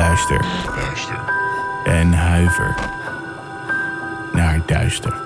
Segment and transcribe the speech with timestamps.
[0.00, 0.46] Luister
[1.84, 2.74] en huiver
[4.32, 5.22] naar duister.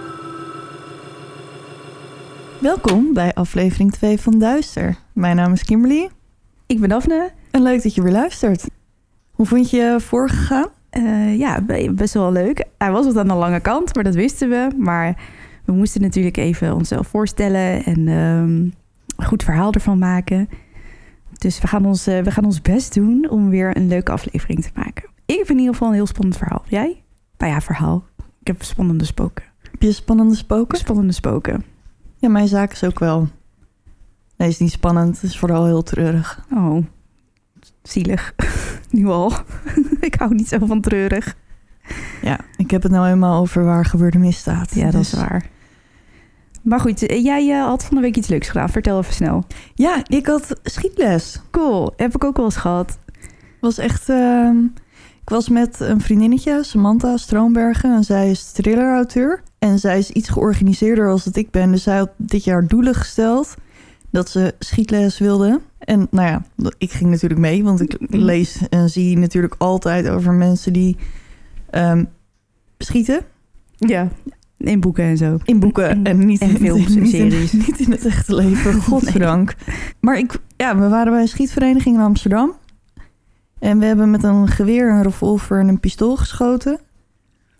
[2.58, 4.96] Welkom bij aflevering 2 van Duister.
[5.12, 6.08] Mijn naam is Kimberly
[6.66, 7.30] Ik ben Daphne.
[7.50, 8.64] en leuk dat je weer luistert.
[9.30, 10.68] Hoe vond je vorige gegaan?
[10.90, 12.64] Eh, ja, be- best wel leuk.
[12.78, 14.68] Hij was wat aan de lange kant, maar dat wisten we.
[14.78, 15.16] Maar
[15.64, 18.48] we moesten natuurlijk even onszelf voorstellen en ehm,
[19.16, 20.48] een goed verhaal ervan maken.
[21.38, 24.62] Dus we gaan, ons, eh, we gaan ons best doen om weer een leuke aflevering
[24.62, 25.08] te maken.
[25.26, 26.62] Ik vind in ieder geval een heel spannend verhaal.
[26.68, 27.02] Jij?
[27.38, 28.04] Nou ja, verhaal.
[28.40, 29.44] Ik heb spannende spoken.
[29.70, 30.78] Heb je spannende spoken?
[30.78, 31.64] Spannende spoken.
[32.16, 33.28] Ja, mijn zaak is ook wel...
[34.36, 35.14] Nee, is niet spannend.
[35.20, 36.44] Het is vooral heel treurig.
[36.52, 36.84] Oh,
[37.82, 38.34] zielig.
[38.90, 39.32] nu al.
[40.00, 41.36] ik hou niet zo van treurig.
[42.22, 44.74] Ja, ik heb het nou eenmaal over waar gebeurde misdaad.
[44.74, 45.46] Ja, dat is Dus- waar.
[46.64, 48.68] Maar goed, eh, jij eh, had van de week iets leuks gedaan.
[48.68, 49.44] Vertel even snel.
[49.74, 51.40] Ja, ik had schietles.
[51.50, 52.98] Cool, heb ik ook wel eens gehad.
[53.60, 54.08] was echt...
[54.08, 54.64] ehm,
[55.22, 57.94] ik was met een vriendinnetje, Samantha Stroombergen.
[57.94, 59.42] En zij is thriller-auteur.
[59.58, 61.70] En zij is iets georganiseerder als dat ik ben.
[61.70, 63.54] Dus zij had dit jaar doelen gesteld
[64.10, 65.60] dat ze schietles wilde.
[65.78, 66.42] En nou ja,
[66.78, 67.64] ik ging natuurlijk mee.
[67.64, 70.96] Want ik lees en zie natuurlijk altijd over mensen die
[71.70, 72.04] ehm,
[72.78, 73.20] schieten.
[73.76, 74.08] Ja,
[74.56, 75.38] in boeken en zo.
[75.44, 77.52] In boeken en niet, En in- films en niet, in, series.
[77.66, 79.54] niet in het echte leven, godzijdank.
[80.00, 82.52] Maar ik, ja, we waren bij een schietvereniging in Amsterdam.
[83.58, 86.80] En we hebben met een geweer, een revolver en een pistool geschoten.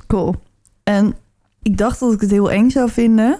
[0.06, 0.34] Cool.
[0.84, 1.14] En
[1.62, 3.38] ik dacht dat ik het heel eng zou vinden.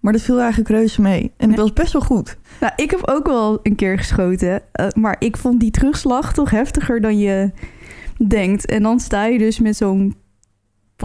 [0.00, 1.32] Maar dat viel eigenlijk reuze mee.
[1.36, 2.36] En het was best wel goed.
[2.60, 4.62] Nou, ik heb ook wel een keer geschoten.
[4.72, 7.50] eh, maar ik vond die terugslag toch heftiger dan je
[8.28, 8.66] denkt.
[8.66, 10.14] En dan sta je dus met zo'n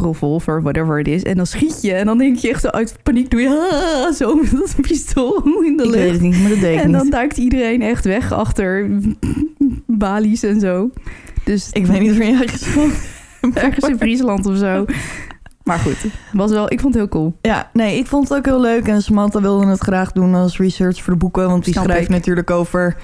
[0.01, 1.23] revolver, whatever het is.
[1.23, 1.93] En dan schiet je.
[1.93, 5.41] En dan denk je echt zo uit paniek doe je "Ah", zo met dat pistool
[5.63, 7.11] in de Ik weet het niet, maar dat deed ik En dan niet.
[7.11, 8.89] duikt iedereen echt weg achter
[9.87, 10.89] balies en zo.
[11.43, 12.91] Dus Ik weet niet jij geschoten
[13.63, 14.85] ergens in Friesland of zo.
[15.63, 15.97] Maar goed,
[16.33, 17.35] was wel, ik vond het heel cool.
[17.41, 18.87] Ja, nee, ik vond het ook heel leuk.
[18.87, 21.47] En Samantha wilde het graag doen als research voor de boeken.
[21.47, 22.09] Want die Snap schrijft ik.
[22.09, 22.95] natuurlijk over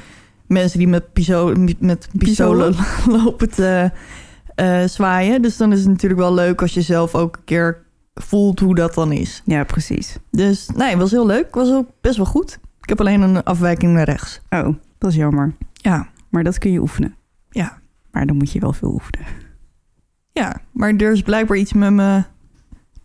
[0.48, 2.76] mensen die met, piso met pistolen
[3.24, 3.92] lopen te
[4.56, 5.42] eh, zwaaien.
[5.42, 7.82] Dus dan is het natuurlijk wel leuk als je zelf ook een keer
[8.14, 9.42] voelt hoe dat dan is.
[9.46, 10.18] Ja, precies.
[10.32, 11.46] Dus nee, het was heel leuk.
[11.46, 12.60] Het was ook best wel goed.
[12.82, 14.42] Ik heb alleen een afwijking naar rechts.
[14.50, 15.54] Oh, dat is jammer.
[15.74, 17.16] Ja, Maar dat kun je oefenen.
[17.50, 17.82] ja,
[18.12, 19.26] Maar dan moet je wel veel oefenen.
[20.32, 20.62] ja.
[20.72, 22.26] Maar er is blijkbaar iets met mijn,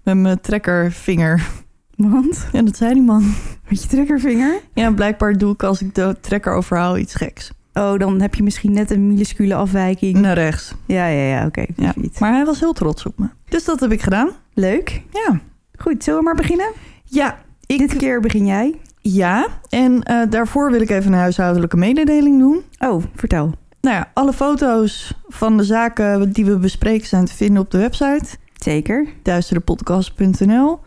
[0.05, 1.49] met mijn trekkervinger.
[1.97, 2.47] Want?
[2.53, 3.35] Ja, dat zei die man.
[3.69, 4.61] Met je trekkervinger?
[4.75, 7.51] Ja, blijkbaar doe ik als ik de trekker overhaal iets geks.
[7.79, 10.19] Oh, dan heb je misschien net een minuscule afwijking.
[10.19, 10.75] Naar rechts.
[10.87, 11.65] Ja, ja, ja, oké.
[11.77, 11.95] Ja.
[12.19, 13.27] Maar hij was heel trots op me.
[13.49, 14.31] Dus dat heb ik gedaan.
[14.55, 15.03] Leuk.
[15.13, 15.41] Ja.
[15.79, 16.73] Goed, zullen we maar beginnen?
[17.05, 18.75] Ja, ik, Dit keer begin jij.
[19.01, 19.47] ja.
[19.69, 22.63] En eh, daarvoor wil ik even een huishoudelijke mededeling doen.
[22.79, 23.53] Oh, vertel.
[23.81, 27.79] Nou ja, alle foto's van de zaken die we bespreken zijn te vinden op de
[27.79, 28.25] website.
[28.55, 29.07] Zeker.
[29.23, 30.79] duisterepodcast.nl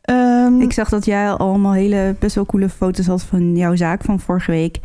[0.00, 4.04] Ehm, Ik zag dat jij allemaal hele best wel coole foto's had van jouw zaak
[4.04, 4.78] van vorige week.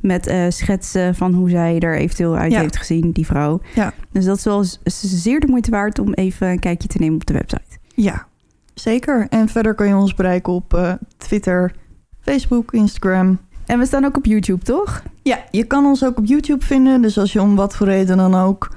[0.00, 2.60] Met eh, schetsen van hoe zij er eventueel uit Ja.
[2.60, 3.60] heeft gezien, die vrouw.
[3.74, 3.92] Ja.
[4.12, 7.26] Dus dat is wel zeer de moeite waard om even een kijkje te nemen op
[7.26, 7.78] de website.
[7.94, 8.26] Ja,
[8.74, 9.26] zeker.
[9.30, 11.74] En verder kan je ons bereiken op eh, Twitter,
[12.20, 13.38] Facebook, Instagram.
[13.66, 15.02] En we staan ook op YouTube, toch?
[15.22, 17.02] Ja, je kan ons ook op YouTube vinden.
[17.02, 18.76] Dus als je om wat voor reden dan ook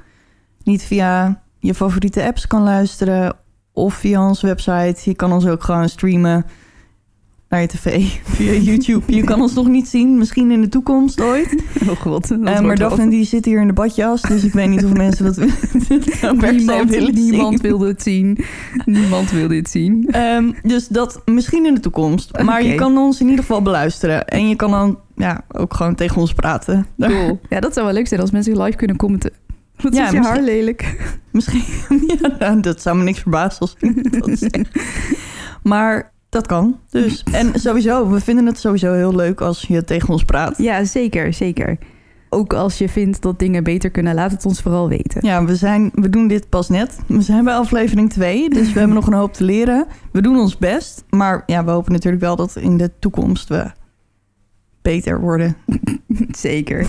[0.63, 3.35] niet via je favoriete apps kan luisteren...
[3.73, 6.45] of via onze website, je kan ons ook gewoon streamen
[7.53, 8.05] naar je tv
[8.35, 9.15] via YouTube.
[9.15, 11.55] Je kan ons nog niet zien, misschien in de toekomst ooit.
[11.89, 12.27] Oh god.
[12.27, 15.25] Wordt maar Daphne die zit hier in de badjas, dus ik weet niet of mensen
[15.25, 15.35] dat
[16.21, 17.69] nou Niemand, willen niemand zien.
[17.69, 18.37] wil dit zien.
[18.85, 20.07] Niemand wil dit zien.
[20.11, 22.41] Ehm, dus dat misschien in de toekomst.
[22.43, 24.27] Maar je kan ons in ieder geval beluisteren.
[24.27, 26.85] En je kan dan ja, ook gewoon tegen ons praten.
[26.99, 27.39] Cool.
[27.49, 29.31] Ja, dat zou wel leuk zijn als mensen live kunnen commenten.
[29.77, 31.11] Wat Ja, is je haar lelijk?
[31.31, 31.63] Misschien,
[32.19, 34.49] ja, nou, dat zou me niks verbazen als iemand dat.
[35.63, 36.79] Maar dat kan.
[36.89, 37.23] Dus.
[37.31, 40.57] En sowieso, we vinden het sowieso heel leuk als je tegen ons praat.
[40.57, 41.77] Ja, zeker, zeker.
[42.29, 45.25] Ook als je vindt dat dingen beter kunnen, laat het ons vooral weten.
[45.25, 46.99] Ja, we, zijn, we doen dit pas net.
[47.07, 49.85] We zijn bij aflevering 2, dus we hebben nog een hoop te leren.
[50.11, 51.03] We doen ons best.
[51.09, 53.71] Maar ja, we hopen natuurlijk wel dat in de toekomst we
[54.81, 55.55] beter worden.
[56.31, 56.87] Zeker.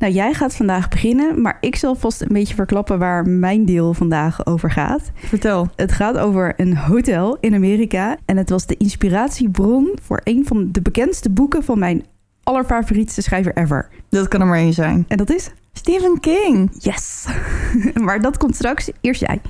[0.00, 3.94] Nou, jij gaat vandaag beginnen, maar ik zal vast een beetje verklappen waar mijn deel
[3.94, 5.10] vandaag over gaat.
[5.14, 5.68] Vertel.
[5.76, 10.68] Het gaat over een hotel in Amerika en het was de inspiratiebron voor een van
[10.72, 12.04] de bekendste boeken van mijn
[12.42, 13.88] allerfavorietste schrijver ever.
[14.08, 15.04] Dat kan er maar één zijn.
[15.08, 15.50] En dat is?
[15.72, 16.70] Stephen King.
[16.78, 17.26] Yes!
[18.04, 18.90] maar dat komt straks.
[19.00, 19.40] Eerst jij.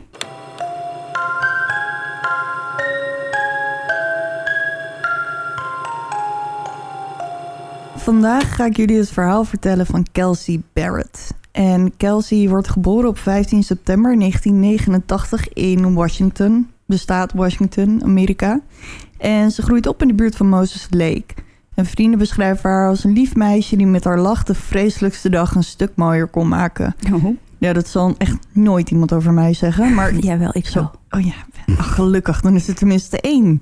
[8.02, 11.34] Vandaag ga ik jullie het verhaal vertellen van Kelsey Barrett.
[11.52, 18.60] En Kelsey wordt geboren op 15 september 1989 in Washington, de staat Washington, Amerika.
[19.18, 21.26] En ze groeit op in de buurt van Moses Lake.
[21.74, 25.54] En vrienden beschrijven haar als een lief meisje die met haar lach de vreselijkste dag
[25.54, 26.94] een stuk mooier kon maken.
[27.12, 27.24] Oh.
[27.58, 30.80] Ja, dat zal echt nooit iemand over mij zeggen, maar Jawel, ik zo.
[30.80, 31.20] wel.
[31.20, 31.34] Oh ja,
[31.78, 33.60] ach, gelukkig, dan is er tenminste één.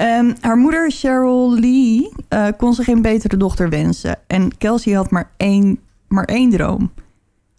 [0.00, 4.16] Ehm, haar moeder Cheryl Lee eh, kon ze geen betere dochter wensen.
[4.26, 6.90] En Kelsey had maar één, maar één droom.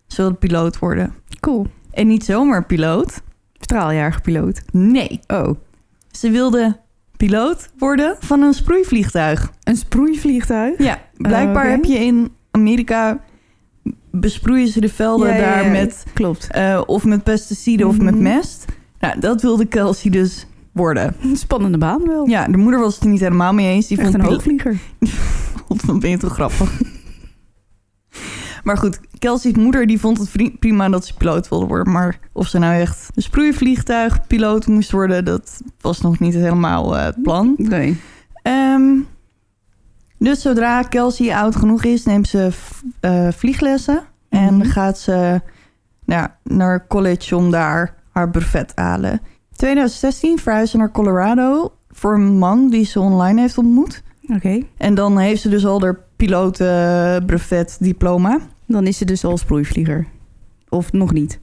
[0.07, 1.13] Ze wilde piloot worden.
[1.39, 1.67] Cool.
[1.91, 3.21] En niet zomaar piloot.
[3.59, 4.61] Straaljarige piloot.
[4.71, 5.49] Nee, Oh.
[6.11, 6.77] ze wilde
[7.17, 9.51] piloot worden van een sproeivliegtuig.
[9.63, 10.77] Een sproeivliegtuig?
[10.83, 11.71] Ja, blijkbaar oké.
[11.71, 13.19] heb je in Amerika...
[14.11, 15.71] besproeien ze de velden Ja, daar ja.
[15.71, 16.03] met...
[16.13, 16.47] Klopt.
[16.51, 18.23] eh, of met pesticiden of met Mhm.
[18.23, 18.65] mest.
[18.99, 21.15] Nou, dat wilde Kelsey dus worden.
[21.21, 22.27] Een spannende baan wel.
[22.27, 23.87] Ja, de moeder was het er niet helemaal mee eens.
[23.87, 24.77] Die Echt vond een hoogvlieger.
[25.67, 26.81] God, dan ben je toch grappig.
[28.63, 31.93] maar goed, Kelsey's moeder die vond het prima dat ze piloot wilde worden.
[31.93, 35.25] Maar of ze nou echt een sproeivliegtuigpiloot moest worden...
[35.25, 37.53] dat was nog niet helemaal eh, het plan.
[37.57, 37.99] Nee.
[38.41, 38.89] Ehm,
[40.17, 42.49] dus zodra Kelsey oud genoeg is, neemt ze
[42.99, 44.03] eh, vlieglessen.
[44.29, 44.65] En Mhm.
[44.65, 45.41] gaat ze
[46.05, 49.21] nou, naar college om daar haar brevet te halen.
[49.61, 54.03] 2016 verhuisde naar Colorado voor een man die ze online heeft ontmoet.
[54.35, 54.61] Oké.
[54.77, 58.39] En dan heeft ze dus al haar piloten brevet diploma.
[58.67, 60.07] Dan is ze dus al sproeivlieger.
[60.69, 61.39] Of nog niet.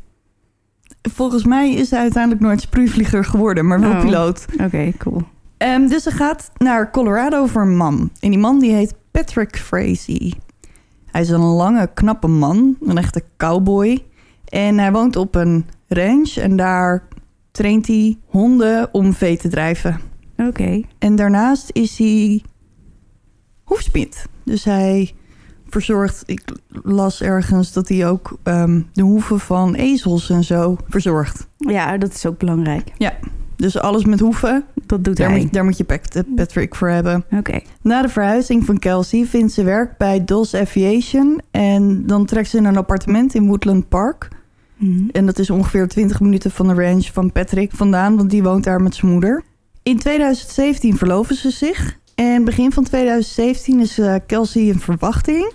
[1.03, 4.01] Volgens mij is ze uiteindelijk nooit sproeivlieger geworden, maar wel Oh.
[4.01, 4.47] piloot.
[4.61, 5.23] Oké, cool.
[5.57, 8.11] Ehm, dus ze gaat naar Colorado voor een man.
[8.21, 10.35] En die man die heet Patrick Frazee.
[11.07, 14.05] Hij is een lange, knappe man, een echte cowboy.
[14.45, 17.08] En hij woont op een ranch en daar
[17.59, 20.01] traint hij honden om vee te drijven.
[20.37, 20.81] Oké.
[20.99, 22.43] En daarnaast is hij
[23.65, 24.25] hoefsmid.
[24.45, 25.13] Dus hij
[25.69, 26.43] verzorgt, ik
[26.83, 31.49] las ergens dat hij ook ehm, de hoeven van ezels en zo verzorgt.
[31.59, 32.93] Ja, dat is ook belangrijk.
[33.57, 35.39] Dus alles met hoeven, Dat doet daar hij.
[35.41, 37.25] moet, daar moet je Pat- Patrick voor hebben.
[37.31, 37.61] Oké.
[37.83, 41.41] Na de verhuizing van Kelsey vindt ze werk bij Dulles Aviation.
[41.51, 44.29] En dan trekt ze in een appartement in Woodland Park.
[44.79, 45.09] Mhm.
[45.13, 48.65] En dat is ongeveer 20 minuten van de range van Patrick vandaan, want die woont
[48.65, 49.43] daar met zijn moeder.
[49.83, 51.99] In 2017 verloven ze zich.
[52.15, 55.53] En begin van 2017 is eh, Kelsey in verwachting.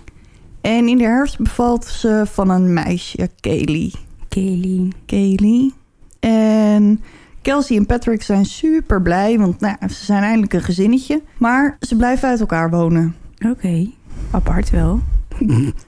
[0.60, 3.92] En in de herfst bevalt ze van een meisje, Kaylee.
[4.28, 4.92] Kelly.
[5.06, 5.72] Kaylee.
[6.20, 7.02] En
[7.42, 11.22] Kelsey en Patrick zijn super blij, want nou, ze zijn eindelijk een gezinnetje.
[11.38, 13.16] Maar ze blijven uit elkaar wonen.
[13.50, 13.86] Oké.
[14.30, 15.00] Apart wel.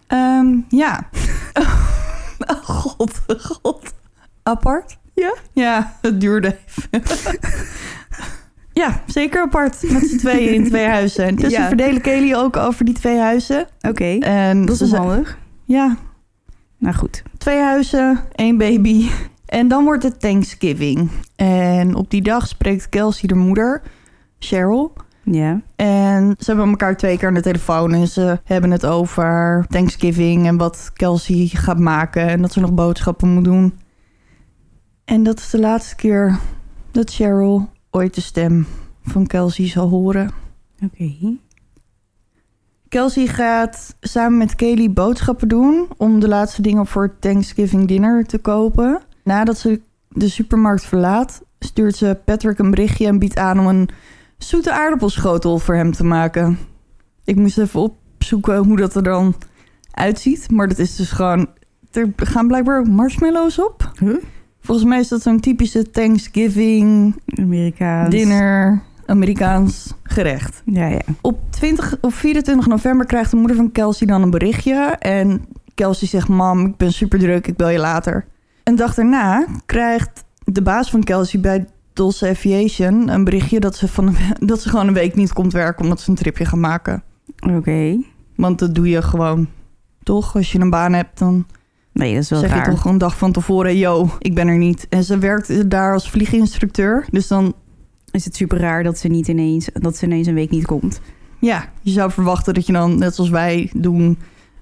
[0.07, 1.09] Ehm, ja.
[2.47, 3.95] oh, god, god.
[4.43, 4.99] Apart?
[5.15, 5.35] Ja?
[5.53, 7.03] Ja, het duurde even.
[8.83, 9.91] ja, zeker apart.
[9.91, 11.35] Met z'n tweeën in twee huizen.
[11.37, 11.61] Dus Ja.
[11.63, 13.67] ze verdelen Kelly ook over die twee huizen.
[13.81, 14.19] Oké.
[14.19, 15.39] En Dat is handig.
[15.65, 15.97] Ja,
[16.79, 17.23] Nou goed.
[17.39, 19.09] twee huizen, één baby.
[19.47, 21.11] En dan wordt het Thanksgiving.
[21.37, 23.83] En op die dag spreekt Kelsey de moeder,
[24.39, 24.93] Cheryl.
[25.31, 25.61] Ja.
[25.77, 27.93] En ze hebben elkaar twee keer aan de telefoon.
[27.93, 32.29] En ze hebben het over Thanksgiving en wat Kelsey gaat maken.
[32.29, 33.75] En dat ze nog boodschappen moet doen.
[35.05, 36.39] En dat is de laatste keer
[36.91, 38.67] dat Cheryl ooit de stem
[39.03, 40.31] van Kelsey zal horen.
[40.85, 41.37] Oké.
[42.89, 48.39] Kelsey gaat samen met Kaylee boodschappen doen om de laatste dingen voor Thanksgiving dinner te
[48.39, 49.01] kopen.
[49.25, 53.89] Nadat ze de supermarkt verlaat, stuurt ze Patrick een berichtje en biedt aan om een
[54.39, 56.59] zoete aardappelschotel voor hem te maken.
[57.25, 59.35] Ik moest even opzoeken hoe dat er dan
[59.91, 61.49] uitziet, maar dat is dus gewoon...
[61.93, 63.93] Er gaan blijkbaar ook marshmallows op.
[63.99, 64.17] Huh?
[64.61, 68.11] Volgens mij is dat zo'n typische Thanksgiving Amerikaans.
[68.11, 70.63] dinner Amerikaans gerecht.
[70.65, 71.01] Ja, ja.
[71.21, 74.97] Op, 20, op 24 november krijgt de moeder van Kelsey dan een berichtje.
[74.99, 78.27] En Kelsey zegt, mam, ik ben super druk, ik bel je later.
[78.65, 81.67] Een dag daarna krijgt de baas van Kelsey bij
[81.97, 85.83] Dulles Aviation een berichtje dat ze, van, dat ze gewoon een week niet komt werken
[85.83, 87.03] omdat ze een tripje gaan maken.
[87.57, 88.03] Oké.
[88.37, 89.49] Want dat doe je gewoon.
[90.03, 90.37] Toch?
[90.37, 91.47] Als je een baan hebt, dan
[91.93, 92.71] Nee, dat is wel zeg raar.
[92.71, 93.77] je toch een dag van tevoren...
[93.77, 94.87] yo, ik ben er niet.
[94.89, 97.07] En ze werkt daar als vlieginstructeur.
[97.11, 97.55] Dus dan,
[98.11, 101.01] Is het super raar dat ze niet ineens, dat ze ineens een week niet komt.
[101.41, 104.19] ja, je zou verwachten dat je dan, net zoals wij doen...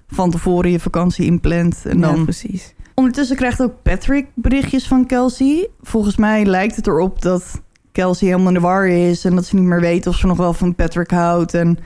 [0.07, 1.81] van tevoren je vakantie inplant.
[1.85, 2.23] En Ja, dan...
[2.23, 2.74] precies.
[2.95, 5.69] Ondertussen krijgt ook Patrick berichtjes van Kelsey.
[5.81, 7.61] Volgens mij lijkt het erop dat
[7.91, 9.25] Kelsey helemaal in de war is...
[9.25, 11.53] en dat ze niet meer weet of ze nog wel van Patrick houdt.
[11.53, 11.77] En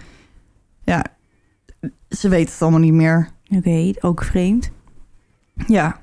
[0.83, 1.05] ja,
[2.09, 3.29] ze weet het allemaal niet meer.
[3.55, 4.71] Oké, ook vreemd.
[5.67, 5.99] Ja,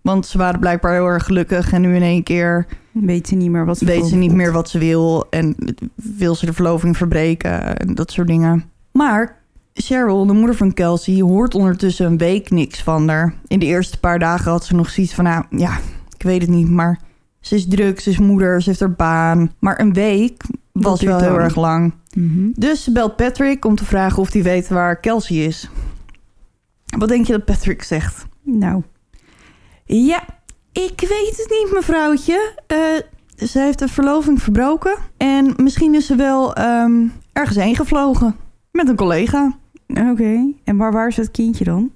[0.00, 1.72] want ze waren blijkbaar heel erg gelukkig...
[1.72, 4.52] en nu in één keer Weet ze niet meer wat ze weet ze niet meer
[4.52, 5.56] wat ze wil en
[5.94, 8.70] wil ze de verloving verbreken en dat soort dingen.
[8.90, 9.41] Maar
[9.74, 13.34] Cheryl, de moeder van Kelsey, hoort ondertussen een week niks van haar.
[13.46, 15.78] In de eerste paar dagen had ze nog zoiets van, nou ja,
[16.16, 17.00] ik weet het niet, maar
[17.40, 19.52] ze is druk, ze is moeder, ze heeft haar baan.
[19.58, 21.94] Maar een week was wel heel erg lang.
[22.14, 22.50] Mhm.
[22.54, 25.70] Dus ze belt Patrick om te vragen of hij weet waar Kelsey is.
[26.98, 28.26] Wat denk je dat Patrick zegt?
[28.42, 28.82] Nou,
[29.84, 30.24] Ja,
[30.72, 32.54] ik weet het niet, mevrouwtje.
[32.66, 34.94] Eh, ze heeft de verloving verbroken.
[35.16, 38.36] En misschien is ze wel ehm, ergens heen gevlogen.
[38.70, 39.60] Met een collega.
[40.10, 40.52] Oké.
[40.64, 41.90] En waar, waar is het kindje dan?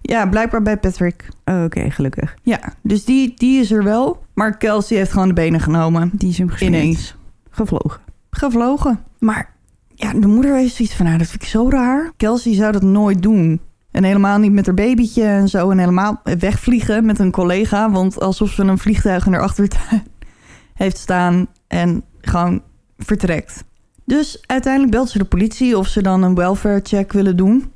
[0.00, 1.28] Ja, blijkbaar bij Patrick.
[1.44, 2.36] Oh, oké, gelukkig.
[2.42, 4.24] Ja, dus die, die is er wel.
[4.34, 6.10] Maar Kelsey heeft gewoon de benen genomen.
[6.12, 6.50] Die is hem.
[6.60, 7.16] Ineens.
[7.50, 8.00] Gevlogen.
[8.30, 9.00] Gevlogen.
[9.18, 9.54] Maar
[9.94, 12.12] ja, de moeder heeft zoiets van, nou, dat vind ik zo raar.
[12.16, 13.60] Kelsey zou dat nooit doen.
[13.90, 15.70] En helemaal niet met haar babytje en zo.
[15.70, 17.90] En helemaal wegvliegen met een collega.
[17.90, 20.02] Want alsof ze een vliegtuig in haar achtertuin
[20.74, 21.46] heeft staan.
[21.66, 22.62] En gewoon
[22.98, 23.64] vertrekt.
[24.04, 27.72] Dus uiteindelijk belt ze de politie of ze dan een welfare check willen doen.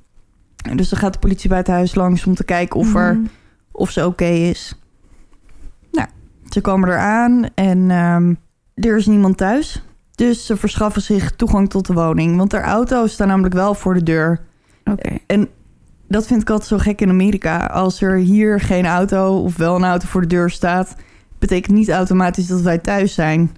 [0.68, 3.14] En Dus dan gaat de politie bij het huis langs om te kijken of, er,
[3.14, 3.26] Mhm.
[3.72, 4.74] of ze oké is.
[5.92, 6.08] Nou,
[6.48, 8.34] ze komen eraan en ehm,
[8.74, 9.82] er is niemand thuis.
[10.14, 12.36] Dus ze verschaffen zich toegang tot de woning.
[12.36, 14.40] Want haar auto's staan namelijk wel voor de deur.
[14.84, 15.18] Oké.
[15.26, 15.48] En
[16.08, 17.66] dat vind ik altijd zo gek in Amerika.
[17.66, 20.96] Als er hier geen auto of wel een auto voor de deur staat...
[21.38, 23.50] betekent niet automatisch dat wij thuis zijn.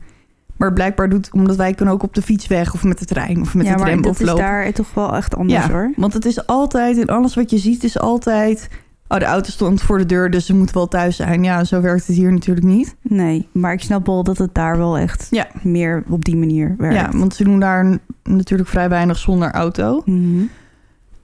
[0.61, 1.29] Maar blijkbaar doet...
[1.33, 3.75] omdat wij kunnen ook op de fiets weg of met de trein of met ja,
[3.76, 4.43] de tram dat of is lopen.
[4.43, 5.71] daar toch wel echt anders Ja.
[5.71, 5.93] hoor.
[5.97, 8.69] Want het is altijd, in alles wat je ziet, is altijd...
[9.09, 11.43] Oh, de auto stond voor de deur, dus ze moet wel thuis zijn.
[11.45, 12.97] Ja, zo werkt het hier natuurlijk niet.
[13.02, 15.47] Nee, maar ik snap wel dat het daar wel echt Ja.
[15.62, 16.95] meer op die manier werkt.
[16.97, 20.02] Ja, want ze doen daar natuurlijk vrij weinig zonder auto.
[20.05, 20.43] Mhm.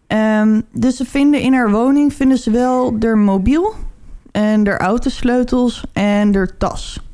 [0.07, 3.75] Ehm, dus ze vinden in haar woning vinden ze wel haar mobiel
[4.33, 7.06] en haar autosleutels en haar tas.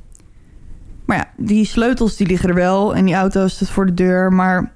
[1.05, 4.33] Maar ja, die sleutels die liggen er wel en die auto staat voor de deur.
[4.33, 4.73] Maar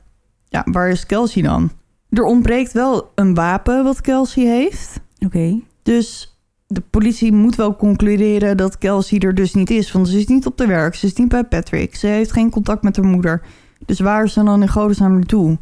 [0.48, 1.70] ja, waar is Kelsey dan?
[2.10, 5.00] Er ontbreekt wel een wapen wat Kelsey heeft.
[5.18, 5.60] Oké.
[5.82, 9.92] Dus de politie moet wel concluderen dat Kelsey er dus niet is.
[9.92, 11.96] Want ze is niet op de werk, ze is niet bij Patrick.
[11.96, 13.42] Ze heeft geen contact met haar moeder.
[13.86, 15.58] Dus waar is ze dan in godesnaam naartoe?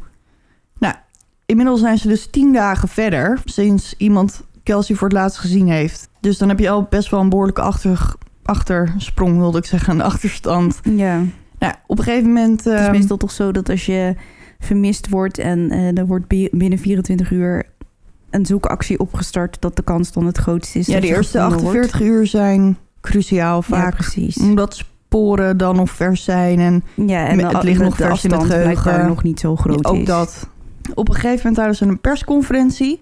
[0.77, 0.95] Nou,
[1.45, 3.41] inmiddels zijn ze dus tien dagen verder...
[3.45, 6.09] sinds iemand Kelsey voor het laatst gezien heeft.
[6.19, 8.13] Dus dan heb je al best wel een behoorlijke achter,
[8.45, 9.93] achtersprong, wilde ik zeggen.
[9.93, 10.79] Een achterstand.
[10.83, 11.21] Ja.
[11.59, 12.63] Nou, op een gegeven moment...
[12.63, 14.15] Het is ehm, meestal toch zo dat als je
[14.59, 17.65] vermist wordt en eh, er wordt bi- binnen 24 uur
[18.29, 20.85] een zoekactie opgestart, dat de kans dan het grootste is.
[20.87, 21.77] ja, de eerste gevonden wordt.
[21.77, 23.93] 48 uur zijn cruciaal Ja, vaak.
[23.95, 24.37] precies.
[24.37, 28.03] omdat sporen dan nog vers zijn en Ja, en Het de- ligt de- nog de
[28.03, 29.07] vers in het geheugen.
[29.07, 30.05] nog niet zo groot ook is.
[30.05, 30.49] dat.
[30.93, 32.99] Op een gegeven moment hadden ze een persconferentie.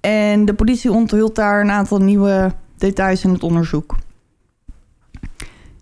[0.00, 3.96] En de politie onthult daar een aantal nieuwe details in het onderzoek.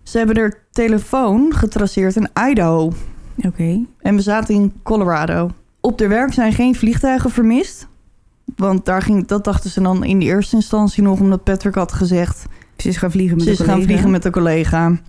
[0.05, 2.91] Ze hebben haar telefoon getraceerd in Idaho.
[3.37, 3.79] Oké.
[4.01, 5.49] En we zaten in Colorado.
[5.81, 7.87] Op de werk zijn geen vliegtuigen vermist.
[8.55, 11.19] Want daar ging, dat dachten ze dan in de eerste instantie nog...
[11.19, 12.45] omdat Patrick had gezegd...
[12.77, 14.99] Ze is gaan vliegen met Ze is gaan vliegen met een collega.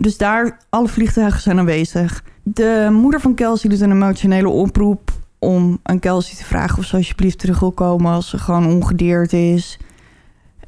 [0.00, 2.24] Dus daar, alle vliegtuigen zijn aanwezig.
[2.42, 6.96] De moeder van Kelsey doet een emotionele oproep om aan Kelsey te vragen of ze
[6.96, 9.78] alsjeblieft terug wil komen als ze gewoon ongedeerd is.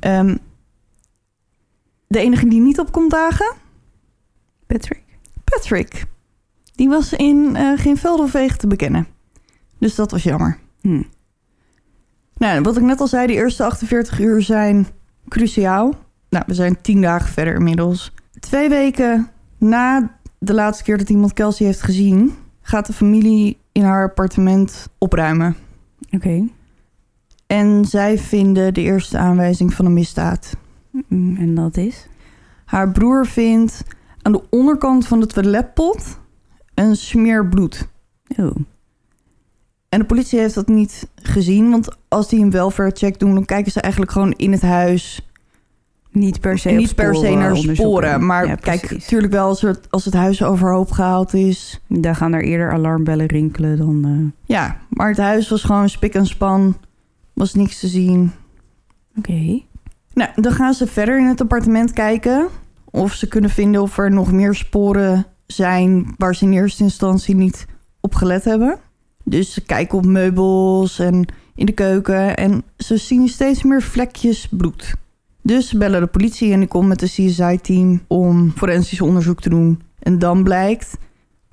[0.00, 0.36] Ehm,
[2.14, 3.54] de enige die niet op komt dagen,
[4.66, 5.02] Patrick.
[5.44, 6.04] Patrick.
[6.74, 9.06] Die was in eh, geen veld of wegen te bekennen.
[9.78, 10.58] Dus dat was jammer.
[10.80, 11.02] Hm.
[12.36, 14.86] Nou, wat ik net al zei, de eerste 48 uur zijn
[15.28, 15.94] cruciaal.
[16.28, 18.12] Nou, we zijn tien dagen verder inmiddels.
[18.40, 22.34] Twee weken na de laatste keer dat iemand Kelsey heeft gezien...
[22.60, 25.56] gaat de familie in haar appartement opruimen.
[26.10, 26.48] Oké.
[27.46, 30.56] En zij vinden de eerste aanwijzing van een misdaad.
[31.08, 32.08] Mm, En dat is?
[32.64, 33.82] Haar broer vindt
[34.22, 36.18] aan de onderkant van de toiletpot
[36.74, 37.88] een smeer bloed.
[38.36, 38.56] Oh.
[39.88, 43.34] En de politie heeft dat niet gezien, want als die een welfare check doen...
[43.34, 45.28] dan kijken ze eigenlijk gewoon in het huis
[46.10, 48.26] Niet per se niet per se naar sporen.
[48.26, 51.80] Maar Ja, kijk, natuurlijk wel als het, als het huis overhoop gehaald is.
[51.88, 54.04] Daar gaan er eerder alarmbellen rinkelen dan...
[54.04, 56.76] eh, Ja, maar het huis was gewoon spik en span.
[57.32, 58.32] Was niks te zien.
[59.18, 59.60] Oké.
[60.14, 62.48] Nou, dan gaan ze verder in het appartement kijken.
[62.84, 66.14] Of ze kunnen vinden of er nog meer sporen zijn...
[66.16, 67.66] waar ze in eerste instantie niet
[68.00, 68.78] op gelet hebben.
[69.24, 74.48] Dus ze kijken op meubels en in de keuken en ze zien steeds meer vlekjes
[74.50, 74.94] bloed.
[75.42, 79.48] Dus ze bellen de politie en die komt met de CSI-team om forensisch onderzoek te
[79.48, 79.82] doen.
[79.98, 80.96] En dan blijkt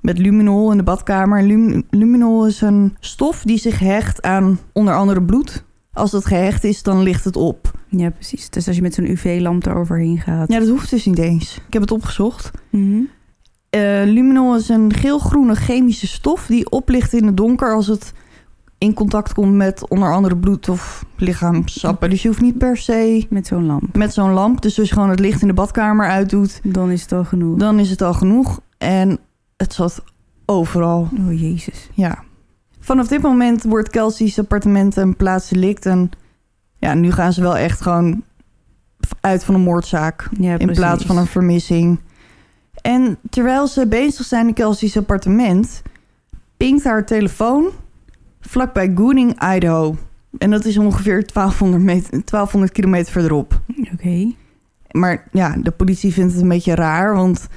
[0.00, 1.42] met luminol in de badkamer.
[1.90, 5.64] Luminol is een stof die zich hecht aan onder andere bloed.
[5.92, 7.70] Als dat gehecht is, dan ligt het op.
[7.88, 8.50] Ja, precies.
[8.50, 10.52] Dus als je met zo'n UV-lamp eroverheen gaat.
[10.52, 11.56] Ja, dat hoeft dus niet eens.
[11.66, 12.50] Ik heb het opgezocht.
[12.70, 18.12] Eh, luminol is een geel-groene chemische stof die oplicht in het donker als het
[18.78, 22.10] in contact komt met onder andere bloed of lichaamsappen.
[22.10, 23.96] Dus je hoeft niet per se Met zo'n lamp.
[23.96, 24.62] met zo'n lamp.
[24.62, 27.58] Dus als je gewoon het licht in de badkamer uitdoet, Dan is het al genoeg.
[27.58, 28.60] dan is het al genoeg.
[28.78, 29.18] En
[29.56, 30.04] het zat
[30.46, 31.08] overal.
[31.18, 31.90] Oh, jezus.
[31.94, 32.22] Ja.
[32.82, 35.86] Vanaf dit moment wordt Kelsey's appartement een plaatsdelict.
[35.86, 36.10] En
[36.78, 38.22] ja, nu gaan ze wel echt gewoon
[39.20, 40.28] uit van een moordzaak.
[40.38, 42.00] Ja, in plaats van een vermissing.
[42.80, 45.82] En terwijl ze bezig zijn in Kelsey's appartement,
[46.56, 47.70] pinkt haar telefoon
[48.40, 49.96] vlakbij Gooning, Idaho.
[50.38, 53.60] En dat is ongeveer 1200, meter, 1200 kilometer verderop.
[53.92, 54.32] Oké.
[54.90, 57.48] Maar ja, de politie vindt het een beetje raar, want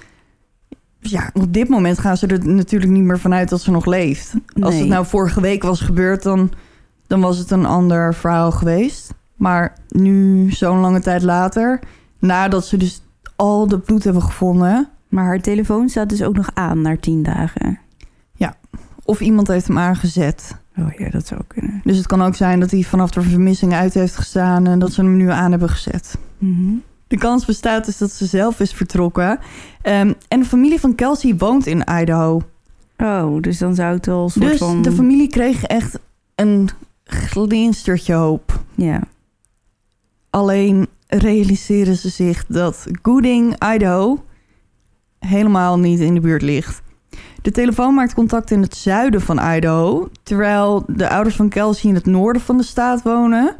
[1.10, 4.34] ja, op dit moment gaan ze er natuurlijk niet meer vanuit dat ze nog leeft.
[4.60, 6.52] Als het nou vorige week was gebeurd, dan,
[7.08, 9.14] dan was het een ander verhaal geweest.
[9.36, 11.80] Maar nu, zo'n lange tijd later,
[12.20, 13.02] nadat ze dus
[13.36, 17.24] al de bloed hebben gevonden, Maar haar telefoon staat dus ook nog aan na tien
[17.24, 17.80] dagen.
[19.06, 20.56] of iemand heeft hem aangezet.
[20.78, 21.82] Oh ja, dat zou kunnen.
[21.84, 24.94] Dus het kan ook zijn dat hij vanaf de vermissing uit heeft gestaan en dat
[24.94, 26.18] ze hem nu aan hebben gezet.
[26.38, 26.74] Mhm.
[27.08, 29.40] De kans bestaat dus dat ze zelf is vertrokken.
[29.82, 32.42] Ehm, en de familie van Kelsey woont in Idaho.
[32.98, 34.82] Oh, dus dan zou het wel een soort Dus van...
[34.82, 36.00] de familie kreeg echt
[36.36, 36.70] een
[37.04, 38.60] glinstertje hoop.
[38.76, 39.02] Ja.
[40.30, 44.24] Alleen realiseren ze zich dat Gooding, Idaho,
[45.20, 46.82] helemaal niet in de buurt ligt.
[47.42, 51.96] De telefoon maakt contact in het zuiden van Idaho, terwijl de ouders van Kelsey in
[51.96, 53.56] het noorden van de staat wonen.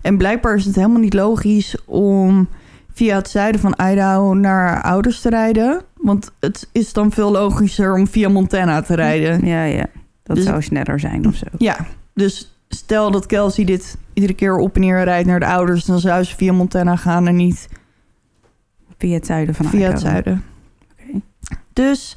[0.00, 2.48] En blijkbaar is het helemaal niet logisch om
[2.94, 5.82] via het zuiden van Idaho naar haar ouders te rijden.
[5.96, 9.46] Want het is dan veel logischer om via Montana te rijden.
[9.46, 9.86] Ja, ja.
[10.22, 11.46] Dat Dus- zou sneller zijn of zo.
[11.58, 11.76] Ja,
[12.14, 15.98] dus stel dat Kelsey dit iedere keer op en neer rijdt naar de ouders, dan
[15.98, 17.68] zou ze via Montana gaan en niet
[18.98, 20.06] Via het zuiden van via het Idaho.
[20.10, 20.44] zuiden.
[20.92, 21.20] Oké.
[21.72, 22.16] Dus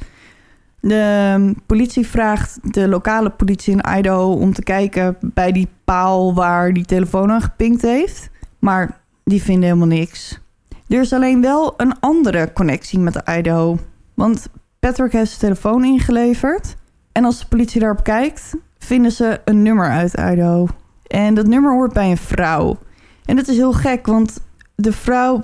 [0.80, 6.74] de politie vraagt de lokale politie in Idaho om te kijken bij die paal waar
[6.74, 8.30] die telefoon aan gepinkt heeft.
[8.60, 10.40] Maar die vinden helemaal niks.
[10.88, 13.78] Er is alleen wel een andere connectie met Idaho.
[14.14, 14.48] Want
[14.80, 16.76] Patrick heeft zijn telefoon ingeleverd.
[17.12, 20.68] En als de politie daarop kijkt, vinden ze een nummer uit Idaho.
[21.08, 22.78] En dat nummer hoort bij een vrouw.
[23.26, 24.40] En dat is heel gek, want
[24.76, 25.42] de vrouw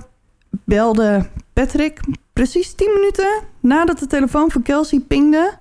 [0.64, 2.00] belde Patrick
[2.34, 5.54] precies 10 minuten nadat de telefoon van Kelsey pingde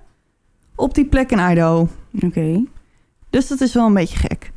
[0.75, 1.87] op die plek in Idaho.
[2.21, 2.63] Oké.
[3.29, 4.52] Dus dat is wel een beetje gek.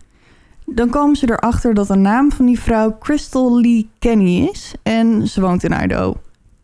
[0.67, 5.29] Dan komen ze erachter dat de naam van die vrouw Crystal Lee Kenny is en
[5.29, 6.15] ze woont in Idaho.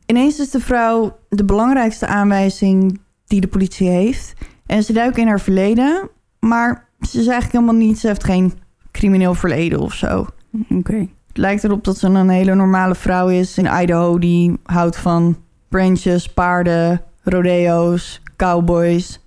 [0.06, 4.32] Ineens is de vrouw de belangrijkste aanwijzing die de politie heeft.
[4.66, 6.08] En ze duiken in haar verleden,
[6.40, 7.98] maar ze is eigenlijk helemaal niet.
[7.98, 8.52] Ze heeft geen
[8.90, 10.26] crimineel verleden of zo.
[10.68, 11.08] Oké.
[11.26, 15.36] Het lijkt erop dat ze een hele normale vrouw is in Idaho die houdt van
[15.68, 19.20] branches, paarden, rodeo's, cowboys.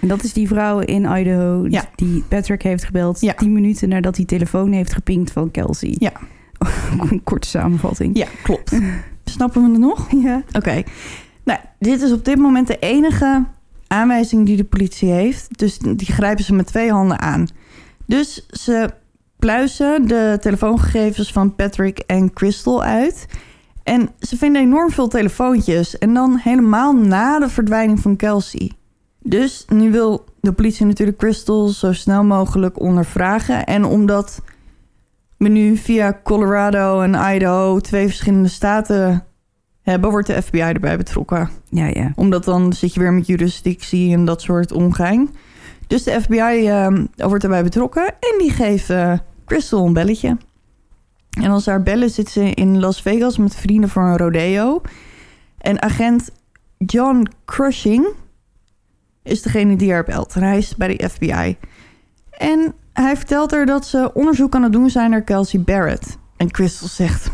[0.00, 1.84] En dat is die vrouw in Idaho Ja.
[1.94, 3.32] die Patrick heeft gebeld Ja.
[3.34, 5.94] tien minuten nadat hij telefoon heeft gepinkt van Kelsey.
[5.98, 6.12] Ja.
[7.10, 8.16] een korte samenvatting.
[8.18, 8.78] Ja, klopt.
[9.24, 10.08] Snappen we het nog?
[10.22, 10.42] Ja.
[10.52, 10.82] Oké.
[11.44, 13.44] Nou, dit is op dit moment de enige
[13.86, 15.58] aanwijzing die de politie heeft.
[15.58, 17.46] Dus die grijpen ze met twee handen aan.
[18.06, 18.90] Dus ze
[19.38, 23.26] pluizen de telefoongegevens van Patrick en Crystal uit.
[23.82, 25.98] En ze vinden enorm veel telefoontjes.
[25.98, 28.70] En dan helemaal na de verdwijning van Kelsey.
[29.18, 33.64] Dus nu wil de politie natuurlijk Crystal zo snel mogelijk ondervragen.
[33.64, 34.42] En omdat
[35.36, 39.24] we nu via Colorado en Idaho twee verschillende staten
[39.82, 41.50] hebben, wordt de FBI erbij betrokken.
[41.70, 42.12] Ja, ja.
[42.14, 45.30] Omdat dan zit je weer met jurisdictie en dat soort omgang.
[45.86, 49.12] Dus de FBI ehm, wordt erbij betrokken en die geeft eh,
[49.44, 50.36] Crystal een belletje.
[51.40, 54.80] En als ze haar bellen zit ze in Las Vegas met vrienden voor een rodeo.
[55.58, 56.30] En agent
[56.78, 58.06] John Crushing
[59.28, 60.34] is degene die haar belt.
[60.34, 61.56] En hij is bij de FBI.
[62.30, 66.18] En hij vertelt haar dat ze onderzoek aan het doen zijn naar Kelsey Barrett.
[66.36, 67.30] En Crystal zegt...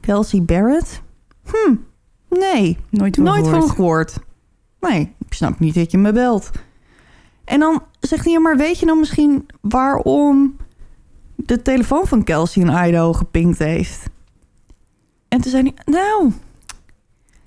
[0.00, 1.02] Kelsey Barrett?
[1.44, 1.74] Hm,
[2.28, 3.64] nee, Nooit van Nooit gehoord.
[3.64, 4.18] van gehoord.
[4.80, 6.50] Nee, ik snap niet dat je me belt.
[7.44, 10.56] En dan zegt hij, maar weet je dan misschien waarom
[11.36, 14.10] de telefoon van Kelsey in Idaho gepinkt heeft?
[15.28, 16.32] En toen zei hij, nou,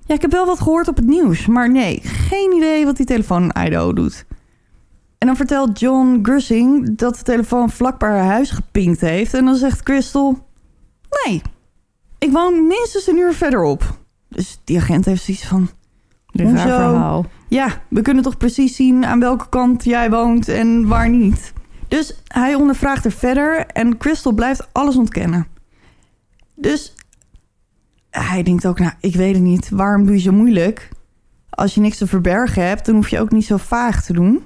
[0.06, 3.06] ja, ik heb wel wat gehoord op het nieuws, maar nee, geen idee wat die
[3.06, 4.26] telefoon in Idaho doet.
[5.18, 9.34] En dan vertelt John Grussing dat de telefoon vlakbij haar huis gepinkt heeft.
[9.34, 10.48] En dan zegt Crystal...
[11.26, 11.42] Nee,
[12.20, 14.00] ik woon minstens een uur verderop.
[14.30, 15.70] Dus die agent heeft zoiets van...
[16.32, 17.26] Verhaal.
[17.48, 21.54] Ja, we kunnen toch precies zien aan welke kant jij woont en waar niet.
[21.88, 25.48] Dus hij ondervraagt er verder en Crystal blijft alles ontkennen.
[26.56, 26.95] Dus
[28.20, 29.70] hij denkt ook, nou, ik weet het niet.
[29.70, 30.90] Waarom doe je zo moeilijk?
[31.50, 34.44] Als je niks te verbergen hebt, dan hoef je ook niet zo vaag te doen.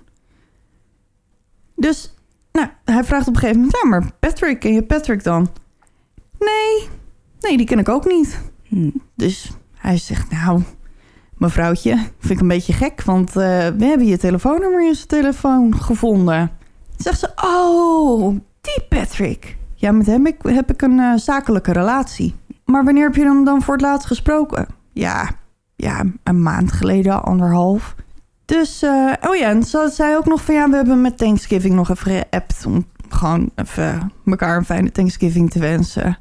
[1.76, 2.14] Dus,
[2.52, 5.50] nou, hij vraagt op een gegeven moment, ja, maar Patrick, ken je Patrick dan?
[6.40, 6.90] Nee,
[7.40, 8.42] nee, die ken ik ook niet.
[8.64, 8.90] Hm.
[9.16, 10.62] Dus hij zegt, nou,
[11.38, 13.36] mevrouwtje, vind ik een beetje gek, want eh,
[13.68, 16.52] we hebben je telefoonnummer in zijn telefoon gevonden.
[16.98, 19.58] Zegt ze, oh, die Patrick.
[19.76, 22.36] Ja, met hem ik, heb ik een eh, zakelijke relatie.
[22.70, 24.68] Maar wanneer heb je hem dan voor het laatst gesproken?
[24.94, 25.30] Ja,
[25.76, 27.96] ja, een maand geleden, anderhalf.
[28.46, 31.74] Dus, eh, oh ja, en ze zei ook nog van ja, we hebben met Thanksgiving
[31.74, 36.18] nog even geappt om gewoon even elkaar een fijne Thanksgiving te wensen.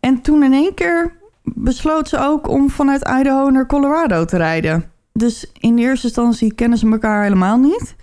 [0.00, 4.84] En toen in één keer besloot ze ook om vanuit Idaho naar Colorado te rijden.
[5.12, 7.96] Dus in de eerste instantie kennen ze elkaar helemaal niet.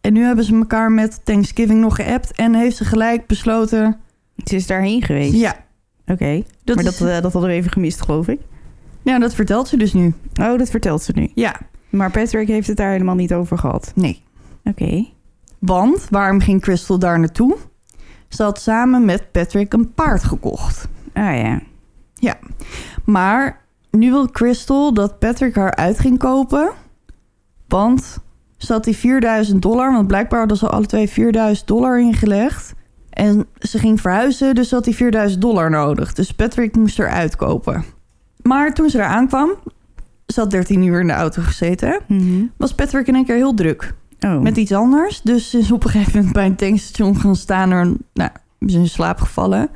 [0.00, 4.00] En nu hebben ze elkaar met Thanksgiving nog geappt en heeft ze gelijk besloten.
[4.44, 5.34] Ze is daarheen geweest?
[5.34, 5.56] Ja,
[6.06, 6.42] Oké.
[6.64, 8.40] maar is- dat, eh, dat hadden we even gemist, geloof ik.
[9.02, 10.14] ja, dat vertelt ze dus nu.
[10.40, 11.30] Oh, dat vertelt ze nu.
[11.34, 11.56] Ja,
[11.90, 13.92] Maar Patrick heeft het daar helemaal niet over gehad.
[13.94, 14.22] nee.
[14.64, 15.06] Oké.
[15.58, 17.56] Want waarom ging Crystal daar naartoe?
[18.28, 20.88] Ze had samen met Patrick een paard gekocht.
[21.12, 21.60] Ah ja.
[23.04, 23.60] Maar
[23.90, 26.70] nu wil Crystal dat Patrick haar uit ging kopen.
[27.68, 28.18] Want
[28.56, 32.74] ze had die 4000 dollar, want blijkbaar hadden ze alle twee 4000 dollar ingelegd.
[33.12, 36.12] En ze ging verhuizen, dus ze had die 4000 dollar nodig.
[36.12, 37.84] Dus Patrick moest er uitkopen.
[38.42, 39.50] Maar toen ze er aankwam,
[40.26, 42.44] ze had 13 uur in de auto gezeten, Mhm.
[42.56, 44.40] was Patrick in één keer heel druk Oh.
[44.40, 45.20] met iets anders.
[45.22, 48.74] Dus ze is op een gegeven moment bij een tankstation gaan staan en nou, is
[48.74, 49.68] in slaap gevallen.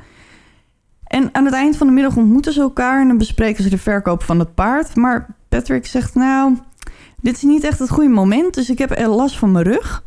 [1.03, 3.77] En aan het eind van de middag ontmoeten ze elkaar en dan bespreken ze de
[3.77, 4.95] verkoop van het paard.
[4.95, 6.57] Maar Patrick zegt, nou,
[7.21, 10.03] dit is niet echt het goede moment, dus ik heb er last van mijn rug.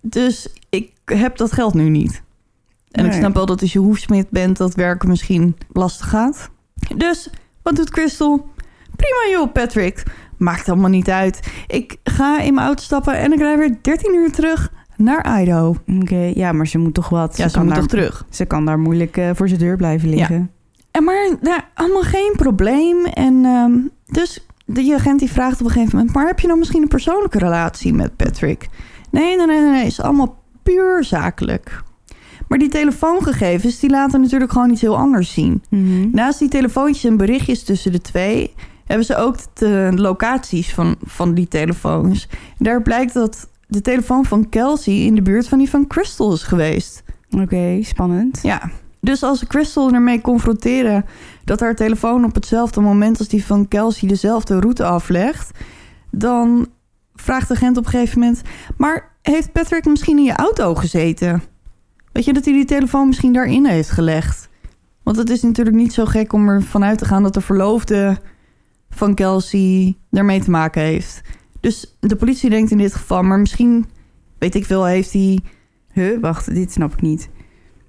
[0.00, 2.22] Dus ik heb dat geld nu niet.
[2.90, 6.50] En ik snap wel dat als je hoefsmid bent, dat werken misschien lastig gaat.
[6.96, 7.30] Dus
[7.62, 8.48] wat doet Crystal?
[8.96, 10.02] Prima joh, Patrick.
[10.38, 11.40] Maakt allemaal niet uit.
[11.66, 15.76] Ik ga in mijn auto stappen en ik rij weer 13 uur terug naar Idaho.
[16.00, 17.36] Oké, ja, maar ze moet toch wat.
[17.36, 18.26] Ja, ze kan moet daar, toch terug.
[18.30, 20.50] Ze kan daar moeilijk eh, voor zijn deur blijven liggen.
[20.90, 23.04] En maar nou, allemaal geen probleem.
[23.04, 23.72] En ehm,
[24.06, 26.14] dus de agent die vraagt op een gegeven moment...
[26.14, 28.68] maar heb je dan misschien een persoonlijke relatie met Patrick?
[29.14, 29.86] Nee, nee, nee, nee, nee.
[29.86, 31.82] is allemaal puur zakelijk.
[32.48, 35.62] Maar die telefoongegevens, die laten natuurlijk gewoon iets heel anders zien.
[35.70, 36.08] Mhm.
[36.12, 38.54] Naast die telefoontjes en berichtjes tussen de twee...
[38.84, 42.28] hebben ze ook de locaties van, van die telefoons.
[42.30, 44.94] En daar blijkt dat de telefoon van Kelsey...
[44.94, 47.02] in de buurt van die van Crystal is geweest.
[47.30, 48.38] Oké, spannend.
[48.42, 51.04] Ja, dus als ze Crystal ermee confronteren
[51.44, 55.50] dat haar telefoon op hetzelfde moment als die van Kelsey dezelfde route aflegt,
[56.10, 56.68] dan
[57.24, 58.42] vraagt de agent op een gegeven moment:
[58.76, 61.42] Maar heeft Patrick misschien in je auto gezeten?
[62.12, 64.48] Weet je dat hij die telefoon misschien daarin heeft gelegd?
[65.02, 68.18] Want het is natuurlijk niet zo gek om ervan uit te gaan dat de verloofde
[68.90, 71.20] van Kelsey daarmee te maken heeft.
[71.60, 73.86] Dus de politie denkt in dit geval, maar misschien,
[74.38, 75.40] weet ik veel, heeft hij
[75.94, 77.28] Huh, wacht, dit snap ik niet.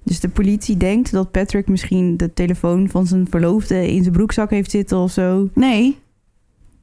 [0.02, 4.50] Dus de politie denkt dat Patrick misschien de telefoon van zijn verloofde in zijn broekzak
[4.50, 5.48] heeft zitten of zo.
[5.54, 5.98] Nee,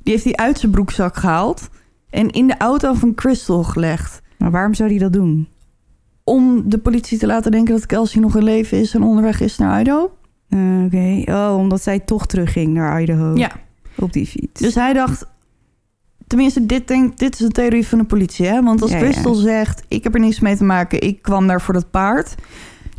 [0.03, 1.69] die heeft hij uit zijn broekzak gehaald
[2.13, 4.21] en in de auto van Crystal gelegd.
[4.37, 5.47] Maar waarom zou hij dat doen?
[6.23, 9.57] Om de politie te laten denken dat Kelsey nog in leven is en onderweg is
[9.57, 10.11] naar Idaho.
[10.49, 13.35] Eh, Oké, oh, omdat zij toch terugging naar Idaho.
[13.35, 13.51] Ja.
[13.97, 14.61] Op die fiets.
[14.61, 15.25] Dus hij dacht,
[16.27, 18.45] tenminste, dit, denkt, dit is de theorie van de politie.
[18.45, 18.63] Hè?
[18.63, 19.03] Want als Ja, ja.
[19.03, 22.35] Crystal zegt, ik heb er niks mee te maken, ik kwam daar voor dat paard.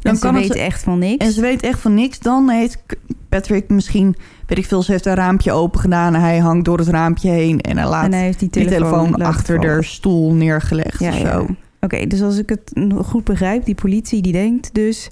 [0.00, 1.24] Dan en ze kan weet het, echt van niks.
[1.26, 2.18] en ze weet echt van niks.
[2.18, 2.82] Dan heeft
[3.28, 4.16] Patrick misschien,
[4.46, 6.14] weet ik veel, ze heeft een raampje open gedaan.
[6.14, 8.66] En hij hangt door het raampje heen en hij laat en hij heeft die die
[8.66, 11.30] telefoon, achter de stoel neergelegd Ja, of ja.
[11.30, 11.46] zo.
[11.80, 12.72] Oké, dus als ik het
[13.04, 15.10] goed begrijp, die politie die denkt dus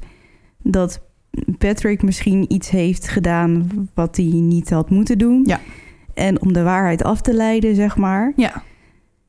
[0.63, 1.01] dat
[1.59, 5.43] Patrick misschien iets heeft gedaan wat hij niet had moeten doen.
[5.47, 5.61] Ja.
[6.15, 8.63] En om de waarheid af te leiden, zeg maar, Ja,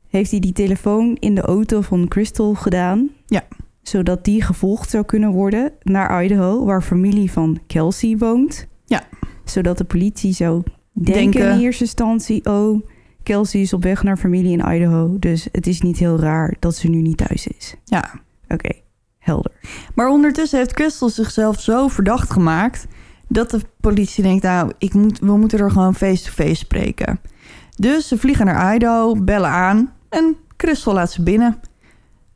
[0.10, 3.10] heeft hij die telefoon in de auto van Crystal gedaan.
[3.26, 3.44] Ja.
[3.82, 8.68] Zodat die gevolgd zou kunnen worden naar Idaho, waar familie van Kelsey woont.
[8.86, 9.04] Ja.
[9.43, 11.51] Zodat de politie zou denken, Denken.
[11.51, 12.82] in eerste instantie, oh,
[13.23, 15.19] Kelsey is op weg naar familie in Idaho.
[15.19, 17.75] Dus het is niet heel raar dat ze nu niet thuis is.
[17.86, 18.21] ja.
[18.47, 18.69] Oké,
[19.19, 19.51] helder.
[19.95, 22.88] Maar ondertussen heeft Crystal zichzelf zo verdacht gemaakt...
[23.27, 27.19] dat de politie denkt, nou, ik moet, we moeten er gewoon face-to-face spreken.
[27.75, 29.93] Dus ze vliegen naar Idaho, bellen aan...
[30.10, 31.60] en Crystal laat ze binnen.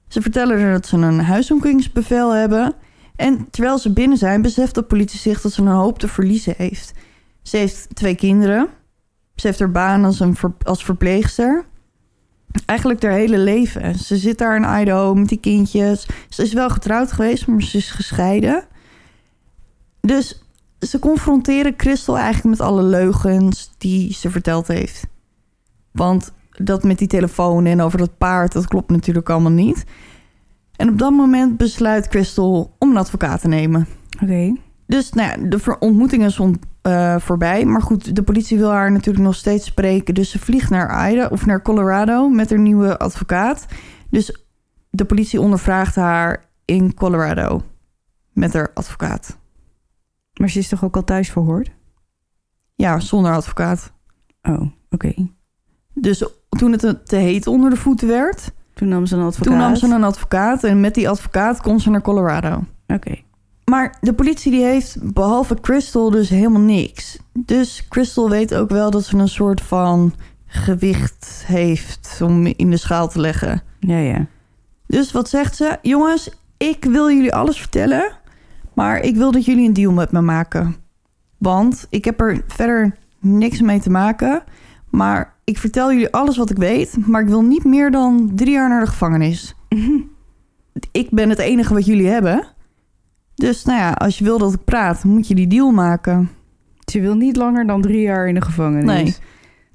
[0.07, 2.73] Ze vertellen haar dat ze een huiszoekingsbevel hebben.
[3.17, 6.53] En terwijl ze binnen zijn, beseft de politie zich dat ze een hoop te verliezen
[6.57, 6.93] heeft.
[7.41, 8.69] Ze heeft twee kinderen.
[9.35, 11.65] Ze heeft haar baan als, een als verpleegster.
[12.65, 13.95] Eigenlijk haar hele leven.
[13.95, 16.07] Ze zit daar in Idaho met die kindjes.
[16.29, 18.67] Ze is wel getrouwd geweest, maar ze is gescheiden.
[20.01, 20.43] Dus
[20.79, 25.07] ze confronteren Crystal eigenlijk met alle leugens die ze verteld heeft.
[25.91, 29.83] Want dat met die telefoon en over dat paard, dat klopt natuurlijk allemaal niet.
[30.77, 33.87] En op dat moment besluit Crystal om een advocaat te nemen.
[34.23, 34.55] Oké.
[34.87, 37.65] Dus nou ja, de ver- ontmoeting is on- eh, voorbij.
[37.65, 40.13] Maar goed, de politie wil haar natuurlijk nog steeds spreken.
[40.13, 43.65] Dus ze vliegt naar Idaho of naar Colorado met haar nieuwe advocaat.
[44.09, 44.45] Dus
[44.89, 47.61] de politie ondervraagt haar in Colorado
[48.33, 49.37] met haar advocaat.
[50.33, 51.71] Maar ze is toch ook al thuis verhoord?
[52.75, 53.91] Ja, zonder advocaat.
[54.41, 55.13] Oh, oké.
[55.93, 59.53] Dus toen het te heet onder de voeten werd, Toen nam ze een advocaat.
[59.53, 60.63] toen nam ze een advocaat.
[60.63, 62.63] En met die advocaat kon ze naar Colorado.
[62.87, 63.15] Oké.
[63.65, 67.19] Maar de politie die heeft behalve Crystal dus helemaal niks.
[67.33, 70.13] Dus Crystal weet ook wel dat ze een soort van
[70.45, 73.61] gewicht heeft om in de schaal te leggen.
[73.79, 74.25] Ja, ja.
[74.87, 75.77] Dus wat zegt ze?
[75.81, 78.11] Jongens, ik wil jullie alles vertellen,
[78.73, 80.75] maar ik wil dat jullie een deal met me maken.
[81.37, 84.43] Want ik heb er verder niks mee te maken,
[84.89, 88.51] maar ik vertel jullie alles wat ik weet, maar ik wil niet meer dan drie
[88.51, 89.55] jaar naar de gevangenis.
[90.91, 92.47] Ik ben het enige wat jullie hebben.
[93.35, 96.29] Dus nou ja, als je wil dat ik praat, moet je die deal maken.
[96.91, 98.85] Ze wil niet langer dan drie jaar in de gevangenis.
[98.85, 99.15] Nee.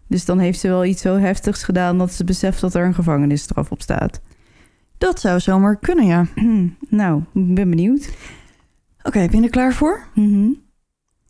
[0.09, 2.95] Dus dan heeft ze wel iets zo heftigs gedaan dat ze beseft dat er een
[2.95, 4.21] gevangenisstraf op staat.
[4.99, 6.27] Dat zou zomaar kunnen, ja.
[6.89, 8.11] nou, ik ben benieuwd.
[9.03, 10.07] Oké, ben je er klaar voor?
[10.15, 10.49] Mhm.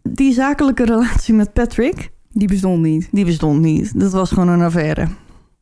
[0.03, 3.09] Die zakelijke relatie met Patrick, Die bestond niet.
[3.11, 4.01] Die bestond niet.
[4.01, 5.09] Dat was gewoon een affaire.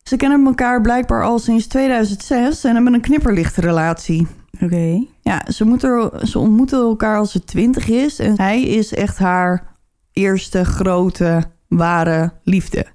[0.03, 4.27] Ze kennen elkaar blijkbaar al sinds 2006 en hebben een knipperlichte relatie.
[4.61, 5.05] Oké.
[5.21, 9.77] Ja, ze, moeten, ze ontmoeten elkaar als ze twintig is en hij is echt haar
[10.13, 12.87] eerste grote, ware liefde.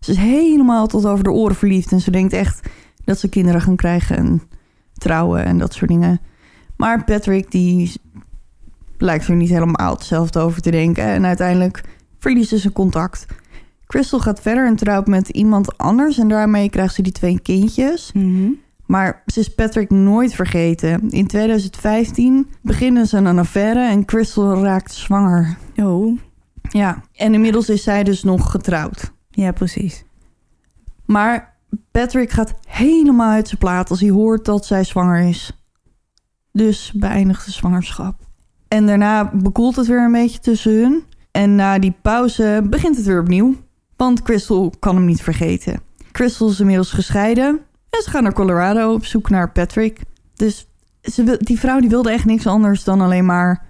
[0.00, 2.68] Ze is helemaal tot over de oren verliefd en ze denkt echt
[3.04, 4.42] dat ze kinderen gaan krijgen en
[4.94, 6.20] trouwen en dat soort dingen.
[6.76, 7.92] Maar Patrick die
[8.98, 11.82] lijkt er niet helemaal hetzelfde over te denken en uiteindelijk
[12.20, 13.26] verliezen ze contact.
[13.86, 18.12] Crystal gaat verder en trouwt met iemand anders en daarmee krijgt ze die twee kindjes.
[18.12, 18.50] Mhm.
[18.86, 21.10] Maar ze is Patrick nooit vergeten.
[21.10, 25.56] In 2015 beginnen ze een affaire en Crystal raakt zwanger.
[25.76, 26.18] Oh,
[26.70, 29.12] Ja, en inmiddels is zij dus nog getrouwd.
[29.30, 30.04] ja, precies.
[31.06, 31.58] Maar
[31.90, 35.52] Patrick gaat helemaal uit zijn plaat als hij hoort dat zij zwanger is.
[36.52, 38.14] Dus beëindigt de zwangerschap.
[38.68, 41.02] En daarna bekoelt het weer een beetje tussen hun.
[41.30, 43.54] En na die pauze begint het weer opnieuw.
[43.96, 45.80] Want Crystal kan hem niet vergeten.
[46.12, 47.60] Crystal is inmiddels gescheiden.
[47.90, 50.00] En ze gaan naar Colorado op zoek naar Patrick.
[50.34, 50.66] Dus
[51.02, 53.66] ze, die vrouw die wilde echt niks anders dan alleen maar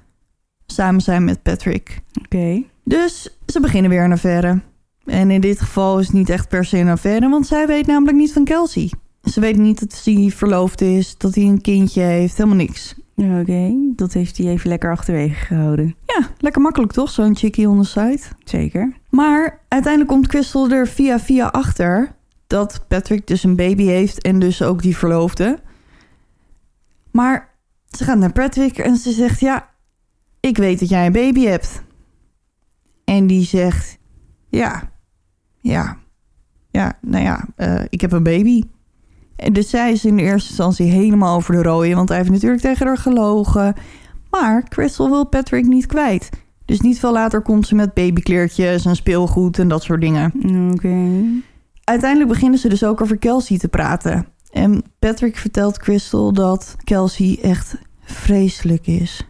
[0.66, 2.00] samen zijn met Patrick.
[2.24, 2.62] Oké.
[2.84, 4.60] Dus ze beginnen weer een affaire.
[5.04, 7.86] En in dit geval is het niet echt per se een affaire, want zij weet
[7.86, 8.92] namelijk niet van Kelsey.
[9.22, 12.94] Ze weet niet dat hij verloofd is, dat hij een kindje heeft, helemaal niks.
[13.16, 15.94] Oké, dat heeft hij even lekker achterwege gehouden.
[16.06, 18.20] Ja, lekker makkelijk toch, zo'n chickie on the side.
[18.44, 18.96] Zeker.
[19.10, 22.14] Maar uiteindelijk komt Crystal er via via achter
[22.46, 25.58] dat Patrick dus een baby heeft en dus ook die verloofde.
[27.10, 27.54] Maar
[27.90, 29.70] ze gaat naar Patrick en ze zegt: Ja,
[30.40, 31.82] ik weet dat jij een baby hebt.
[33.04, 33.98] En die zegt:
[34.48, 34.92] Ja,
[35.60, 35.98] ja,
[36.70, 38.62] ja, nou ja, eh, ik heb een baby.
[39.52, 42.62] Dus zij is in de eerste instantie helemaal over de rode, want hij heeft natuurlijk
[42.62, 43.74] tegen haar gelogen.
[44.30, 46.28] Maar Crystal wil Patrick niet kwijt.
[46.64, 50.32] Dus niet veel later komt ze met babykleertjes en speelgoed en dat soort dingen.
[50.72, 51.22] Oké.
[51.84, 54.26] Uiteindelijk beginnen ze dus ook over Kelsey te praten.
[54.50, 59.28] En Patrick vertelt Crystal dat Kelsey echt vreselijk is.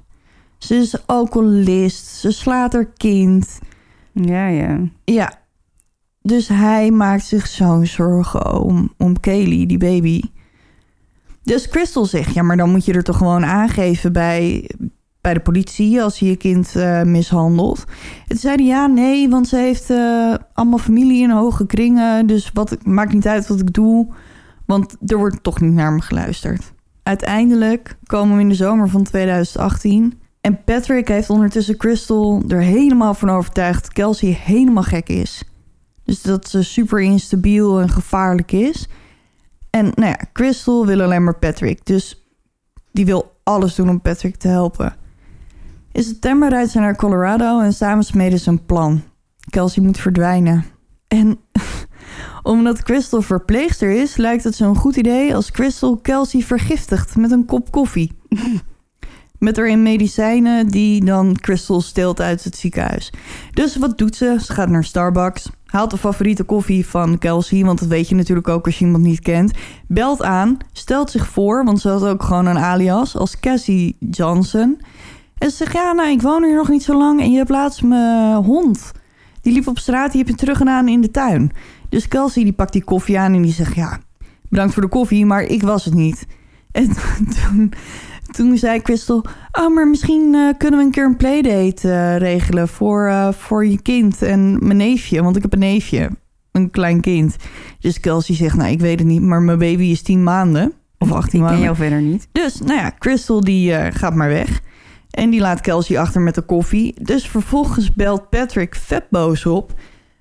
[0.59, 3.59] Ze is alcoholist, ze slaat haar kind.
[4.13, 4.81] Ja, ja.
[5.05, 5.40] Ja,
[6.23, 10.23] dus hij maakt zich zo'n zorgen om, om Kaylee, die baby.
[11.43, 14.71] Dus Crystal zegt, ja, maar dan moet je er toch gewoon aangeven bij,
[15.21, 17.85] bij de politie als je je kind eh, mishandelt.
[17.89, 22.27] En toen zei hij, ja, nee, want ze heeft eh, allemaal familie in hoge kringen.
[22.27, 24.09] Dus wat, maakt niet uit wat ik doe,
[24.67, 26.73] want er wordt toch niet naar me geluisterd.
[27.03, 30.19] Uiteindelijk komen we in de zomer van 2018...
[30.41, 35.43] En Patrick heeft ondertussen Crystal er helemaal van overtuigd dat Kelsey helemaal gek is.
[36.11, 38.89] Dus dat ze super instabiel en gevaarlijk is.
[39.71, 41.87] En nou ja, Crystal wil alleen maar Patrick.
[41.87, 42.27] Dus
[42.93, 44.97] die wil alles doen om Patrick te helpen.
[45.93, 49.03] In september rijdt ze naar Colorado en samen smeden ze een plan.
[49.51, 50.65] Kelsey moet verdwijnen.
[51.09, 51.39] En
[52.43, 57.45] Omdat Crystal verpleegster is, lijkt het zo'n goed idee als Crystal Kelsey vergiftigt met een
[57.45, 58.13] kop koffie.
[59.41, 63.13] Met erin medicijnen die dan Crystal steelt uit het ziekenhuis.
[63.53, 64.37] Dus wat doet ze?
[64.41, 68.49] Ze gaat naar Starbucks, haalt de favoriete koffie van Kelsey, want dat weet je natuurlijk
[68.49, 69.53] ook als je iemand niet kent.
[69.87, 74.81] Belt aan, stelt zich voor, want ze had ook gewoon een alias als Cassie Johnson.
[75.39, 77.51] En ze zegt, ja, nou, ik woon hier nog niet zo lang en je hebt
[77.51, 78.93] laatst mijn hond.
[79.41, 81.53] Die liep op straat, die heb je teruggedaan in de tuin.
[81.89, 83.99] Dus Kelsey die pakt die koffie aan en die zegt, ja,
[84.49, 86.27] bedankt voor de koffie, maar ik was het niet.
[86.73, 86.89] En
[87.35, 87.73] toen,
[88.33, 92.69] toen zei Crystal, oh, maar misschien uh, kunnen we een keer een playdate uh, regelen
[92.69, 95.23] voor, uh, voor je kind en mijn neefje.
[95.23, 96.11] Want ik heb een neefje,
[96.53, 97.37] een klein kind.
[97.79, 100.73] Dus Kelsey zegt, nou, ik weet het niet, maar mijn baby is 10 maanden.
[100.99, 101.57] Of 18 ik maanden.
[101.57, 102.29] ken jou verder niet.
[102.33, 104.61] Dus, nou ja, Crystal die gaat maar weg.
[105.11, 106.95] En die laat Kelsey achter met de koffie.
[107.03, 109.73] Dus vervolgens belt Patrick vet boos op.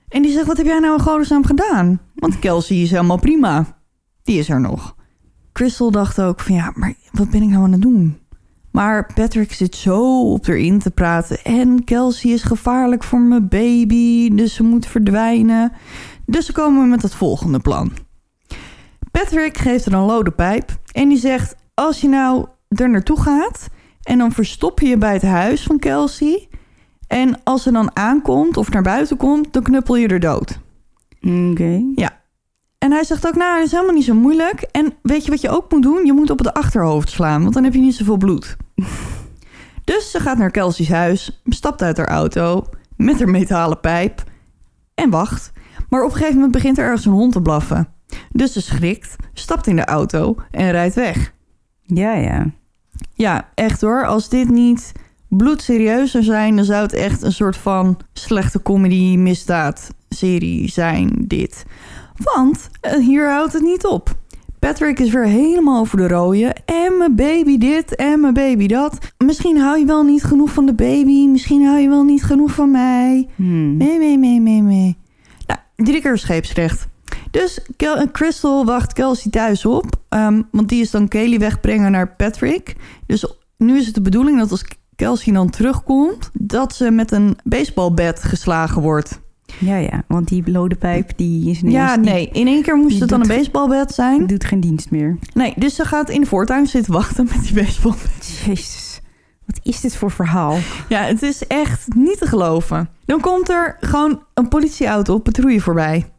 [0.09, 1.99] En die zegt, wat heb jij nou in godesnaam gedaan?
[2.15, 3.79] Want Kelsey is helemaal prima.
[4.23, 4.95] Die is er nog.
[5.59, 8.17] Crystal dacht ook van, ja, maar wat ben ik nou aan het doen?
[8.71, 11.43] Maar Patrick zit zo op erin te praten.
[11.43, 15.71] En Kelsey is gevaarlijk voor mijn baby, dus ze moet verdwijnen.
[16.25, 17.91] Dus ze komen met het volgende plan.
[19.11, 21.55] Patrick geeft er een lode pijp en die zegt...
[21.73, 23.67] als je nou er naartoe gaat
[24.03, 26.47] en dan verstop je je bij het huis van Kelsey...
[27.07, 30.59] en als ze dan aankomt of naar buiten komt, dan knuppel je er dood.
[31.21, 31.83] Oké.
[31.95, 32.17] Ja.
[32.79, 34.61] En hij zegt ook, nou, dat is helemaal niet zo moeilijk.
[34.61, 36.05] En weet je wat je ook moet doen?
[36.05, 38.57] Je moet op het achterhoofd slaan, want dan heb je niet zoveel bloed.
[39.83, 42.65] dus ze gaat naar Kelsey's huis, stapt uit haar auto
[42.95, 44.23] met haar metalen pijp
[44.95, 45.51] en wacht.
[45.89, 47.87] Maar op een gegeven moment begint er ergens een hond te blaffen.
[48.31, 51.33] Dus ze schrikt, stapt in de auto en rijdt weg.
[51.81, 52.45] Ja, ja.
[53.13, 54.05] Ja, echt hoor.
[54.05, 54.91] Als dit niet
[55.27, 61.11] bloedserieus zou zijn, dan zou het echt een soort van slechte comedy misdaad serie zijn,
[61.27, 61.65] dit.
[62.23, 64.17] Want uh, hier houdt het niet op.
[64.59, 66.55] Patrick is weer helemaal over de rode.
[66.65, 68.97] En mijn baby dit en mijn baby dat.
[69.17, 71.27] Misschien hou je wel niet genoeg van de baby.
[71.27, 73.27] Misschien hou je wel niet genoeg van mij.
[73.35, 73.77] Hmm.
[73.77, 74.97] Nee, nee, nee, nee, nee.
[75.47, 76.87] Nou, drie keer scheepsrecht.
[77.31, 79.85] Dus Kel Crystal wacht Kelsey thuis op.
[80.09, 82.75] Um, want die is dan Kaylee wegbrengen naar Patrick.
[83.05, 86.29] Dus nu is het de bedoeling dat als Kelsey dan terugkomt...
[86.33, 89.19] dat ze met een baseballbed geslagen wordt.
[89.57, 92.29] Ja, ja, want die lode pijp die is Ja, die, nee.
[92.31, 94.27] In één keer moest het dan een baseballbed zijn.
[94.27, 95.17] doet geen dienst meer.
[95.33, 98.41] Nee, dus ze gaat in de voortuin zitten wachten met die baseballbed.
[98.45, 99.01] Jezus,
[99.45, 100.57] wat is dit voor verhaal?
[100.89, 102.89] Ja, het is echt niet te geloven.
[103.05, 106.09] Dan komt er gewoon een politieauto op patrouille voorbij.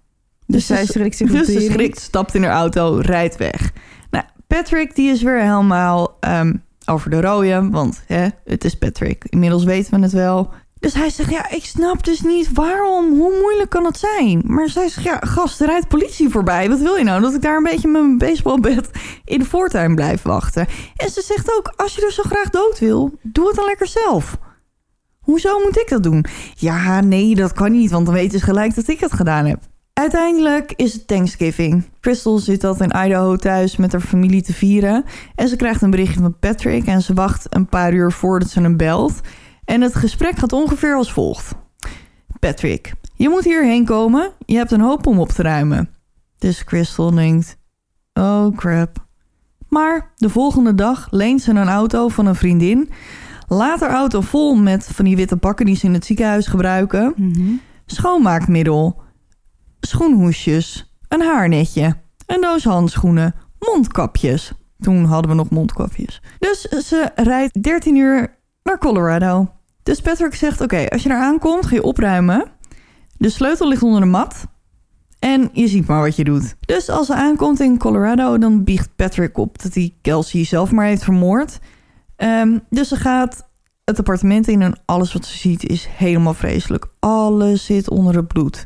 [0.47, 3.73] Dus, zij schrikt zich Dus ze schrikt, stapt in haar auto, rijdt weg.
[4.11, 6.55] Nou, Patrick die is weer helemaal ehm,
[6.87, 9.25] over de rode, want hè, het is Patrick.
[9.29, 10.53] Inmiddels weten we het wel.
[10.81, 14.43] Dus hij zegt, ja, ik snap dus niet waarom, hoe moeilijk kan het zijn?
[14.45, 16.69] Maar zij zegt, ja, gast, er rijdt politie voorbij.
[16.69, 17.21] Wat wil je nou?
[17.21, 18.91] Dat ik daar een beetje met mijn baseballbed
[19.25, 20.67] in de voortuin blijf wachten.
[20.97, 23.87] En ze zegt ook, als je dus zo graag dood wil, doe het dan lekker
[23.87, 24.39] zelf.
[25.21, 26.25] Hoezo moet ik dat doen?
[26.55, 29.59] Ja, nee, dat kan niet, want dan weten ze gelijk dat ik het gedaan heb.
[29.93, 31.85] Uiteindelijk is het Thanksgiving.
[32.01, 35.05] Crystal zit dat in Idaho thuis met haar familie te vieren.
[35.35, 38.61] En ze krijgt een berichtje van Patrick en ze wacht een paar uur voordat ze
[38.61, 39.21] hem belt.
[39.71, 41.55] En het gesprek gaat ongeveer als volgt.
[42.41, 44.33] Patrick, je moet hierheen komen.
[44.47, 45.91] Je hebt een hoop om op te ruimen.
[46.39, 47.59] Dus Crystal denkt,
[48.13, 49.07] oh crap.
[49.69, 52.91] Maar de volgende dag leent ze een auto van een vriendin.
[53.49, 57.13] Laat haar auto vol met van die witte bakken die ze in het ziekenhuis gebruiken.
[57.17, 57.61] Mm -hmm.
[57.87, 59.03] Schoonmaakmiddel,
[59.81, 64.53] schoenhoesjes, een haarnetje, een doos handschoenen, mondkapjes.
[64.79, 66.23] Toen hadden we nog mondkapjes.
[66.39, 69.59] Dus ze rijdt 13 uur naar Colorado.
[69.83, 72.45] Dus Patrick zegt, oké, als je daar aankomt, ga je opruimen.
[73.17, 74.47] De sleutel ligt onder de mat.
[75.19, 76.57] En je ziet maar wat je doet.
[76.61, 80.87] Dus als ze aankomt in Colorado, dan biegt Patrick op dat hij Kelsey zelf maar
[80.87, 81.59] heeft vermoord.
[82.17, 83.49] Um, dus ze gaat
[83.85, 86.87] het appartement in en alles wat ze ziet is helemaal vreselijk.
[86.99, 88.65] Alles zit onder het bloed.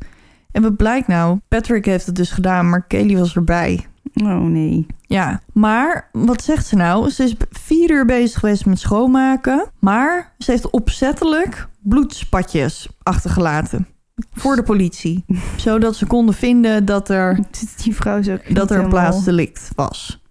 [0.50, 1.38] En wat blijkt nou?
[1.48, 3.86] Patrick heeft het dus gedaan, maar Kelly was erbij.
[4.22, 4.86] Oh nee.
[5.00, 7.10] Ja, maar wat zegt ze nou?
[7.10, 9.70] Ze is vier uur bezig geweest met schoonmaken.
[9.78, 13.86] Maar ze heeft opzettelijk bloedspatjes achtergelaten.
[14.32, 15.24] Voor de politie.
[15.56, 17.38] Zodat ze konden vinden dat er,
[17.82, 20.22] Die vrouw is ook dat er een plaatsdelict was.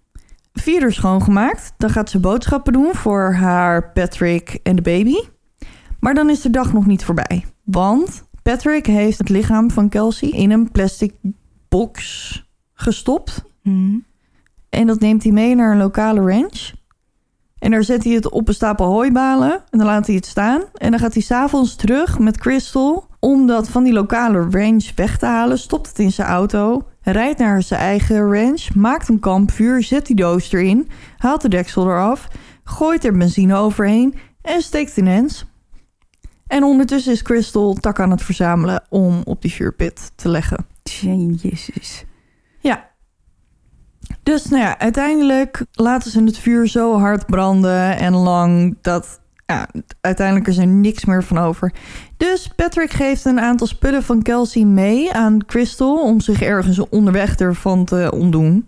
[0.52, 1.72] Vier uur schoongemaakt.
[1.76, 5.16] Dan gaat ze boodschappen doen voor haar Patrick en de baby.
[6.00, 7.44] Maar dan is de dag nog niet voorbij.
[7.64, 11.12] Want Patrick heeft het lichaam van Kelsey in een plastic
[11.68, 13.44] box gestopt.
[13.64, 13.98] Mhm.
[14.68, 16.72] En dat neemt hij mee naar een lokale ranch.
[17.58, 19.52] En daar zet hij het op een stapel hooibalen.
[19.52, 20.62] En dan laat hij het staan.
[20.74, 23.06] En dan gaat hij s'avonds terug met Crystal.
[23.20, 25.58] Om dat van die lokale ranch weg te halen.
[25.58, 26.82] Stopt het in zijn auto.
[27.00, 31.84] rijdt naar zijn eigen ranch, maakt een kampvuur, zet die doos erin, haalt de deksel
[31.84, 32.28] eraf,
[32.64, 35.44] gooit er benzine overheen en steekt ineens.
[36.46, 40.66] En ondertussen is Crystal tak aan het verzamelen om op die vuurpit te leggen.
[40.82, 42.04] Jezus.
[44.24, 49.68] Dus nou ja, uiteindelijk laten ze het vuur zo hard branden en lang dat ja,
[50.00, 51.72] uiteindelijk is er niks meer van over.
[52.16, 57.36] Dus Patrick geeft een aantal spullen van Kelsey mee aan Crystal om zich ergens onderweg
[57.36, 58.66] ervan te ontdoen.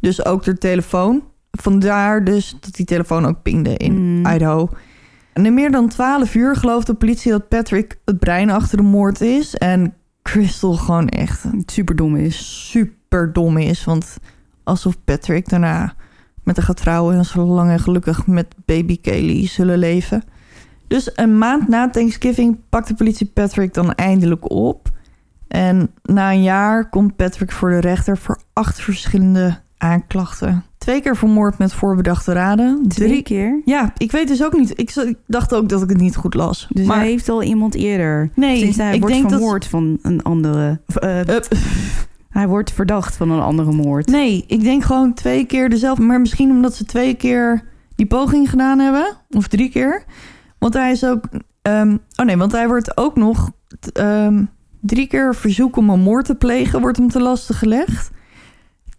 [0.00, 1.22] Dus ook de telefoon.
[1.50, 4.26] Vandaar dus dat die telefoon ook pingde in Mm.
[4.26, 4.68] Idaho.
[5.32, 8.82] En in meer dan 12 uur gelooft de politie dat Patrick het brein achter de
[8.82, 9.54] moord is.
[9.54, 12.68] En Crystal gewoon echt Super dom is.
[12.70, 13.84] super dom is.
[13.84, 14.18] Want
[14.68, 15.94] alsof Patrick daarna
[16.42, 20.22] met haar gaat trouwen en zo lang en gelukkig met baby Kaylee zullen leven.
[20.86, 24.90] Dus een maand na Thanksgiving pakt de politie Patrick dan eindelijk op.
[25.48, 30.64] En na een jaar komt Patrick voor de rechter voor acht verschillende aanklachten.
[30.78, 32.84] Twee keer vermoord met voorbedachte raden.
[32.88, 33.62] Drie Drie keer.
[33.64, 34.78] Ja, ik weet dus ook niet.
[34.80, 36.66] Ik, dacht ook dat ik het niet goed las.
[36.70, 38.30] Dus maar hij heeft al iemand eerder.
[38.34, 39.38] nee, Sinds hij ik wordt denk dat...
[39.38, 40.80] vermoord van een andere.
[40.86, 41.48] of, eh, Up.
[42.38, 44.06] Hij wordt verdacht van een andere moord.
[44.06, 46.02] Nee, ik denk gewoon twee keer dezelfde.
[46.02, 47.64] Maar misschien omdat ze twee keer
[47.94, 49.16] die poging gedaan hebben.
[49.30, 50.04] Of drie keer.
[50.58, 51.24] Want hij is ook...
[51.62, 53.50] ehm, oh nee, want hij wordt ook nog...
[53.92, 54.44] ehm,
[54.80, 58.10] drie keer verzoek om een moord te plegen wordt hem te lasten gelegd.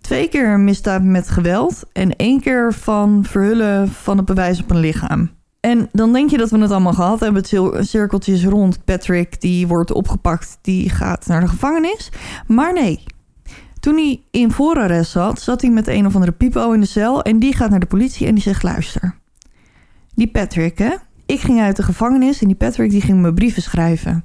[0.01, 1.83] Twee keer misdaad met geweld.
[1.93, 5.29] En één keer van verhullen van het bewijs op een lichaam.
[5.59, 7.41] En dan denk je dat we het allemaal gehad hebben.
[7.41, 8.85] Het cir- cirkeltje is rond.
[8.85, 10.57] Patrick die wordt opgepakt.
[10.61, 12.11] Die gaat naar de gevangenis.
[12.47, 13.03] Maar nee,
[13.79, 17.21] toen hij in voorarrest zat, zat hij met een of andere pipo in de cel.
[17.21, 19.15] En die gaat naar de politie en die zegt: Luister,
[20.15, 20.91] die Patrick, hè?
[21.25, 24.23] Ik ging uit de gevangenis en die Patrick die ging me brieven schrijven.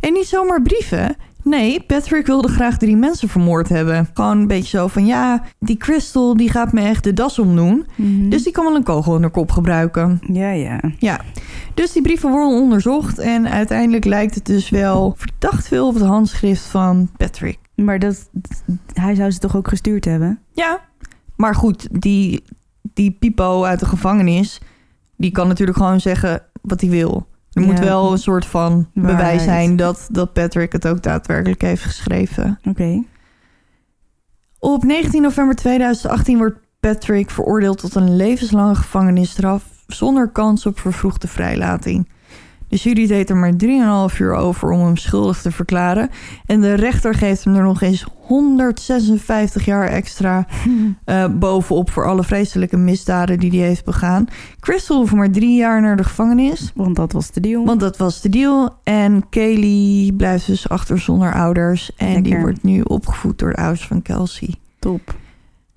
[0.00, 1.16] En niet zomaar brieven.
[1.44, 4.08] Nee, Patrick wilde graag drie mensen vermoord hebben.
[4.14, 7.86] Gewoon een beetje zo van: ja, die Crystal die gaat me echt de das omdoen.
[7.96, 8.28] Mhm.
[8.28, 10.20] Dus die kan wel een kogel in haar kop gebruiken.
[10.32, 10.50] Ja,
[10.98, 11.20] ja.
[11.74, 13.18] Dus die brieven worden onderzocht.
[13.18, 17.58] En uiteindelijk lijkt het dus wel verdacht veel op het handschrift van Patrick.
[17.74, 18.30] Maar dat,
[18.92, 20.40] hij zou ze toch ook gestuurd hebben?
[20.52, 20.80] Ja,
[21.36, 22.44] maar goed, die,
[22.82, 24.60] die Pipo uit de gevangenis,
[25.16, 27.26] die kan natuurlijk gewoon zeggen wat hij wil.
[27.52, 31.82] Er moet wel een soort van bewijs zijn dat, dat Patrick het ook daadwerkelijk heeft
[31.82, 32.58] geschreven.
[32.64, 33.02] Oké.
[34.58, 41.28] Op 19 november 2018 wordt Patrick veroordeeld tot een levenslange gevangenisstraf zonder kans op vervroegde
[41.28, 42.08] vrijlating.
[42.74, 43.52] De jury deed er maar
[44.10, 46.10] 3,5 uur over om hem schuldig te verklaren.
[46.46, 50.46] En de rechter geeft hem er nog eens 156 jaar extra
[51.04, 54.26] eh, bovenop voor alle vreselijke misdaden die hij heeft begaan.
[54.60, 56.72] Crystal hoeft maar drie jaar naar de gevangenis.
[56.74, 57.64] Want dat was de deal.
[57.64, 58.76] Want dat was de deal.
[58.82, 61.90] En Kaylee blijft dus achter zonder ouders.
[61.96, 64.54] En die wordt nu opgevoed door de ouders van Kelsey.
[64.78, 65.14] Top.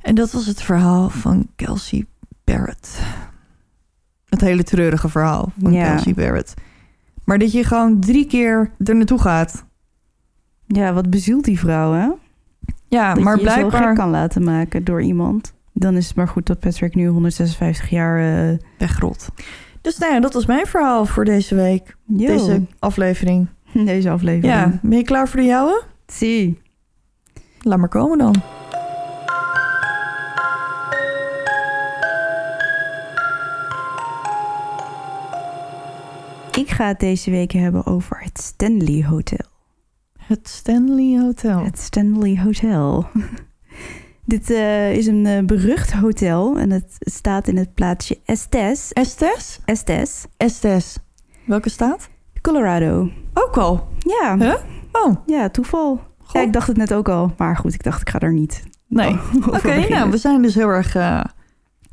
[0.01, 2.05] En dat was het verhaal van Kelsey
[2.43, 2.99] Barrett.
[4.29, 5.89] Het hele treurige verhaal van Ja.
[5.89, 6.53] Kelsey Barrett.
[7.27, 9.65] Maar dat je gewoon drie keer er naartoe gaat.
[10.67, 12.09] Ja, wat bezielt die vrouw, hè?
[12.87, 15.53] Ja, dat maar je je blijkbaar gek kan laten maken door iemand.
[15.73, 18.49] Dan is het maar goed dat Patrick nu 156 jaar...
[18.49, 19.29] eh wegrot.
[19.81, 21.95] Dus nou ja, dat was mijn verhaal voor deze week.
[22.05, 23.47] yo, Deze aflevering.
[23.85, 24.53] deze aflevering.
[24.53, 25.83] Ja, ben je klaar voor de jouwe?
[26.05, 26.61] Zie.
[27.61, 28.35] Laat maar komen dan.
[36.57, 39.45] Ik ga het deze week hebben over het Stanley Hotel.
[40.17, 41.63] Het Stanley Hotel.
[41.63, 43.05] Het Stanley Hotel.
[44.25, 48.93] Dit eh, is een eh, berucht hotel en het staat in het plaatsje Estes.
[48.93, 49.59] Estes?
[49.65, 50.97] Estes, Estes.
[51.45, 52.09] Welke staat?
[52.41, 53.09] Colorado.
[53.33, 53.87] Ook al.
[53.99, 54.53] Ja, Huh?
[54.91, 55.99] Oh, ja toeval.
[56.33, 58.63] Ja, ik dacht het net ook al, maar goed, ik dacht ik ga er niet.
[58.87, 59.17] Nee.
[59.55, 61.23] Oké, nou, we zijn dus heel erg eh,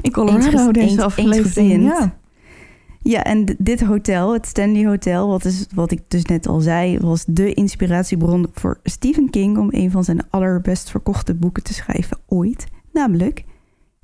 [0.00, 1.44] in Colorado deze eens- aflevering.
[1.44, 1.82] eensgezind.
[1.82, 2.16] Ja.
[3.06, 6.98] Ja, en dit hotel, het Stanley Hotel, wat, is, wat ik dus net al zei,
[6.98, 12.18] was de inspiratiebron voor Stephen King om een van zijn allerbest verkochte boeken te schrijven
[12.26, 12.66] ooit.
[12.92, 13.44] Namelijk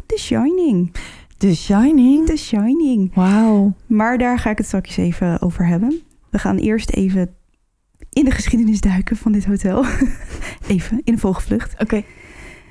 [0.07, 0.92] The Shining.
[1.36, 2.26] The Shining.
[2.26, 3.14] The Shining.
[3.14, 3.72] Wauw.
[3.86, 6.01] Maar daar ga ik het straks even over hebben.
[6.30, 7.34] We gaan eerst even
[8.12, 9.84] in de geschiedenis duiken van dit hotel.
[10.68, 11.80] even, in een vogelvlucht.
[11.80, 12.03] Oké.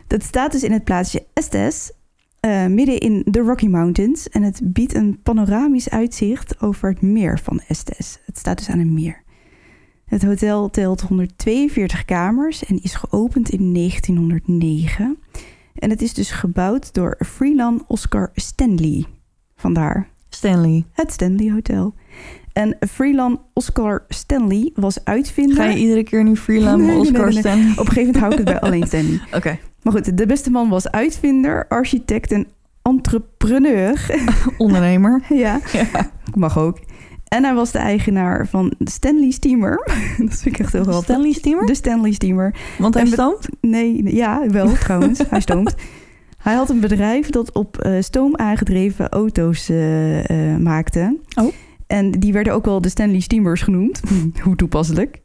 [0.08, 1.92] Dat staat dus in het plaatsje Estes,
[2.40, 4.30] eh, midden in de Rocky Mountains.
[4.30, 8.20] En het biedt een panoramisch uitzicht over het meer van Estes.
[8.26, 9.24] Het staat dus aan een meer.
[10.06, 15.18] Het hotel telt 142 kamers en is geopend in 1909.
[15.74, 19.06] En het is dus gebouwd door Freelan Oscar Stanley.
[19.56, 20.86] Vandaar Stanley.
[20.92, 21.94] het Stanley Hotel.
[22.54, 25.56] En Freelan Oscar Stanley was uitvinder.
[25.56, 27.40] Ga je iedere keer nu Nee, nee, Oscar nee, nee.
[27.40, 27.72] Stanley?
[27.72, 29.20] Op een gegeven moment hou ik het bij alleen Stanley.
[29.34, 29.60] Oké.
[29.84, 32.48] Maar goed, de beste man was uitvinder, architect en
[32.82, 34.06] entrepreneur.
[34.58, 35.22] Ondernemer.
[35.46, 36.12] ja, Ja.
[36.36, 36.80] mag ook.
[37.28, 39.76] En hij was de eigenaar van de Stanley Steamer.
[40.18, 41.04] dat vind ik echt heel grappig.
[41.04, 41.66] Stanley Steamer?
[41.66, 42.56] De Stanley Steamer.
[42.78, 43.48] Want hij stoomt?
[43.62, 45.22] Nee, ja, wel trouwens.
[45.30, 45.76] hij stoomt.
[46.38, 51.18] Hij had een bedrijf dat op eh, stoom aangedreven auto's eh, eh, maakte.
[51.42, 51.54] Oh.
[51.88, 54.02] En die werden ook wel de Stanley Steamers genoemd.
[54.44, 55.22] Hoe toepasselijk.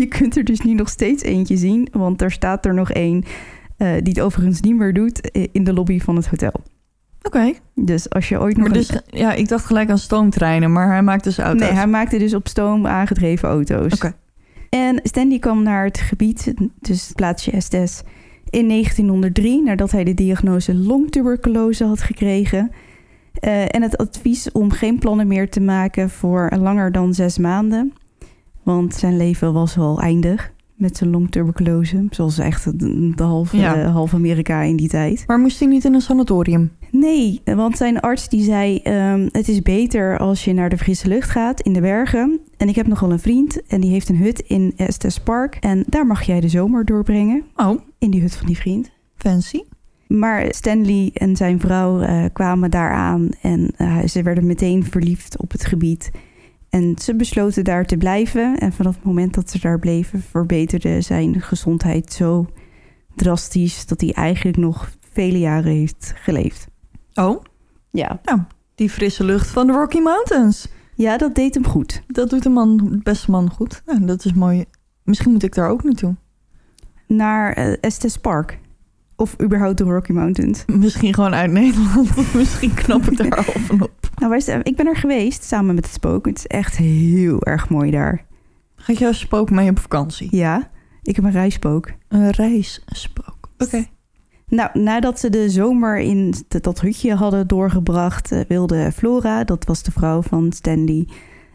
[0.00, 3.24] je kunt er dus nu nog steeds eentje zien, want er staat er nog één
[3.82, 6.52] eh, die het overigens niet meer doet in de lobby van het hotel.
[7.22, 7.52] Oké.
[7.74, 11.02] Dus als je ooit nog Maar dus, ja, ik dacht gelijk aan stoomtreinen, maar hij
[11.02, 11.68] maakt dus auto's.
[11.68, 13.92] Nee, hij maakte dus op stoom aangedreven auto's.
[13.92, 14.14] Oké.
[14.68, 18.02] En Stanley kwam naar het gebied, dus het plaatsje Estes,
[18.50, 22.70] in 1903 nadat hij de diagnose longtuberculose had gekregen.
[23.32, 27.92] Eh, en het advies om geen plannen meer te maken voor langer dan zes maanden.
[28.62, 30.52] Want zijn leven was al eindig
[30.82, 32.06] met zijn longtuberculose.
[32.10, 33.76] Zoals echt de, half, Ja.
[33.82, 35.24] eh, half Amerika in die tijd.
[35.26, 36.70] Maar moest hij niet in een sanatorium?
[36.90, 38.76] Nee, want zijn arts die zei...
[38.76, 42.40] ehm, het is beter als je naar de frisse lucht gaat in de bergen.
[42.56, 45.54] En ik heb nogal een vriend en die heeft een hut in Estes Park.
[45.60, 47.42] En daar mag jij de zomer doorbrengen.
[47.56, 48.90] Oh, In die hut van die vriend.
[49.16, 49.60] fancy.
[50.06, 55.52] Maar Stanley en zijn vrouw eh, kwamen daaraan en eh, ze werden meteen verliefd op
[55.52, 56.10] het gebied.
[56.72, 58.58] En ze besloten daar te blijven.
[58.58, 62.46] En vanaf het moment dat ze daar bleven, verbeterde zijn gezondheid zo
[63.14, 66.66] drastisch dat hij eigenlijk nog vele jaren heeft geleefd.
[67.14, 67.42] Oh,
[67.90, 68.20] Ja,
[68.74, 70.68] die frisse lucht van de Rocky Mountains.
[70.94, 72.02] ja dat deed hem goed.
[72.06, 73.82] Dat doet de man, beste man goed.
[73.86, 74.64] Nou, dat is mooi.
[75.02, 76.16] Misschien moet ik daar ook naartoe.
[77.06, 78.58] Naar eh, Estes Park.
[79.22, 80.64] Of überhaupt de Rocky Mountains.
[80.66, 82.16] Misschien gewoon uit Nederland.
[82.34, 84.10] Misschien knap ik daar al van op.
[84.16, 86.26] Nou, ik ben er geweest samen met het spook.
[86.26, 88.24] Het is echt heel erg mooi daar.
[88.76, 90.28] Gaat jouw spook mee op vakantie?
[90.30, 90.70] Ja,
[91.02, 91.92] ik heb een reisspook.
[92.08, 93.48] Een reisspook.
[93.58, 93.84] Oké.
[94.46, 99.82] Nou, nadat ze de zomer in dat hutje hadden doorgebracht, eh, wilde Flora, dat was
[99.82, 101.08] de vrouw van Stanley,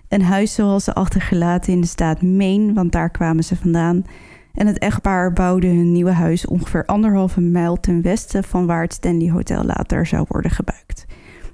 [0.08, 4.04] een huis zoals ze achtergelaten in de staat Maine, want daar kwamen ze vandaan.
[4.58, 8.94] En het echtpaar bouwde hun nieuwe huis ongeveer anderhalve mijl ten westen van waar het
[8.94, 11.06] Stanley Hotel later zou worden gebruikt.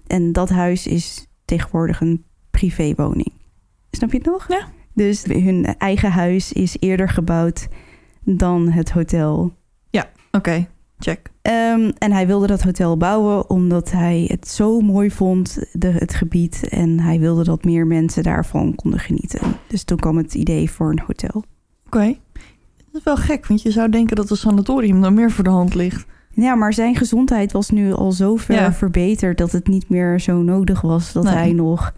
[0.07, 3.31] En dat huis is tegenwoordig een privéwoning.
[3.91, 4.47] Snap je het nog?
[4.47, 4.67] Ja.
[4.93, 7.67] Dus hun eigen huis is eerder gebouwd
[8.23, 9.53] dan het hotel
[10.37, 10.67] Oké,
[10.99, 11.31] check.
[11.41, 16.13] Ehm, en hij wilde dat hotel bouwen omdat hij het zo mooi vond, de, het
[16.13, 16.67] gebied.
[16.69, 19.39] En hij wilde dat meer mensen daarvan konden genieten.
[19.67, 21.43] Dus toen kwam het idee voor een hotel.
[21.85, 22.15] Oké.
[22.93, 25.49] Dat is wel gek, want je zou denken dat een sanatorium dan meer voor de
[25.49, 26.05] hand ligt.
[26.31, 28.73] Ja, maar zijn gezondheid was nu al zo ver Ja.
[28.73, 31.33] verbeterd dat het niet meer zo nodig was dat Nee.
[31.33, 31.93] hij nog.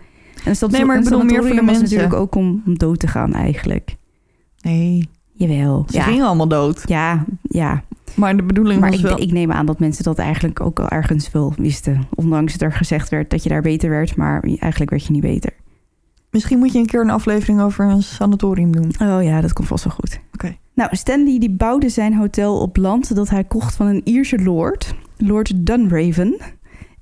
[0.45, 1.83] En stat- Nee, maar ik bedoel meer voor de mensen.
[1.83, 3.95] natuurlijk ook om, om dood te gaan eigenlijk.
[4.61, 5.85] Nee, Jawel.
[5.89, 6.83] ze Ja, gingen allemaal dood.
[6.85, 7.83] ja, ja.
[8.15, 9.21] Maar de bedoeling Maar was ik, wel...
[9.21, 12.07] ik neem aan dat mensen dat eigenlijk ook al ergens wel wisten.
[12.15, 15.21] Ondanks dat er gezegd werd dat je daar beter werd, maar eigenlijk werd je niet
[15.21, 15.53] beter.
[16.35, 18.93] Misschien moet je een keer een aflevering over een sanatorium doen.
[19.01, 20.19] Oh ja, dat komt vast wel goed.
[20.33, 20.57] Oké.
[20.73, 24.95] Nou, Stanley die bouwde zijn hotel op land dat hij kocht van een Ierse lord,
[25.17, 26.37] Lord Dunraven.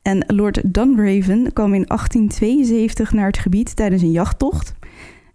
[0.01, 4.75] En Lord Dunraven kwam in 1872 naar het gebied tijdens een jachttocht.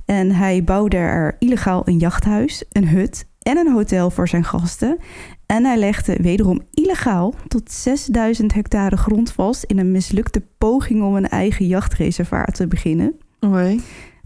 [0.05, 4.99] En hij bouwde er illegaal een jachthuis, een hut en een hotel voor zijn gasten.
[5.46, 11.16] En hij legde wederom illegaal tot 6000 hectare grond vast in een mislukte poging om
[11.16, 13.14] een eigen jachtreservaat te beginnen.
[13.41, 13.76] Oké.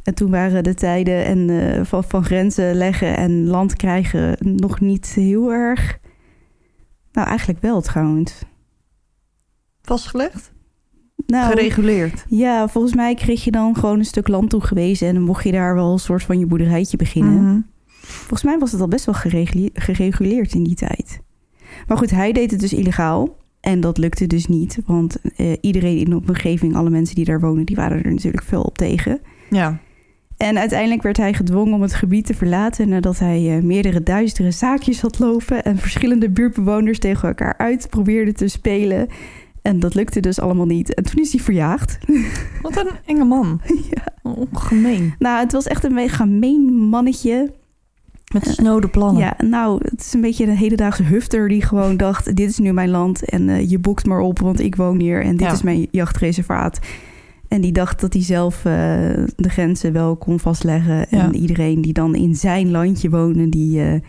[0.02, 4.80] En toen waren de tijden en, eh, van, van grenzen leggen en land krijgen nog
[4.80, 5.98] niet heel erg.
[7.12, 8.42] Nou, eigenlijk wel trouwens.
[9.82, 10.52] Vastgelegd?
[11.26, 12.24] Nou, Gereguleerd.
[12.28, 15.52] ja, volgens mij kreeg je dan gewoon een stuk land toegewezen en dan mocht je
[15.52, 17.42] daar wel een soort van je boerderijtje beginnen.
[17.42, 17.60] Mhm.
[18.00, 21.20] Volgens mij was het al best wel geregule- gereguleerd in die tijd.
[21.86, 23.36] Maar goed, hij deed het dus illegaal.
[23.62, 27.40] En dat lukte dus niet, want eh, iedereen in de omgeving, alle mensen die daar
[27.40, 29.20] wonen, die waren er natuurlijk veel op tegen.
[29.50, 29.80] Ja.
[30.36, 34.50] En uiteindelijk werd hij gedwongen om het gebied te verlaten nadat hij eh, meerdere duistere
[34.50, 39.08] zaakjes had lopen en verschillende buurtbewoners tegen elkaar uit probeerde te spelen.
[39.62, 40.94] En dat lukte dus allemaal niet.
[40.94, 41.98] En toen is hij verjaagd.
[42.62, 43.60] Wat een enge man.
[43.90, 44.04] ja.
[44.22, 45.14] Oh, gemeen.
[45.18, 47.52] Nou, het was echt een mega gemeen mannetje.
[48.32, 49.22] Met snode plannen.
[49.22, 52.72] Ja, nou, het is een beetje een hedendaagse hufter die gewoon dacht: dit is nu
[52.72, 55.52] mijn land en eh, je boekt maar op, want ik woon hier en dit Ja.
[55.52, 56.78] is mijn jachtreservaat.
[57.48, 58.62] En die dacht dat hij zelf eh,
[59.36, 61.08] de grenzen wel kon vastleggen.
[61.10, 61.32] En Ja.
[61.32, 64.00] iedereen die dan in zijn landje woonde, die, eh,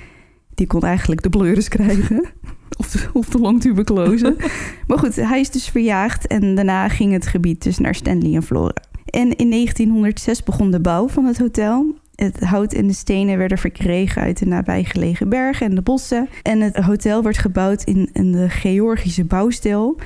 [0.55, 2.25] die kon eigenlijk de pleuris krijgen.
[2.77, 4.35] Of de, of de longtuberculose.
[4.87, 8.43] maar goed, hij is dus verjaagd en daarna ging het gebied dus naar Stanley en
[8.43, 8.73] Flora.
[9.05, 11.95] En in 1906 begon de bouw van het hotel.
[12.15, 16.29] Het hout en de stenen werden verkregen uit de nabijgelegen bergen en de bossen.
[16.41, 19.97] En het hotel werd gebouwd in een Georgische bouwstijl.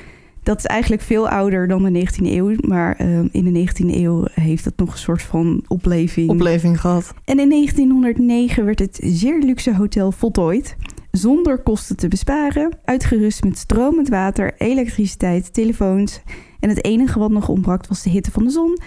[0.42, 2.54] Dat is eigenlijk veel ouder dan de 19e eeuw.
[2.60, 6.30] Maar eh, in de 19e eeuw heeft het nog een soort van opleving.
[6.30, 7.14] Opleving gehad.
[7.24, 10.76] En in 1909 werd het zeer luxe hotel voltooid.
[11.10, 12.78] Zonder kosten te besparen.
[12.84, 16.20] Uitgerust met stromend water, elektriciteit, telefoons.
[16.60, 18.78] En het enige wat nog ontbrak was de hitte van de zon.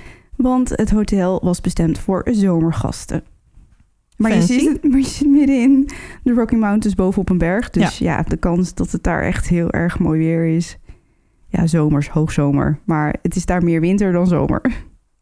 [0.41, 3.23] Want het hotel was bestemd voor zomergasten.
[4.17, 5.89] Maar je, zit, maar je zit midden in
[6.23, 7.69] de Rocky Mountains bovenop een berg.
[7.69, 8.21] Dus ja.
[8.21, 10.77] de kans dat het daar echt heel erg mooi weer is.
[11.47, 12.79] Ja, zomers, hoogzomer.
[12.85, 14.61] Maar het is daar meer winter dan zomer.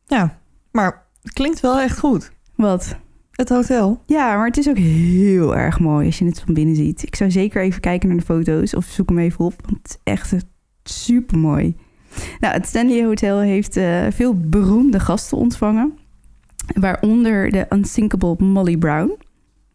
[0.05, 0.39] Ja,
[0.71, 2.31] maar het klinkt wel echt goed.
[2.55, 2.97] Wat?
[3.31, 4.03] Het hotel.
[4.05, 7.03] Ja, maar het is ook heel erg mooi als je het van binnen ziet.
[7.03, 9.53] Ik zou zeker even kijken naar de foto's of zoek hem even op.
[9.65, 10.35] Want het is echt
[10.83, 11.75] super mooi.
[12.39, 15.93] Nou, het Stanley Hotel heeft eh, veel beroemde gasten ontvangen.
[16.79, 19.11] Waaronder de Unsinkable Molly Brown.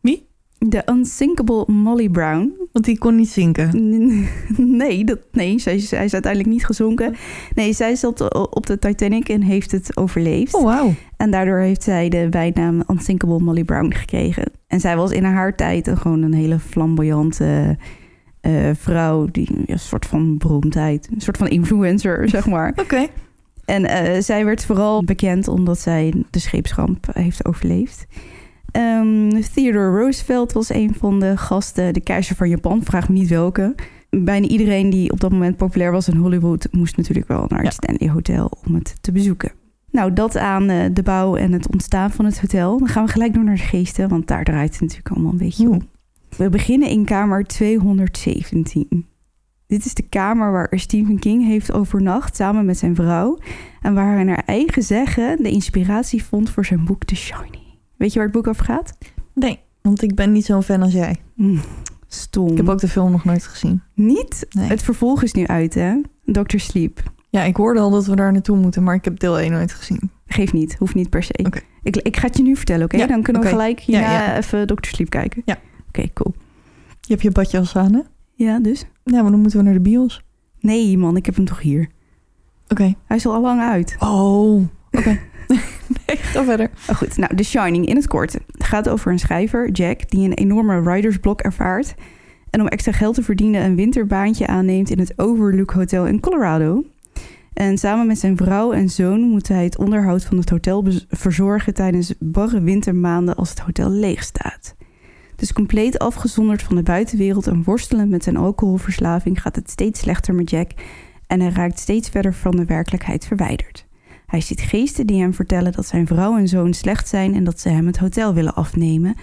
[0.00, 0.26] Wie?
[0.58, 2.52] De Unsinkable Molly Brown.
[2.72, 3.70] Want die kon niet zinken.
[4.56, 7.14] Nee, dat, nee zij, is- zij is uiteindelijk niet gezonken.
[7.54, 10.54] Nee, zij zat op de Titanic en heeft het overleefd.
[10.54, 10.92] Oh, wauw.
[11.16, 14.44] En daardoor heeft zij de bijnaam Unsinkable Molly Brown gekregen.
[14.66, 17.76] En zij was in haar tijd gewoon een hele flamboyante
[18.44, 19.26] eh, vrouw.
[19.32, 22.72] Die een soort van beroemdheid, een soort van influencer, zeg maar.
[22.76, 23.06] Oké.
[23.64, 28.06] En eh, zij werd vooral bekend omdat zij de scheepsramp heeft overleefd.
[28.70, 33.28] Ehm, Theodore Roosevelt was een van de gasten, de keizer van Japan, vraag me niet
[33.28, 33.74] welke.
[34.10, 37.66] Bijna iedereen die op dat moment populair was in Hollywood moest natuurlijk wel naar het
[37.66, 37.70] Ja.
[37.70, 39.52] Stanley Hotel om het te bezoeken.
[39.90, 42.78] Nou, dat aan eh, de bouw en het ontstaan van het hotel.
[42.78, 45.38] Dan gaan we gelijk door naar de geesten, want daar draait het natuurlijk allemaal een
[45.38, 45.82] beetje om.
[46.36, 49.06] We beginnen in kamer 217.
[49.66, 53.38] Dit is de kamer waar Stephen King heeft overnacht samen met zijn vrouw.
[53.80, 57.62] En waar hij naar eigen zeggen de inspiratie vond voor zijn boek The Shining.
[57.96, 58.98] Weet je waar het boek over gaat?
[59.34, 61.16] Nee, want ik ben niet zo'n fan als jij.
[61.34, 61.60] Mm,
[62.06, 62.50] stom.
[62.50, 63.82] Ik heb ook de film nog nooit gezien.
[63.94, 64.46] Niet?
[64.50, 64.68] Nee.
[64.68, 66.00] Het vervolg is nu uit, hè?
[66.24, 66.58] Dr.
[66.58, 67.02] Sleep.
[67.30, 69.72] Ja, ik hoorde al dat we daar naartoe moeten, maar ik heb deel 1 nooit
[69.72, 70.10] gezien.
[70.26, 71.32] Geef niet, hoeft niet per se.
[71.46, 71.60] Oké.
[71.82, 72.96] Ik, ik ga het je nu vertellen, oké?
[72.96, 74.36] Ja, Dan kunnen we gelijk ja.
[74.36, 74.88] even Dr.
[74.88, 75.42] Sleep kijken.
[75.44, 75.58] Ja.
[75.98, 76.34] Oké, cool.
[77.00, 78.00] Je hebt je badjas aan, hè?
[78.32, 78.84] Ja, dus?
[79.04, 80.24] Ja, maar dan moeten we naar de bios.
[80.60, 81.88] Nee, man, ik heb hem toch hier.
[82.68, 82.94] Oké.
[83.06, 83.96] Hij is al lang uit.
[83.98, 85.18] Oh, oké.
[86.06, 86.70] nee, ga verder.
[86.90, 88.32] Oh, goed, nou, The Shining in het kort.
[88.32, 91.94] Het gaat over een schrijver, Jack, die een enorme writersblok ervaart.
[92.50, 96.84] En om extra geld te verdienen een winterbaantje aanneemt in het Overlook Hotel in Colorado.
[97.52, 101.74] En samen met zijn vrouw en zoon moet hij het onderhoud van het hotel verzorgen
[101.74, 104.74] tijdens barre wintermaanden als het hotel leeg staat.
[105.36, 110.34] Dus compleet afgezonderd van de buitenwereld en worstelend met zijn alcoholverslaving gaat het steeds slechter
[110.34, 110.70] met Jack
[111.26, 113.86] en hij raakt steeds verder van de werkelijkheid verwijderd.
[114.26, 117.60] Hij ziet geesten die hem vertellen dat zijn vrouw en zoon slecht zijn en dat
[117.60, 119.14] ze hem het hotel willen afnemen,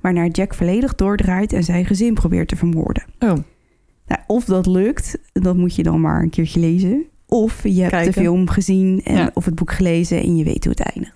[0.00, 3.02] waarna Jack volledig doordraait en zijn gezin probeert te vermoorden.
[3.18, 3.28] Oh,
[4.06, 7.04] Nou, of dat lukt, dat moet je dan maar een keertje lezen.
[7.26, 8.12] Of je hebt Kijken.
[8.12, 9.30] de film gezien en, Ja.
[9.34, 11.14] of het boek gelezen en je weet hoe het eindigt.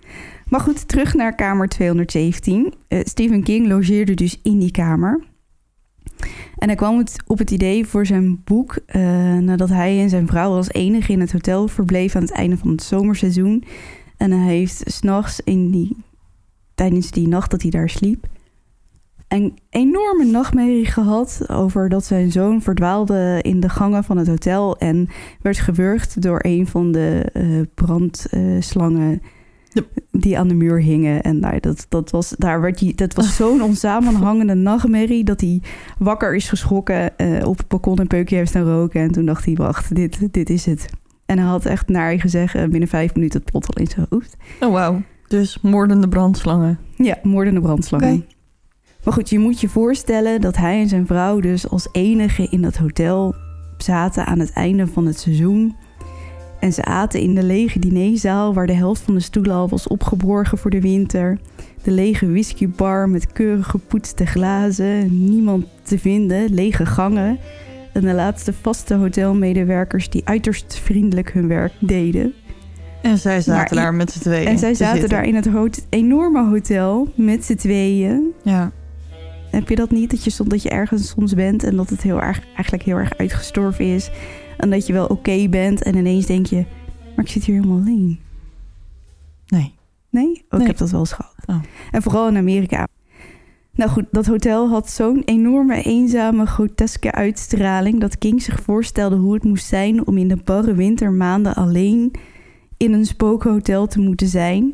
[0.53, 2.75] Maar goed, terug naar kamer 217.
[2.89, 5.25] Eh, Stephen King logeerde dus in die kamer.
[6.59, 9.03] En hij kwam op het idee voor zijn boek eh,
[9.37, 12.71] nadat hij en zijn vrouw als enige in het hotel verbleven aan het einde van
[12.71, 13.65] het zomerseizoen.
[14.17, 15.97] En hij heeft s'nachts die,
[16.75, 18.27] tijdens die nacht dat hij daar sliep,
[19.29, 24.79] een enorme nachtmerrie gehad over dat zijn zoon verdwaalde in de gangen van het hotel
[24.79, 25.09] en
[25.41, 27.45] werd gewurgd door een van de eh,
[27.75, 29.23] brandslangen
[30.11, 31.23] Die aan de muur hingen.
[31.23, 35.63] En daar, dat, dat was, daar werd hij, dat was zo'n onsamenhangende nachtmerrie dat hij
[35.99, 39.01] wakker is geschrokken eh, op het balkon een peukje heeft staan roken.
[39.01, 40.91] En toen dacht hij, wacht, dit, dit is het.
[41.27, 44.07] En hij had echt naar eigen zeggen binnen vijf minuten het plot al in zijn
[44.11, 44.37] hoofd.
[44.61, 45.03] oh wauw.
[45.29, 46.79] Dus moordende brandslangen.
[46.97, 48.25] Ja, moordende brandslangen.
[49.05, 52.63] Maar goed, je moet je voorstellen dat hij en zijn vrouw dus als enige in
[52.63, 53.35] dat hotel
[53.77, 55.77] zaten aan het einde van het seizoen.
[56.63, 59.87] En ze aten in de lege dinerzaal waar de helft van de stoelen al was
[59.89, 61.39] opgeborgen voor de winter.
[61.83, 67.39] De lege whiskybar met keurig gepoetste glazen, niemand te vinden, lege gangen.
[67.93, 72.33] En de laatste vaste hotelmedewerkers die uiterst vriendelijk hun werk deden.
[73.03, 74.47] En zij zaten Maar- daar met z'n tweeën.
[74.47, 78.23] En zij te zaten daar in het hot- enorme hotel met z'n tweeën.
[78.43, 78.71] Ja.
[79.51, 80.11] Heb je dat niet?
[80.11, 82.97] Dat je, soms, dat je ergens soms bent en dat het heel erg, eigenlijk heel
[82.97, 84.11] erg uitgestorven is.
[84.63, 86.65] En dat je wel oké bent en ineens denk je,
[87.17, 88.19] maar ik zit hier helemaal alleen.
[89.47, 89.75] Nee.
[90.11, 90.45] Nee?
[90.45, 90.61] Oh, Nee.
[90.61, 91.35] Ik heb dat wel eens gehad.
[91.47, 91.61] Oh.
[91.91, 92.87] En vooral in Amerika.
[93.75, 98.01] Nou goed, dat hotel had zo'n enorme, eenzame, groteske uitstraling...
[98.01, 102.11] dat King zich voorstelde hoe het moest zijn om in de barre wintermaanden alleen
[102.77, 104.73] in een spookhotel te moeten zijn.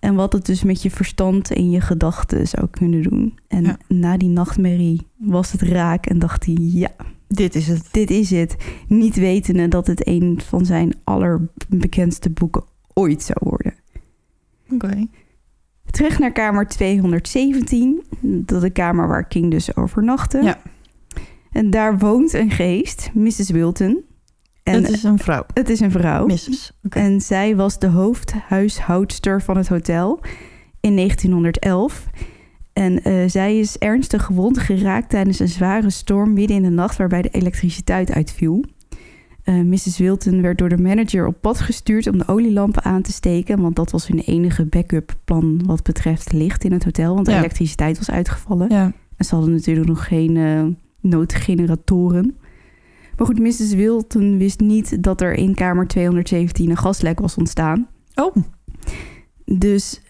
[0.00, 3.38] En wat het dus met je verstand en je gedachten zou kunnen doen.
[3.48, 3.76] En Ja.
[3.88, 6.90] na die nachtmerrie was het raak en dacht hij, ja,
[7.28, 7.88] Dit is het.
[7.90, 8.56] dit is het.
[8.86, 12.64] Niet wetende dat het een van zijn allerbekendste boeken
[12.94, 13.74] ooit zou worden.
[14.72, 15.06] Oké.
[15.90, 18.02] Terug naar kamer 217.
[18.20, 20.42] Dat is de kamer waar King dus overnachtte.
[20.42, 20.60] Ja.
[21.52, 23.50] En daar woont een geest, Mrs.
[23.50, 24.04] Wilton.
[24.62, 25.44] En Het is een vrouw.
[25.54, 26.26] het is een vrouw.
[26.26, 26.72] Mrs.
[26.88, 30.20] En zij was de hoofdhuishoudster van het hotel
[30.80, 32.06] in 1911.
[32.78, 36.96] En eh, zij is ernstig gewond geraakt tijdens een zware storm midden in de nacht
[36.96, 38.64] waarbij de elektriciteit uitviel.
[39.42, 39.98] Eh, Mrs.
[39.98, 43.76] Wilton werd door de manager op pad gestuurd om de olielampen aan te steken, want
[43.76, 47.38] dat was hun enige backup plan wat betreft licht in het hotel, want de Ja.
[47.38, 48.70] elektriciteit was uitgevallen.
[48.70, 48.92] Ja.
[49.16, 50.64] En ze hadden natuurlijk nog geen eh,
[51.00, 52.36] noodgeneratoren.
[53.16, 53.74] Maar goed, Mrs.
[53.74, 57.88] Wilton wist niet dat er in kamer 217 een gaslek was ontstaan.
[58.14, 58.36] Oh.
[59.44, 60.00] Dus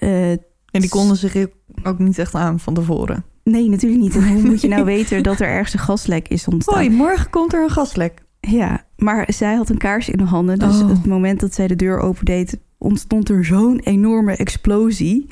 [0.83, 1.47] En die konden zich
[1.83, 3.25] ook niet echt aan van tevoren.
[3.45, 4.17] nee, natuurlijk niet.
[4.17, 6.75] En hoe moet je nou weten dat er ergens een gaslek is ontstaan?
[6.75, 8.23] Hoi, morgen komt er een gaslek.
[8.41, 10.59] Ja, maar zij had een kaars in de handen.
[10.59, 10.89] Dus Oh.
[10.89, 15.27] het moment dat zij de deur opendeed, ontstond er zo'n enorme explosie.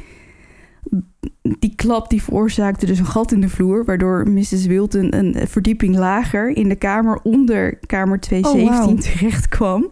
[1.58, 4.66] Die klap die veroorzaakte dus een gat in de vloer, waardoor Mrs.
[4.66, 8.96] Wilton een verdieping lager in de kamer onder kamer 217 Oh, wauw.
[9.18, 9.90] terecht kwam.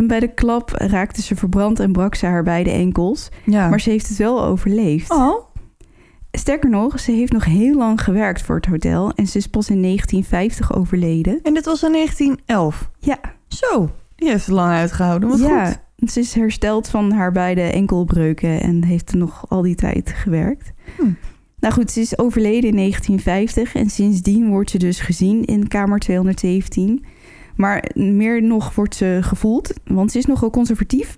[0.00, 3.28] En bij de klap raakte ze verbrand en brak ze haar beide enkels.
[3.44, 3.68] Ja.
[3.68, 5.10] Maar ze heeft het wel overleefd.
[5.10, 5.44] Oh.
[6.32, 9.70] Sterker nog, ze heeft nog heel lang gewerkt voor het hotel en ze is pas
[9.70, 11.40] in 1950 overleden.
[11.42, 12.90] En dit was in 1911.
[12.98, 15.28] Ja, Zo, die heeft het lang uitgehouden.
[15.28, 16.10] Wat ja, goed.
[16.10, 20.72] ze is hersteld van haar beide enkelbreuken en heeft nog al die tijd gewerkt.
[20.96, 21.12] Hm.
[21.58, 25.98] Nou goed, ze is overleden in 1950 en sindsdien wordt ze dus gezien in kamer
[25.98, 27.04] 217.
[27.56, 31.14] Maar meer nog wordt ze gevoeld, want ze is nogal conservatief.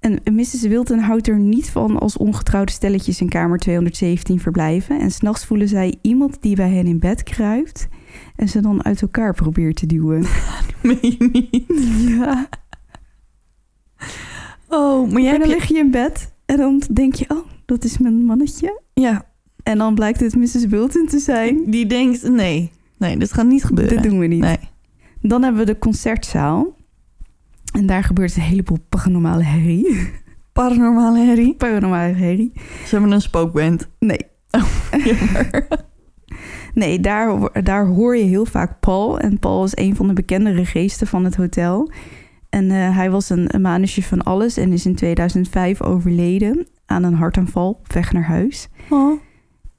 [0.00, 0.60] En Mrs.
[0.60, 5.00] Wilton houdt er niet van als ongetrouwde stelletjes in kamer 217 verblijven.
[5.00, 7.88] En s'nachts voelen zij iemand die bij hen in bed kruipt
[8.36, 10.20] en ze dan uit elkaar probeert te duwen.
[10.82, 11.64] Meen je niet?
[12.08, 12.48] Ja.
[14.68, 15.54] Oh, maar jij En dan je...
[15.54, 18.80] lig je in bed en dan denk je, oh, dat is mijn mannetje.
[18.94, 19.26] Ja,
[19.62, 20.66] En dan blijkt het Mrs.
[20.66, 21.62] Wilton te zijn.
[21.66, 23.94] die denkt, nee, nee, dit gaat niet gebeuren.
[23.94, 24.40] Dat doen we niet.
[24.40, 24.58] Nee.
[25.28, 26.76] Dan hebben we de concertzaal.
[27.72, 30.10] En daar gebeurt een heleboel paranormale herrie.
[30.52, 31.54] Paranormale herrie.
[31.54, 32.52] Paranormale herrie.
[32.54, 33.88] Ze hebben een spookband.
[33.98, 34.20] Nee.
[35.04, 35.66] Jammer.
[36.74, 39.18] Nee, daar, daar hoor je heel vaak Paul.
[39.18, 41.90] En Paul is een van de bekendere geesten van het hotel.
[42.50, 47.02] En eh, hij was een, een manusje van alles en is in 2005 overleden aan
[47.02, 48.68] een hartaanval op weg naar huis.
[48.90, 49.20] Oh.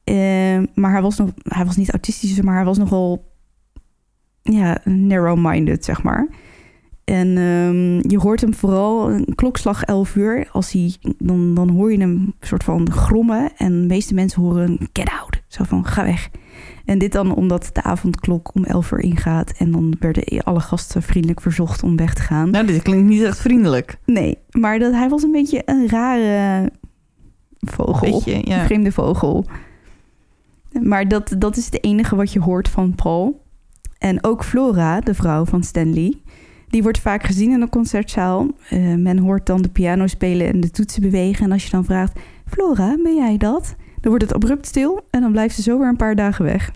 [0.03, 3.34] Eh, maar hij was, nog, hij was niet autistisch, maar hij was nogal
[4.53, 6.27] ja, narrow-minded, zeg maar.
[7.03, 10.47] En ehm, je hoort hem vooral een klokslag 11 uur.
[10.51, 13.51] Als hij, dan, dan hoor je hem een soort van grommen.
[13.57, 15.41] En de meeste mensen horen get out.
[15.47, 16.29] Zo van, ga weg.
[16.85, 19.51] En dit dan omdat de avondklok om 11 uur ingaat.
[19.57, 22.49] En dan werden alle gasten vriendelijk verzocht om weg te gaan.
[22.49, 23.97] Nou, dit klinkt niet echt vriendelijk.
[24.05, 26.69] Nee, maar dat, hij was een beetje een rare
[27.59, 28.11] vogel.
[28.11, 28.59] Beetje, ja.
[28.59, 29.45] Een vreemde vogel.
[30.81, 33.44] Maar dat, dat is het enige wat je hoort van Paul.
[33.97, 36.13] En ook Flora, de vrouw van Stanley,
[36.67, 38.47] die wordt vaak gezien in de concertzaal.
[38.69, 41.45] Eh, men hoort dan de piano spelen en de toetsen bewegen.
[41.45, 43.75] En als je dan vraagt, Flora, ben jij dat?
[44.01, 46.71] Dan wordt het abrupt stil en dan blijft ze zo weer een paar dagen weg.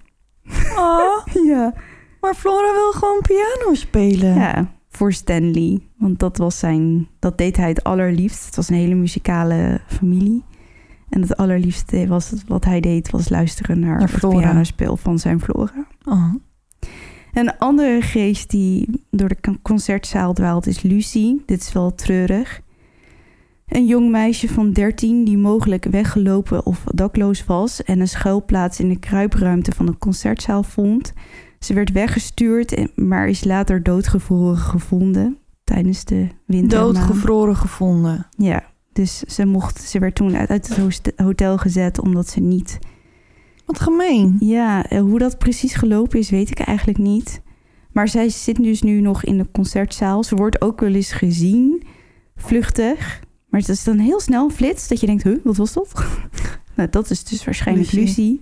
[0.78, 1.74] Oh, Ja,
[2.22, 4.34] maar Flora wil gewoon piano spelen.
[4.36, 5.80] ja voor Stanley.
[5.98, 8.46] Want dat, was zijn, dat deed hij het allerliefst.
[8.46, 10.44] Het was een hele muzikale familie.
[11.10, 14.40] En het allerliefste was wat hij deed, was luisteren naar, Naar het Flora.
[14.40, 15.86] pianospel van zijn Flora.
[16.06, 16.34] Oh.
[17.34, 21.44] Een andere geest die door de con- concertzaal dwaalt is Lucie.
[21.46, 22.62] Dit is wel treurig.
[23.68, 28.90] Een jong meisje van 13 die mogelijk weggelopen of dakloos was en een schuilplaats in
[28.90, 31.14] de kruipruimte van de concertzaal vond.
[31.60, 36.94] Ze werd weggestuurd, en- maar is later doodgevroren gevonden tijdens de wintermaan.
[36.94, 38.28] Doodgevroren gevonden.
[38.38, 38.64] Ja,
[38.94, 42.80] dus ze, mocht, ze werd toen uit, het hotel gezet omdat ze niet
[43.70, 44.36] Wat gemeen.
[44.40, 47.42] ja, eh, hoe dat precies gelopen is, weet ik eigenlijk niet.
[47.92, 50.24] Maar zij zit dus nu nog in de concertzaal.
[50.24, 51.84] Ze wordt ook wel eens gezien,
[52.36, 53.20] vluchtig.
[53.50, 55.94] Maar het is dan heel snel een flits dat je denkt, huh, wat was dat?
[56.76, 58.06] nou, dat is dus waarschijnlijk Lucie.
[58.06, 58.42] Lucie.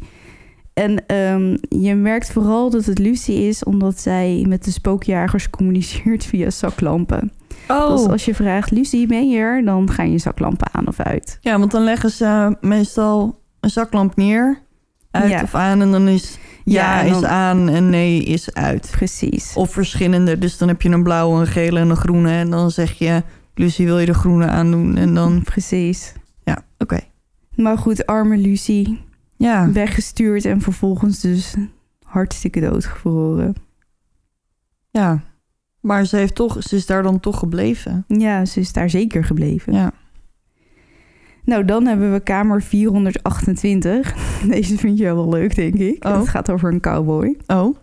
[0.74, 6.26] En ehm, je merkt vooral dat het Lucie is omdat zij met de spookjagers communiceert
[6.32, 7.32] via zaklampen.
[7.68, 7.92] Oh.
[7.92, 9.66] Dus als je vraagt, Lucie, ben je er?
[9.66, 11.38] Dan gaan je zaklampen aan of uit.
[11.42, 14.66] Ja, want dan leggen ze meestal een zaklamp neer.
[15.22, 15.42] Uit Ja.
[15.42, 15.82] of aan.
[15.82, 18.88] En dan is ja, Ja, en dan- is aan en nee is uit.
[18.92, 19.54] Precies.
[19.56, 20.38] Of verschillende.
[20.38, 22.32] Dus dan heb je een blauwe, een gele en een groene.
[22.32, 23.24] En dan zeg je
[23.56, 24.98] Lucie, wil je de groene aandoen?
[24.98, 26.14] En dan, Precies.
[26.44, 27.00] ja, oké.
[27.56, 29.06] Maar goed, arme Lucie.
[29.38, 31.56] Ja, Weggestuurd en vervolgens dus
[32.04, 33.56] hartstikke doodgevroren.
[34.92, 35.22] ja.
[35.82, 38.06] Maar ze, heeft toch, ze is daar dan toch gebleven.
[38.08, 39.74] Ja, ze is daar zeker gebleven.
[39.74, 39.92] Ja.
[41.48, 44.16] Nou, dan hebben we kamer 428.
[44.50, 46.06] Deze vind je wel leuk, denk ik.
[46.06, 46.18] Oh.
[46.18, 47.38] Het gaat over een cowboy.
[47.48, 47.76] Oh,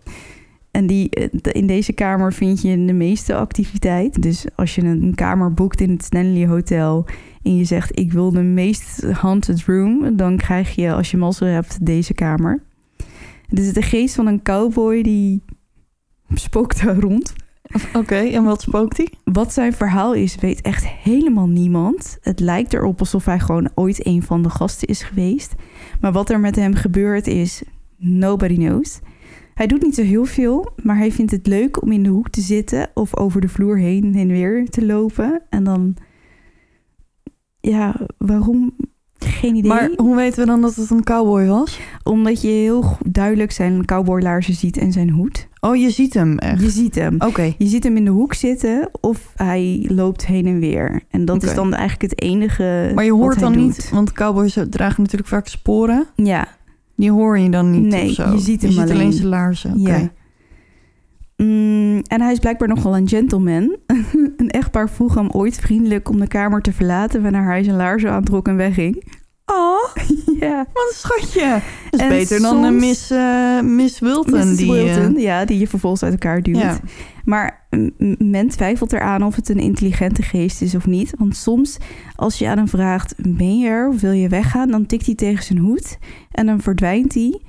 [0.71, 4.23] En die, eh, in deze kamer vind je de meeste activiteit.
[4.23, 7.07] Dus als je een kamer boekt in het Stanley Hotel...
[7.43, 10.17] en je zegt, ik wil de meest haunted room...
[10.17, 12.63] dan krijg je, als je mazzel hebt, deze kamer.
[13.47, 15.43] Het is de geest van een cowboy die
[16.35, 17.33] spookt daar rond.
[18.01, 18.15] oké.
[18.15, 19.09] En wat spookt hij?
[19.25, 22.19] Wat zijn verhaal is, weet echt helemaal niemand.
[22.21, 25.55] Het lijkt erop alsof hij gewoon ooit een van de gasten is geweest.
[26.01, 27.63] Maar wat er met hem gebeurd is,
[27.97, 29.01] nobody knows.
[29.55, 32.29] Hij doet niet zo heel veel, maar hij vindt het leuk om in de hoek
[32.29, 35.43] te zitten of over de vloer heen en weer te lopen.
[35.51, 35.97] En dan,
[37.61, 38.75] ja, waarom?
[39.45, 39.71] Geen idee.
[39.71, 41.81] Maar hoe weten we dan dat het een cowboy was?
[42.03, 45.49] Omdat je heel duidelijk zijn cowboylaarzen ziet en zijn hoed.
[45.61, 46.61] Oh, je ziet hem echt.
[46.63, 47.15] Je ziet hem.
[47.19, 47.55] Oké.
[47.59, 51.03] Je ziet hem in de hoek zitten of hij loopt heen en weer.
[51.11, 52.93] En dat is dan eigenlijk het enige.
[52.95, 53.63] Maar je hoort dan doet.
[53.63, 56.07] niet, want cowboys dragen natuurlijk vaak sporen.
[56.15, 56.49] Ja,
[56.97, 58.33] Die hoor je dan niet Nee, of zo.
[58.33, 59.13] je ziet hem je ziet alleen.
[59.13, 59.71] zijn laarzen.
[59.81, 59.91] Oké.
[59.91, 60.11] ja.
[61.37, 63.77] Mm, en hij is blijkbaar nogal een gentleman.
[64.37, 67.23] een echtpaar vroeg hem ooit vriendelijk om de kamer te verlaten...
[67.23, 69.05] wanneer hij zijn laarzen aantrok en wegging.
[69.47, 69.95] Oh,
[70.41, 70.57] ja.
[70.73, 71.61] wat een schatje.
[71.91, 74.49] Dat is En beter dan een Miss, eh, Miss Wilton.
[74.49, 74.57] Mrs.
[74.57, 76.57] die, Wilton, eh, ja, die je vervolgens uit elkaar duwt.
[76.57, 76.79] ja.
[77.25, 77.67] Maar
[78.19, 81.13] men twijfelt eraan of het een intelligente geest is of niet.
[81.19, 81.77] Want soms,
[82.17, 84.71] als je aan hem vraagt: ben je er of wil je weggaan?
[84.71, 85.99] Dan tikt hij tegen zijn hoed
[86.31, 87.43] en dan verdwijnt hij.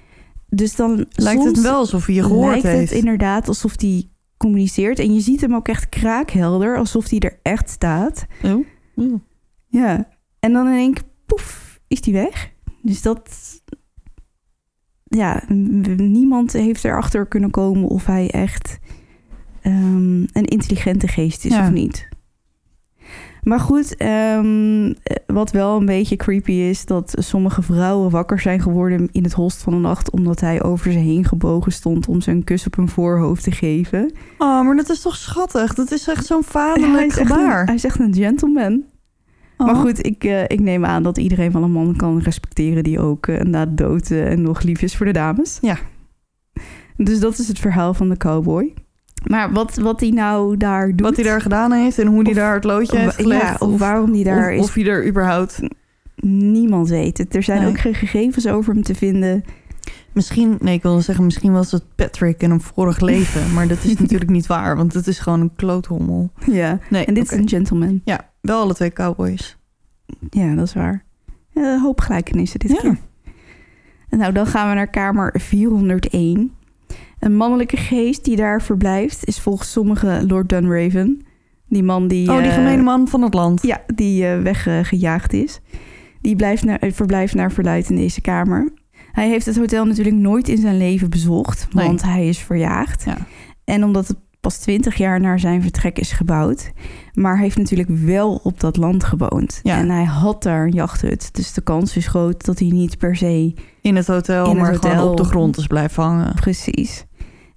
[0.50, 2.90] Dus dan Lijkt het wel alsof hij je gehoord lijkt heeft.
[2.90, 5.00] het inderdaad alsof hij communiceert.
[5.00, 8.26] En je ziet hem ook echt kraakhelder, alsof hij er echt staat.
[8.44, 8.66] Oh.
[8.96, 9.20] Oeh.
[9.68, 10.08] Ja.
[10.40, 12.52] En dan in één keer, poef, is hij weg.
[12.82, 13.30] Dus dat...
[15.04, 15.44] Ja,
[15.98, 18.80] niemand heeft erachter kunnen komen of hij echt
[19.62, 21.64] ehm, een intelligente geest is Ja.
[21.66, 22.08] of niet.
[23.44, 24.94] Maar goed, ehm,
[25.28, 26.86] wat wel een beetje creepy is...
[26.86, 30.12] dat sommige vrouwen wakker zijn geworden in het holst van de nacht...
[30.12, 33.52] omdat hij over ze heen gebogen stond om ze een kus op hun voorhoofd te
[33.52, 34.14] geven.
[34.38, 35.74] Oh, maar dat is toch schattig?
[35.74, 37.60] Dat is echt zo'n hij, vaderlijk is echt gebaar.
[37.60, 38.84] een, hij is echt een gentleman.
[39.58, 39.66] Oh.
[39.66, 42.84] Maar goed, ik, eh, ik neem aan dat iedereen wel een man kan respecteren...
[42.84, 45.58] die ook na de dood eh, nog lief is voor de dames.
[45.62, 45.78] Ja.
[46.98, 48.74] Dus dat is het verhaal van de cowboy.
[49.28, 51.02] Maar wat, wat hij nou daar doet...
[51.02, 53.62] Wat hij daar gedaan heeft en hoe hij daar het loodje heeft ja, gelegd.
[53.62, 55.60] of waarom hij daar of, is, of hij er überhaupt...
[56.22, 57.36] niemand weet het.
[57.36, 57.70] Er zijn Nee.
[57.70, 59.44] ook geen gegevens over hem te vinden.
[60.14, 63.54] Misschien, nee, ik wilde zeggen, misschien was het Patrick in een vorig leven.
[63.54, 66.32] Maar dat is natuurlijk niet waar, want het is gewoon een kloothommel.
[66.52, 68.02] Ja, Nee, en dit is een gentleman.
[68.04, 69.58] Ja, wel alle twee cowboys.
[70.30, 71.04] Ja, dat is waar.
[71.54, 72.78] Eh, Een hoop gelijkenissen dit Ja.
[72.80, 72.98] keer.
[74.10, 76.52] En nou, dan gaan we naar kamer 401.
[77.20, 81.22] Een mannelijke geest die daar verblijft is volgens sommigen Lord Dunraven.
[81.68, 82.30] Die man die...
[82.32, 83.62] Oh, die eh, gemene man van het land.
[83.64, 85.60] Ja, die eh, weggejaagd is.
[86.22, 88.70] Die blijft naar, eh, verblijft naar verluid in deze kamer.
[89.12, 91.86] Hij heeft het hotel natuurlijk nooit in zijn leven bezocht, Nee.
[91.88, 93.04] want hij is verjaagd.
[93.04, 93.18] Ja.
[93.64, 96.72] En omdat het pas 20 jaar na zijn vertrek is gebouwd.
[97.14, 99.60] Maar heeft natuurlijk wel op dat land gewoond.
[99.64, 99.78] Ja.
[99.78, 101.34] En hij had daar een jachthut.
[101.36, 104.60] Dus de kans is groot dat hij niet per se In het hotel, In het
[104.60, 104.92] maar hotel.
[104.92, 106.36] gewoon op de grond is blijven hangen.
[106.36, 107.06] precies.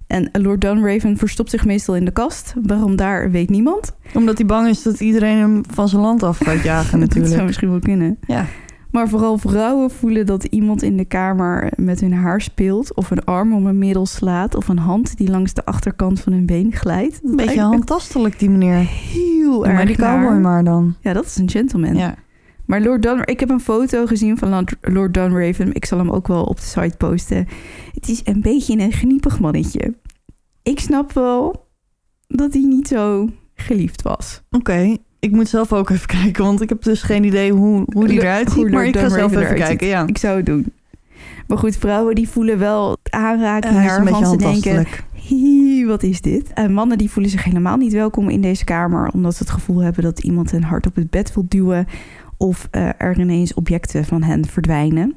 [0.07, 2.53] En Lord Dunraven verstopt zich meestal in de kast.
[2.63, 3.95] Waarom daar, weet niemand.
[4.13, 7.21] Omdat hij bang is dat iedereen hem van zijn land af gaat jagen Dat zou
[7.21, 7.45] natuurlijk.
[7.45, 8.17] misschien wel kunnen.
[8.27, 8.45] Ja.
[8.91, 12.95] Maar vooral vrouwen voelen dat iemand in de kamer met hun haar speelt...
[12.95, 14.55] of een arm om een middel slaat...
[14.55, 17.19] of een hand die langs de achterkant van hun been glijdt.
[17.23, 18.75] Een beetje handtastelijk, die meneer.
[18.77, 20.95] Heel Ja, erg maar die cowboy maar dan.
[21.01, 21.95] Ja, dat is een gentleman.
[21.95, 22.15] Ja.
[22.65, 25.73] Maar Lord Dun, ik heb een foto gezien van Lord- Lord Dunraven.
[25.73, 27.47] Ik zal hem ook wel op de site posten.
[27.93, 29.93] Het is een beetje een geniepig mannetje.
[30.63, 31.67] Ik snap wel
[32.27, 34.41] dat hij niet zo geliefd was.
[34.51, 38.07] Oké, ik moet zelf ook even kijken, want ik heb dus geen idee hoe, hoe
[38.07, 38.71] die eruit ziet.
[38.71, 40.07] Maar ik ga zelf even kijken, ja.
[40.07, 40.71] Ik zou het doen.
[41.47, 44.87] Maar goed, vrouwen die voelen wel aanraking een beetje waarvan ze denken...
[45.13, 46.53] Hie, wat is dit?
[46.53, 49.09] En mannen die voelen zich helemaal niet welkom in deze kamer...
[49.13, 51.87] omdat ze het gevoel hebben dat iemand hen hard op het bed wil duwen...
[52.37, 55.15] of eh, er ineens objecten van hen verdwijnen.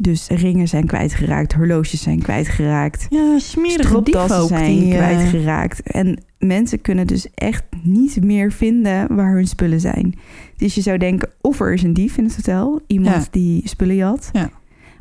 [0.00, 3.06] Dus ringen zijn kwijtgeraakt, horloges zijn kwijtgeraakt...
[3.10, 4.48] Ja, smerige ook.
[4.48, 5.82] zijn Die, eh, kwijtgeraakt.
[5.82, 10.14] En mensen kunnen dus echt niet meer vinden waar hun spullen zijn.
[10.56, 12.80] Dus je zou denken, of er is een dief in het hotel.
[12.86, 13.28] Iemand Ja.
[13.30, 14.30] die spullen jat.
[14.32, 14.50] Ja.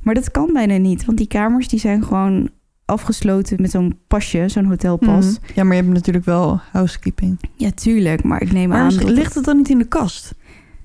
[0.01, 2.49] Maar dat kan bijna niet, want die kamers die zijn gewoon
[2.85, 5.25] afgesloten met zo'n pasje, zo'n hotelpas.
[5.25, 5.51] Mhm.
[5.55, 7.39] Ja, maar je hebt natuurlijk wel housekeeping.
[7.55, 8.23] Ja, tuurlijk.
[8.23, 9.11] Maar ik neem Maar aan...
[9.13, 10.35] ligt het dan niet in de kast?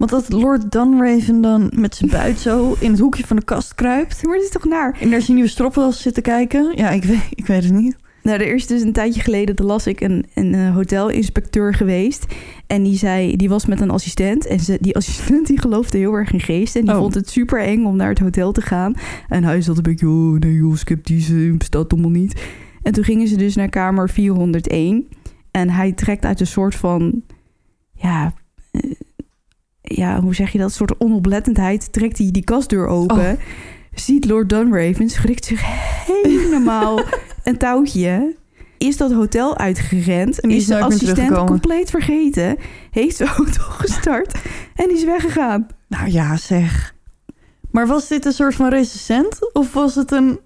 [0.02, 3.74] Want dat Lord Dunraven dan met zijn buit zo in het hoekje van de kast
[3.74, 4.24] kruipt.
[4.26, 4.96] Maar het is toch naar?
[5.00, 6.72] En daar je nieuwe stropdas zitten kijken.
[6.76, 7.96] Ja, ik weet, ik weet het niet.
[8.22, 12.26] Nou, er is dus een tijdje geleden, daar las ik een, een eh, hotelinspecteur geweest.
[12.66, 14.46] En die zei, die was met een assistent.
[14.46, 16.76] En ze, die assistent die geloofde heel erg in geest.
[16.76, 16.98] En die Oh.
[16.98, 18.94] vond het super eng om naar het hotel te gaan.
[19.28, 22.42] En hij zat een beetje, oh nee joh, sceptisch, eh, bestaat allemaal niet.
[22.82, 25.08] En toen gingen ze dus naar kamer 401.
[25.50, 27.22] En hij trekt uit een soort van,
[27.92, 28.32] ja,
[28.70, 28.90] eh,
[29.82, 30.66] ja, hoe zeg je dat?
[30.68, 33.32] Een soort onoplettendheid trekt hij die kastdeur open.
[33.32, 33.40] Oh.
[33.94, 35.62] Ziet Lord Dunraven, schrikt zich
[36.06, 37.00] helemaal
[37.44, 38.36] een touwtje.
[38.78, 40.40] Is dat hotel uitgerend.
[40.40, 42.56] En is de assistent compleet vergeten.
[42.90, 44.38] Heeft zijn auto gestart
[44.74, 45.66] en is weggegaan.
[45.88, 46.94] Nou ja, zeg.
[47.70, 49.52] Maar was dit een soort van recensent?
[49.52, 50.40] Of was het een...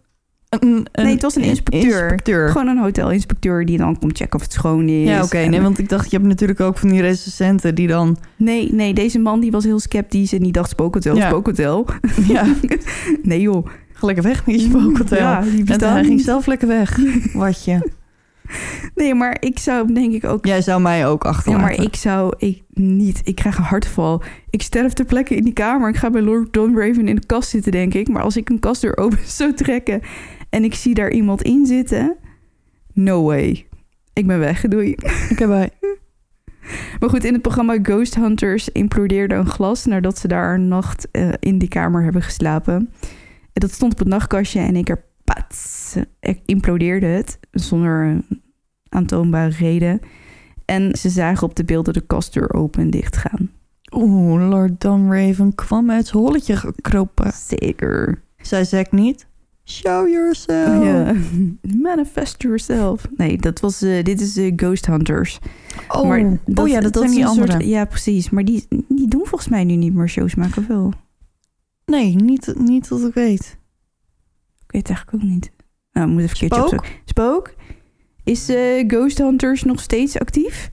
[0.49, 2.03] een, een Nee, het was een inspecteur.
[2.03, 2.49] inspecteur.
[2.49, 5.09] Gewoon een hotelinspecteur die dan komt checken of het schoon is.
[5.09, 5.37] Ja, oké.
[5.39, 8.17] En- nee, want ik dacht, je hebt natuurlijk ook van die recensenten die dan...
[8.37, 11.27] nee, nee, deze man die was heel sceptisch en die dacht spookhotel, Ja.
[11.29, 11.87] spookhotel.
[12.29, 12.45] Ja,
[13.23, 13.67] Nee joh.
[13.93, 15.19] ga lekker weg met je spookhotel.
[15.19, 16.99] Ja, die en hij ging zelf lekker weg.
[17.33, 17.91] Watje.
[18.95, 21.65] Nee, maar ik zou denk ik ook Jij zou mij ook Ja, achterlaten.
[21.67, 23.21] maar ik zou ik niet.
[23.25, 24.23] Ik krijg een hartval.
[24.51, 25.89] Ik sterf ter plekke in die kamer.
[25.89, 28.09] Ik ga bij Lord Dunraven in de kast zitten, denk ik.
[28.09, 30.01] Maar als ik een kastdeur open zou trekken
[30.57, 32.17] en ik zie daar iemand in zitten,
[32.93, 33.67] no way.
[34.13, 34.91] Ik ben weg, doei.
[35.29, 35.71] Ik heb bij.
[37.01, 41.11] Maar goed, in het programma Ghost Hunters implodeerde een glas nadat ze daar een nacht
[41.11, 42.93] eh, in die kamer hebben geslapen.
[43.53, 48.21] En dat stond op het nachtkastje en ik er pats, er implodeerde het zonder
[48.89, 50.01] aantoonbare reden.
[50.65, 53.51] En ze zagen op de beelden de kastdeur open en dicht gaan.
[53.93, 57.33] Oeh, Lord Dunraven kwam uit zijn holletje gekropen.
[57.33, 58.23] Zeker.
[58.37, 59.27] Zij Zack niet.
[59.69, 60.85] Show yourself.
[60.85, 61.15] Ja.
[61.83, 63.07] Manifest yourself.
[63.17, 65.39] Nee, dat was, eh, dit is eh, Ghost Hunters.
[65.89, 67.53] Oh, Maar oh ja, dat, zijn is die andere.
[67.53, 68.31] soort- ja, precies.
[68.31, 70.93] Maar die, die doen volgens mij nu niet meer shows maken, of wel?
[71.85, 73.59] Nee, niet, niet dat ik weet.
[74.67, 75.51] Ik weet het eigenlijk ook niet.
[75.93, 76.81] Nou, we moeten even een keertje Spook?
[76.81, 77.01] opzoeken.
[77.05, 77.55] Spook?
[78.25, 80.71] Is eh, Ghost Hunters nog steeds actief?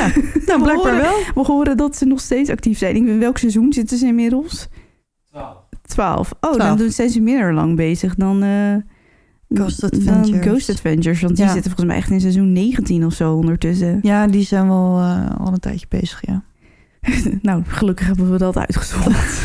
[0.00, 0.12] Ja.
[0.46, 1.00] Nou We blijkbaar horen-
[1.34, 1.44] wel.
[1.44, 2.96] We horen dat ze nog steeds actief zijn.
[2.96, 4.68] Ik weet, welk seizoen zitten ze inmiddels?
[5.30, 5.56] 12.
[5.82, 6.32] 12.
[6.40, 8.74] Oh, dan zijn ze minder lang bezig dan, eh,
[9.48, 10.46] Ghost dan Adventures.
[10.46, 11.20] Ghost Adventures.
[11.20, 11.52] Want die Ja.
[11.52, 13.98] zitten volgens mij echt in seizoen 19 of zo ondertussen.
[14.02, 16.42] Ja, die zijn wel eh, al een tijdje bezig, ja.
[17.42, 19.44] nou, gelukkig hebben we dat uitgezocht.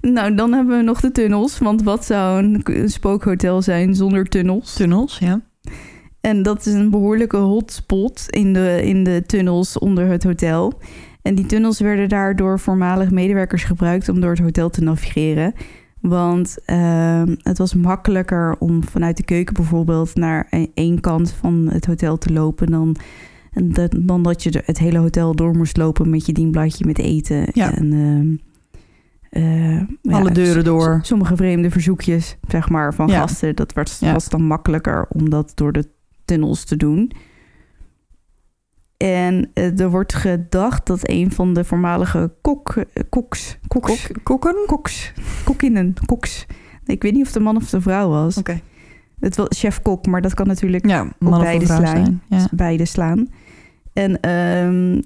[0.00, 1.58] nou, dan hebben we nog de tunnels.
[1.58, 4.74] Want wat zou een, een spookhotel zijn zonder tunnels?
[4.74, 5.40] Tunnels, ja.
[6.26, 10.72] En dat is een behoorlijke hotspot in de, in de tunnels onder het hotel.
[11.22, 15.54] En die tunnels werden daar door voormalig medewerkers gebruikt om door het hotel te navigeren.
[16.00, 21.68] Want ehm, het was makkelijker om vanuit de keuken bijvoorbeeld naar e- één kant van
[21.72, 22.96] het hotel te lopen dan,
[23.96, 27.48] dan dat je het hele hotel door moest lopen met je dienbladje met eten.
[27.52, 27.74] Ja.
[27.74, 28.36] En, ehm,
[30.02, 30.98] eh, Alle ja, deuren door.
[31.02, 33.18] Sommige vreemde verzoekjes, zeg maar, van Ja.
[33.18, 33.56] gasten.
[33.56, 34.12] Dat was, Ja.
[34.12, 35.94] was dan makkelijker om dat door de
[36.26, 37.12] tunnels te doen.
[38.96, 44.22] En eh, er wordt gedacht dat een van de voormalige kok, eh, koks, koks, Kok-
[44.24, 44.54] kokken?
[44.66, 45.12] koks,
[45.44, 46.46] kokkinnen, koks.
[46.84, 48.36] Ik weet niet of een man of de vrouw was.
[48.38, 48.60] Oké.
[49.20, 52.22] Het was chef-kok, maar dat kan natuurlijk Ja, man of beide vrouw slaan.
[52.28, 52.48] Ja.
[52.52, 53.28] beide slaan.
[53.92, 55.00] En ehm,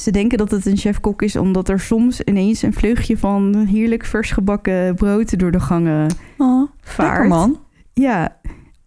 [0.00, 4.04] ze denken dat het een chef-kok is, omdat er soms ineens een vleugje van heerlijk
[4.04, 7.28] vers gebakken brood door de gangen Oh, lekker vaart.
[7.28, 7.60] man.
[7.92, 8.36] Ja,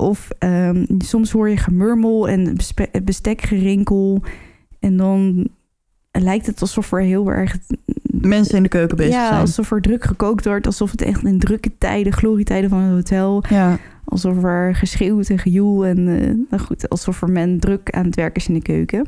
[0.01, 2.55] of ehm, soms hoor je gemurmel en
[3.03, 4.23] bestekgerinkel.
[4.79, 5.47] En dan
[6.11, 7.57] lijkt het alsof er heel erg...
[8.21, 9.41] Mensen in de keuken bezig ja, zijn.
[9.41, 10.65] alsof er druk gekookt wordt.
[10.65, 13.43] Alsof het echt in drukke tijden, glorietijden van het hotel...
[13.49, 13.77] Ja,
[14.09, 18.15] Alsof er geschreeuwd en gejoel en eh, nou goed, alsof er men druk aan het
[18.15, 19.07] werk is in de keuken.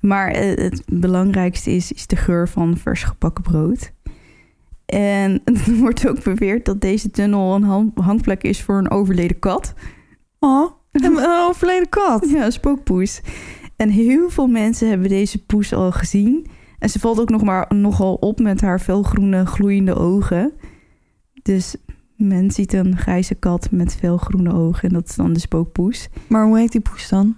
[0.00, 3.92] Maar eh, het belangrijkste is, is de geur van vers gebakken brood.
[4.86, 9.38] En er wordt ook beweerd dat deze tunnel een hang- hangplek is voor een overleden
[9.38, 9.74] kat.
[10.38, 12.28] Oh, een een overleden kat.
[12.34, 13.20] Ja, een spookpoes.
[13.76, 16.46] En heel veel mensen hebben deze poes al gezien.
[16.78, 20.52] En ze valt ook nog maar nogal op met haar felgroene gloeiende ogen.
[21.42, 21.76] Dus
[22.16, 24.88] men ziet een grijze kat met felgroene ogen.
[24.88, 26.08] En dat is dan de spookpoes.
[26.28, 27.36] Maar hoe heet die poes dan?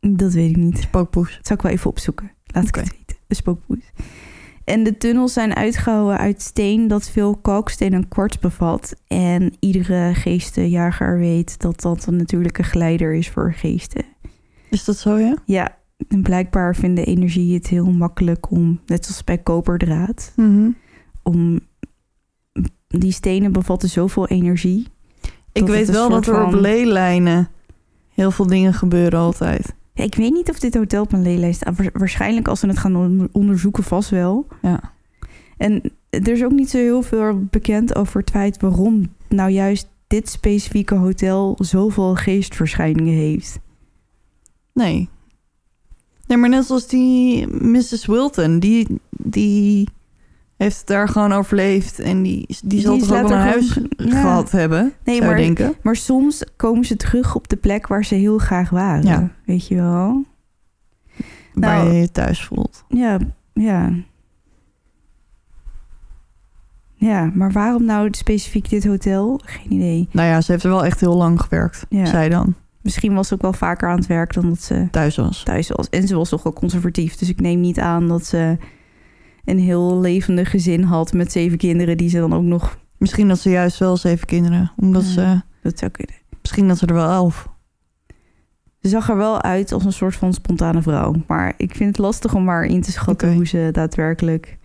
[0.00, 0.78] Dat weet ik niet.
[0.78, 1.36] Spookpoes.
[1.36, 2.32] Dat zou ik wel even opzoeken.
[2.44, 3.16] Laat ik het weten.
[3.26, 3.92] De spookpoes.
[4.66, 8.94] En de tunnels zijn uitgehouwen uit steen dat veel kalksteen en kwarts bevat.
[9.06, 14.04] En iedere geestenjager weet dat dat een natuurlijke geleider is voor geesten.
[14.70, 15.34] Is dat zo, ja?
[15.44, 15.76] Ja,
[16.08, 20.70] en blijkbaar vinden energie het heel makkelijk om, net als bij koperdraad, Mhm.
[21.22, 21.60] om
[22.88, 24.86] die stenen bevatten zoveel energie.
[25.52, 27.48] Ik weet wel dat er op leelijnen
[28.14, 29.74] heel veel dingen gebeuren altijd.
[29.96, 31.90] Ja, ik weet niet of dit hotel op een leelijst staat.
[31.92, 34.46] Waarschijnlijk als ze het gaan onder- onderzoeken vast wel.
[34.62, 34.92] Ja.
[35.56, 39.88] En er is ook niet zo heel veel bekend over het feit waarom nou juist
[40.06, 43.58] dit specifieke hotel zoveel geestverschijningen heeft.
[44.72, 45.08] Nee.
[46.26, 48.06] Nee, maar net zoals die Mrs.
[48.06, 49.88] Wilton, die, die
[50.56, 51.98] heeft het daar gewoon overleefd.
[51.98, 54.20] En die, die zal Die toch ook wel een huis ja.
[54.20, 55.74] gehad hebben, Nee, maar, denken.
[55.82, 59.04] maar soms komen ze terug op de plek waar ze heel graag waren.
[59.04, 59.30] Ja.
[59.44, 60.24] Weet je wel?
[61.54, 62.84] Waar nou- je je thuis voelt.
[62.88, 63.18] Ja,
[63.52, 63.92] ja.
[66.98, 69.40] Ja, maar waarom nou specifiek dit hotel?
[69.44, 70.08] Geen idee.
[70.12, 72.04] Nou ja, ze heeft er wel echt heel lang gewerkt, Ja.
[72.06, 75.16] zij dan, Misschien was ze ook wel vaker aan het werk dan dat ze thuis
[75.16, 75.42] was.
[75.42, 75.88] thuis was.
[75.88, 77.16] En ze was toch wel conservatief.
[77.16, 78.56] Dus ik neem niet aan dat ze
[79.46, 82.78] een heel levendig gezin had met zeven kinderen die ze dan ook nog...
[82.98, 85.10] Misschien dat ze juist wel zeven kinderen, omdat Ja.
[85.10, 86.14] ze, Dat zou kunnen.
[86.42, 87.48] misschien dat ze er wel elf.
[88.80, 91.14] Ze zag er wel uit als een soort van spontane vrouw.
[91.26, 94.58] Maar ik vind het lastig om maar in te schatten hoe ze daadwerkelijk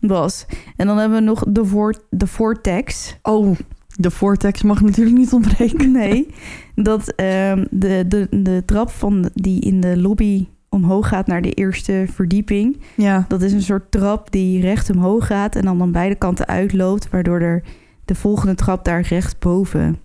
[0.00, 0.46] was.
[0.76, 3.16] En dan hebben we nog de, voor, de Vortex.
[3.22, 3.56] Oh,
[3.96, 5.92] de vortex mag natuurlijk niet ontbreken.
[5.92, 6.26] Nee,
[6.74, 11.50] dat ehm, de, de, de trap van die in de lobby omhoog gaat naar de
[11.52, 12.80] eerste verdieping.
[12.96, 16.46] Ja, Dat is een soort trap die recht omhoog gaat en dan aan beide kanten
[16.46, 17.62] uitloopt, waardoor er
[18.04, 19.98] de volgende trap daar rechtsboven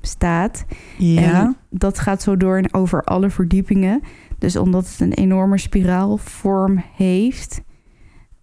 [0.00, 0.64] staat.
[0.98, 1.40] ja.
[1.40, 4.00] En dat gaat zo door en over alle verdiepingen.
[4.38, 7.62] Dus omdat het een enorme spiraalvorm heeft,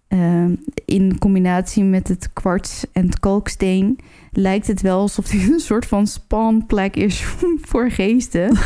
[0.08, 0.54] ehm,
[0.84, 3.98] in combinatie met het kwarts en het kalksteen,
[4.32, 7.22] lijkt het wel alsof het een soort van spanplek is
[7.68, 8.56] voor geesten.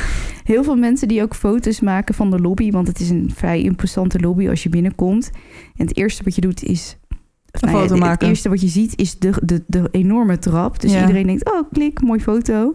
[0.44, 3.62] Heel veel mensen die ook foto's maken van de lobby, want het is een vrij
[3.62, 5.30] imposante lobby als je binnenkomt.
[5.76, 6.96] En het eerste wat je doet is.
[7.50, 8.18] Een nou foto het- maken.
[8.18, 10.80] Het eerste wat je ziet is de, de, de enorme trap.
[10.80, 11.00] Dus Ja.
[11.00, 12.74] iedereen denkt, oh klik, mooi foto.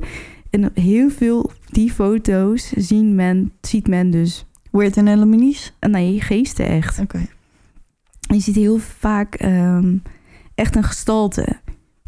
[0.50, 5.74] En heel veel die foto's zien men, ziet men dus, Weird en Elaminies?
[5.80, 7.00] eh, nee, geesten echt.
[7.00, 7.26] Oké.
[8.20, 9.96] Je ziet heel vaak ehm,
[10.56, 11.60] echt een gestalte.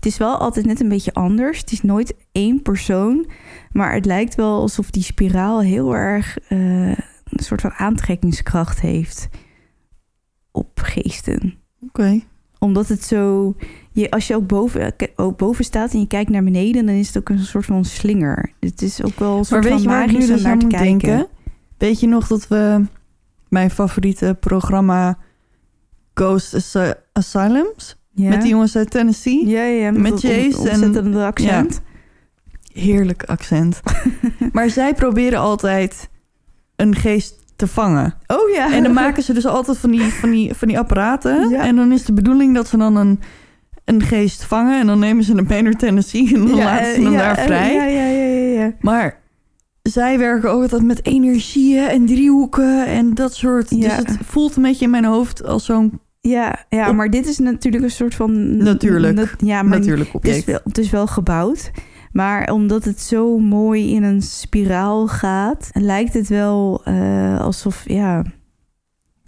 [0.02, 1.60] Het is wel altijd net een beetje anders.
[1.60, 3.30] Het is nooit één persoon.
[3.72, 6.88] Maar het lijkt wel alsof die spiraal heel erg eh,
[7.24, 9.30] een soort van aantrekkingskracht heeft
[10.52, 11.54] op geesten.
[11.82, 12.20] Oké.
[12.60, 13.56] Omdat het zo.
[13.91, 17.08] Je, als je ook boven, ook boven staat en je kijkt naar beneden, dan is
[17.08, 18.52] het ook een soort van slinger.
[18.60, 20.43] Het is ook wel een Maar soort weet van je waar ik magisch om dus
[20.43, 20.99] naar te moet kijken.
[20.99, 21.28] denken?
[21.78, 22.86] Weet je nog dat we
[23.49, 25.18] mijn favoriete programma
[26.14, 27.99] Ghost Asy- Asylums...
[28.14, 28.30] Ja?
[28.30, 29.47] met die jongens uit Tennessee...
[29.47, 31.82] ja, ja, met Jace en- ontzettende accent.
[32.74, 33.82] Heerlijk accent.
[34.53, 36.09] maar zij proberen altijd
[36.76, 38.14] een geest te vangen.
[38.28, 38.74] Oh ja.
[38.74, 41.49] En dan maken ze dus altijd van die, van die, van die apparaten.
[41.49, 41.62] Ja.
[41.62, 43.20] En dan is de bedoeling dat ze dan een,
[43.86, 44.80] een geest vangen.
[44.80, 47.12] En dan nemen ze hem mee naar Tennessee en dan Ja, laten ze eh, hem
[47.12, 47.74] ja, daar eh, vrij.
[47.74, 48.74] Ja, ja, ja, ja, ja.
[48.80, 49.20] Maar
[49.82, 53.70] zij werken ook altijd met energieën en driehoeken en dat soort.
[53.70, 53.78] Ja.
[53.78, 57.38] Dus het voelt een beetje in mijn hoofd als zo'n Ja, ja, maar dit is
[57.40, 58.58] natuurlijk een soort van...
[58.58, 59.16] Natuurlijk.
[59.16, 61.72] nat- ja, maar natuurlijk het is, wel, het is wel gebouwd.
[62.12, 65.70] Maar omdat het zo mooi in een spiraal gaat...
[65.74, 68.24] lijkt het wel eh, alsof, ja...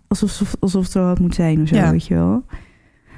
[0.08, 1.92] Alsof, alsof het zo wat moet zijn of zo, Ja.
[1.92, 2.46] weet je wel.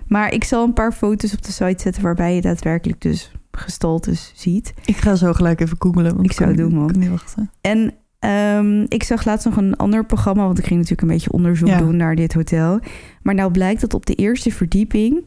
[0.08, 2.04] Maar ik zal een paar foto's op de site zetten...
[2.04, 4.74] waarbij je daadwerkelijk dus gestaltes ziet.
[4.86, 6.14] Ik ga zo gelijk even googlen.
[6.16, 6.88] Want Ik zou het doen, man.
[6.92, 7.52] kan niet wachten.
[7.62, 11.32] En ehm, ik zag laatst nog een ander programma, want ik ging natuurlijk een beetje
[11.32, 11.78] onderzoek Ja.
[11.78, 12.80] doen naar dit hotel.
[13.22, 15.26] Maar nou blijkt dat op de eerste verdieping,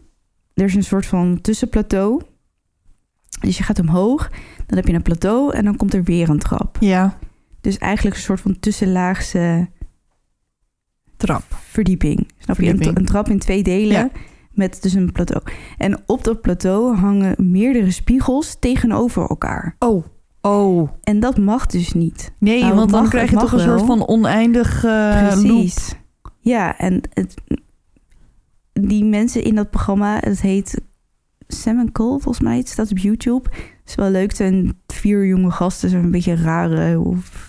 [0.54, 2.22] er is een soort van tussenplateau.
[3.40, 4.30] Dus je gaat omhoog,
[4.66, 6.76] dan heb je een plateau en dan komt er weer een trap.
[6.80, 7.18] Ja,
[7.60, 9.68] Dus eigenlijk een soort van tussenlaagse
[11.16, 11.42] trap.
[11.48, 12.28] verdieping.
[12.38, 12.86] Snap je?
[12.96, 14.10] Een, trap in twee delen Ja.
[14.52, 15.42] met dus een plateau.
[15.78, 19.76] En op dat plateau hangen meerdere spiegels tegenover elkaar.
[19.78, 20.04] Oh,
[20.40, 20.88] oh.
[21.02, 22.32] En dat mag dus niet.
[22.38, 25.28] Nee, Nou, want dan krijg je toch een soort van oneindig loop.
[25.28, 25.94] Precies.
[26.40, 27.34] Ja, en het,
[28.72, 30.80] die mensen in dat programma, het heet
[31.48, 32.56] Sam Cole, volgens mij.
[32.56, 33.48] Het staat op YouTube.
[33.50, 34.34] Het is wel leuk.
[34.34, 37.48] Zijn vier jonge gasten, zijn een beetje rare, of,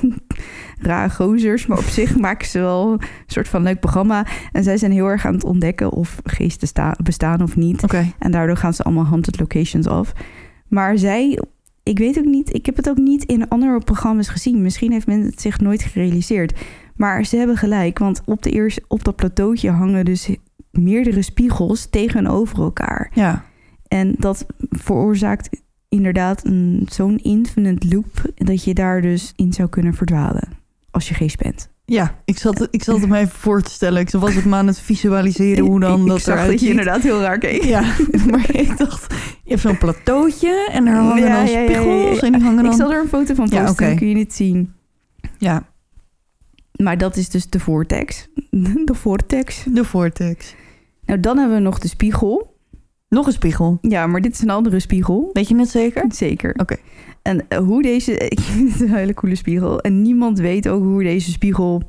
[0.80, 1.66] rare gozers.
[1.66, 4.26] Maar op zich maken ze wel een soort van leuk programma.
[4.52, 7.82] En zij zijn heel erg aan het ontdekken of geesten sta- bestaan of niet.
[7.82, 8.12] Oké.
[8.18, 10.12] En daardoor gaan ze allemaal haunted locations af.
[10.68, 11.42] Maar zij,
[11.86, 14.62] ik weet ook niet, ik heb het ook niet in andere programma's gezien.
[14.62, 16.58] Misschien heeft men het zich nooit gerealiseerd.
[16.96, 20.28] Maar ze hebben gelijk, want op, de eerste, op dat plateautje hangen dus
[20.70, 23.10] meerdere spiegels tegenover elkaar.
[23.14, 23.44] Ja.
[23.88, 29.94] En dat veroorzaakt inderdaad een, zo'n infinite loop dat je daar dus in zou kunnen
[29.94, 30.48] verdwalen
[30.90, 31.70] als je geest bent.
[31.88, 34.00] Ja, ik zat, ik zat het me even voor te stellen.
[34.00, 36.66] Ik was het maar aan het visualiseren hoe dan ik dat zag eruit dat je
[36.66, 36.70] ziet.
[36.78, 37.64] inderdaad heel raar keek.
[37.64, 37.80] Ja,
[38.30, 39.14] maar ik dacht,
[39.44, 42.62] je hebt zo'n plateautje en daar hangen Ja, dan ja, spiegels ja, en die hangen
[42.62, 42.72] dan...
[42.72, 44.72] Ik zal er een foto van posten, dan kun je het zien.
[45.38, 45.62] Ja,
[46.72, 48.28] Maar dat is dus de vortex.
[48.84, 49.64] De vortex.
[49.68, 50.54] de vortex.
[51.04, 52.55] Nou, dan hebben we nog de spiegel.
[53.16, 53.78] Nog een spiegel.
[53.80, 55.30] Ja, maar dit is een andere spiegel.
[55.32, 56.04] Weet je het zeker?
[56.08, 56.54] Zeker.
[56.56, 56.76] Oké.
[57.22, 58.18] En eh, hoe deze...
[58.28, 59.80] Ik vind het een hele coole spiegel.
[59.80, 61.82] En niemand weet ook hoe deze spiegel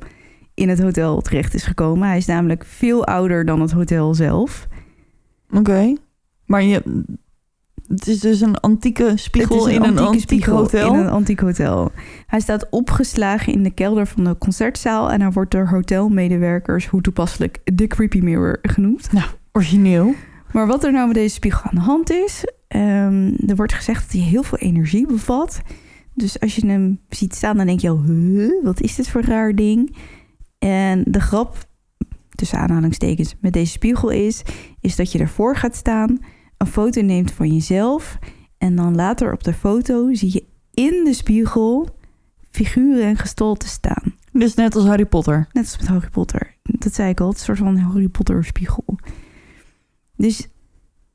[0.54, 2.08] in het hotel terecht is gekomen.
[2.08, 4.68] Hij is namelijk veel ouder dan het hotel zelf.
[5.49, 5.95] Oké.
[6.45, 7.04] Maar je...
[7.88, 10.94] Het is dus een antieke spiegel in een antieke antiek spiegel hotel.
[10.94, 11.91] In een antiek hotel.
[12.28, 15.12] Hij staat opgeslagen in de kelder van de concertzaal...
[15.12, 19.10] en hij wordt door hotelmedewerkers, hoe toepasselijk, de Creepy Mirror genoemd.
[19.52, 20.16] Origineel.
[20.52, 22.45] Maar wat er nou met deze spiegel aan de hand is...
[22.68, 25.61] ehm, er wordt gezegd dat hij heel veel energie bevat.
[26.14, 28.03] Dus als je hem ziet staan, dan denk je al...
[28.03, 29.95] "Huh, wat is dit voor een raar ding?
[30.60, 31.68] En de grap,
[32.36, 34.41] tussen aanhalingstekens, met deze spiegel is...
[34.80, 36.19] is dat je ervoor gaat staan,
[36.57, 38.18] een foto neemt van jezelf...
[38.57, 41.88] en dan later op de foto zie je in de spiegel
[42.52, 44.14] figuren en gestalten staan.
[44.32, 45.48] Dus net als Harry Potter.
[45.52, 46.56] Net als met Harry Potter.
[46.64, 48.98] Dat zei ik al, het is een soort van Harry Potter spiegel.
[50.18, 50.48] Dus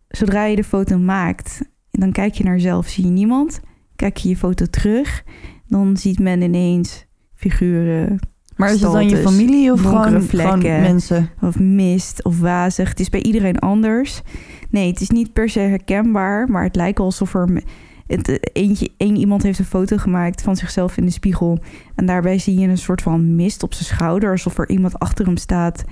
[0.08, 1.60] zodra je de foto maakt,
[1.90, 3.60] dan kijk je naar jezelf, zie je niemand.
[3.96, 5.22] Kijk je je foto terug,
[5.66, 8.18] dan ziet men ineens figuren
[8.56, 10.80] Maar is het dan je familie of gewoon, gewoon vlekken.
[10.80, 11.30] mensen?
[11.40, 12.88] of mist of wazig.
[12.88, 14.22] Het is bij iedereen anders.
[14.70, 17.62] Nee, het is niet per se herkenbaar, maar het lijkt wel alsof er...
[18.06, 21.58] Het, eh, eentje, één iemand heeft een foto gemaakt van zichzelf in de spiegel.
[21.94, 24.30] En daarbij zie je een soort van mist op zijn schouder.
[24.30, 25.84] Alsof er iemand achter hem staat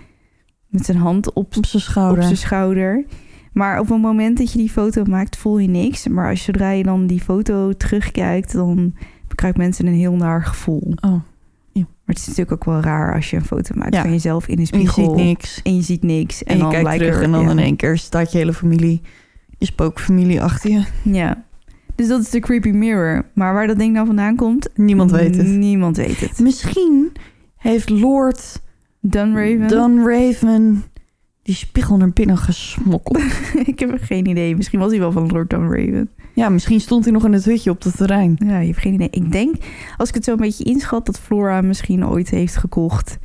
[0.70, 2.22] met zijn hand op, Op zijn op schouder.
[2.22, 3.04] zijn schouder.
[3.52, 6.08] Maar op het moment dat je die foto maakt, voel je niks.
[6.08, 8.94] Maar als zodra je dan die foto terugkijkt, dan
[9.34, 10.92] krijgt mensen een heel naar gevoel.
[11.00, 11.10] Oh,
[11.74, 14.00] Maar het is natuurlijk ook wel raar als je een foto maakt Ja.
[14.02, 15.16] van jezelf in een en je spiegel.
[15.16, 15.60] ziet niks.
[15.62, 16.44] En je ziet niks.
[16.44, 17.50] En, je dan kijkt terug er- en dan ja.
[17.50, 19.00] in één keer staat je hele familie,
[19.58, 20.84] je spookfamilie achter je.
[21.02, 21.44] Ja.
[21.94, 23.24] Dus dat is de creepy mirror.
[23.34, 24.68] Maar waar dat ding nou vandaan komt...
[24.74, 25.46] Niemand weet het.
[25.46, 26.38] Niemand weet het.
[26.38, 27.12] Misschien
[27.56, 28.60] heeft Lord
[29.00, 29.68] Dunraven?
[29.68, 30.84] Dunraven
[31.42, 33.22] die spiegel naar binnen gesmokkeld.
[33.72, 34.56] ik heb geen idee.
[34.56, 36.10] Misschien was hij wel van Lord Dunraven.
[36.34, 38.36] Ja, misschien stond hij nog in het hutje op het terrein.
[38.44, 39.08] Ja, je hebt geen idee.
[39.10, 39.54] Ik denk,
[39.96, 41.06] als ik het zo een beetje inschat...
[41.06, 43.18] dat Flora misschien ooit heeft gekocht...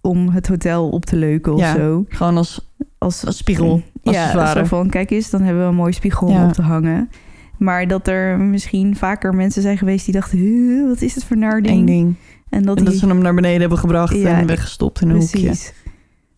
[0.00, 1.74] om het hotel op te leuken of Ja.
[1.74, 2.04] zo.
[2.08, 5.74] Gewoon als, Als, als spiegel, als ja, zo van, kijk eens, dan hebben we een
[5.74, 6.46] mooi spiegel om Ja.
[6.46, 7.10] op te hangen.
[7.58, 10.38] Maar dat er misschien vaker mensen zijn geweest die dachten...
[10.38, 11.78] "Huh, wat is het voor naar ding?
[11.78, 12.14] Eén ding.
[12.48, 15.08] En dat, En dat die- ze hem naar beneden hebben gebracht Ja, en weggestopt in
[15.10, 15.40] een hoekje.
[15.40, 15.72] Precies.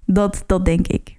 [0.07, 1.17] Dat, dat denk ik.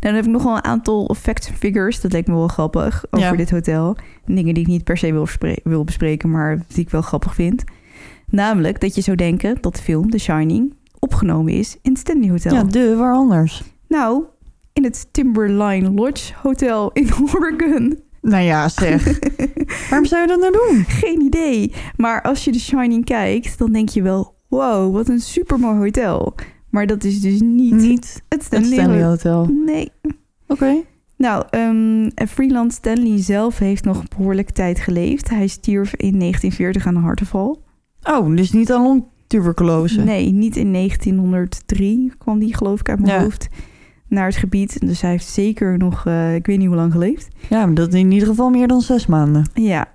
[0.00, 2.00] Dan heb ik nog wel een aantal facts en figures.
[2.00, 3.36] Dat lijkt me wel grappig over Ja.
[3.36, 3.96] dit hotel.
[4.26, 5.26] Dingen die ik niet per se wil,
[5.62, 7.64] wil bespreken, maar die ik wel grappig vind.
[8.26, 12.28] Namelijk dat je zou denken dat de film The Shining opgenomen is in het Stanley
[12.30, 12.54] Hotel.
[12.54, 13.62] Ja, de, waar anders?
[13.88, 14.24] Nou,
[14.72, 17.98] in het Timberline Lodge Hotel in Oregon.
[18.22, 19.18] Nou ja, zeg.
[19.90, 20.84] Waarom zou je dat nou doen?
[20.88, 21.72] Geen idee.
[21.96, 24.36] Maar als je The Shining kijkt, dan denk je wel...
[24.48, 26.34] Wow, wat een supermooi hotel.
[26.70, 29.44] Maar dat is dus niet, Niet het het Stanley, Stanley Hotel.
[29.64, 29.90] Nee,
[30.46, 30.74] Oké.
[31.16, 35.28] Nou, ehm Freeland Stanley zelf heeft nog een behoorlijke tijd geleefd.
[35.30, 37.62] Hij stierf in 1940 aan een hartaanval.
[38.02, 40.00] Oh, dus niet aan longtuberculose.
[40.02, 43.22] Nee, niet in 1903 kwam die geloof ik uit mijn Ja.
[43.22, 43.48] hoofd
[44.08, 44.80] naar het gebied.
[44.86, 47.28] Dus hij heeft zeker nog, eh, ik weet niet hoe lang geleefd.
[47.48, 49.44] Ja, maar dat in ieder geval meer dan zes maanden.
[49.54, 49.86] Ja.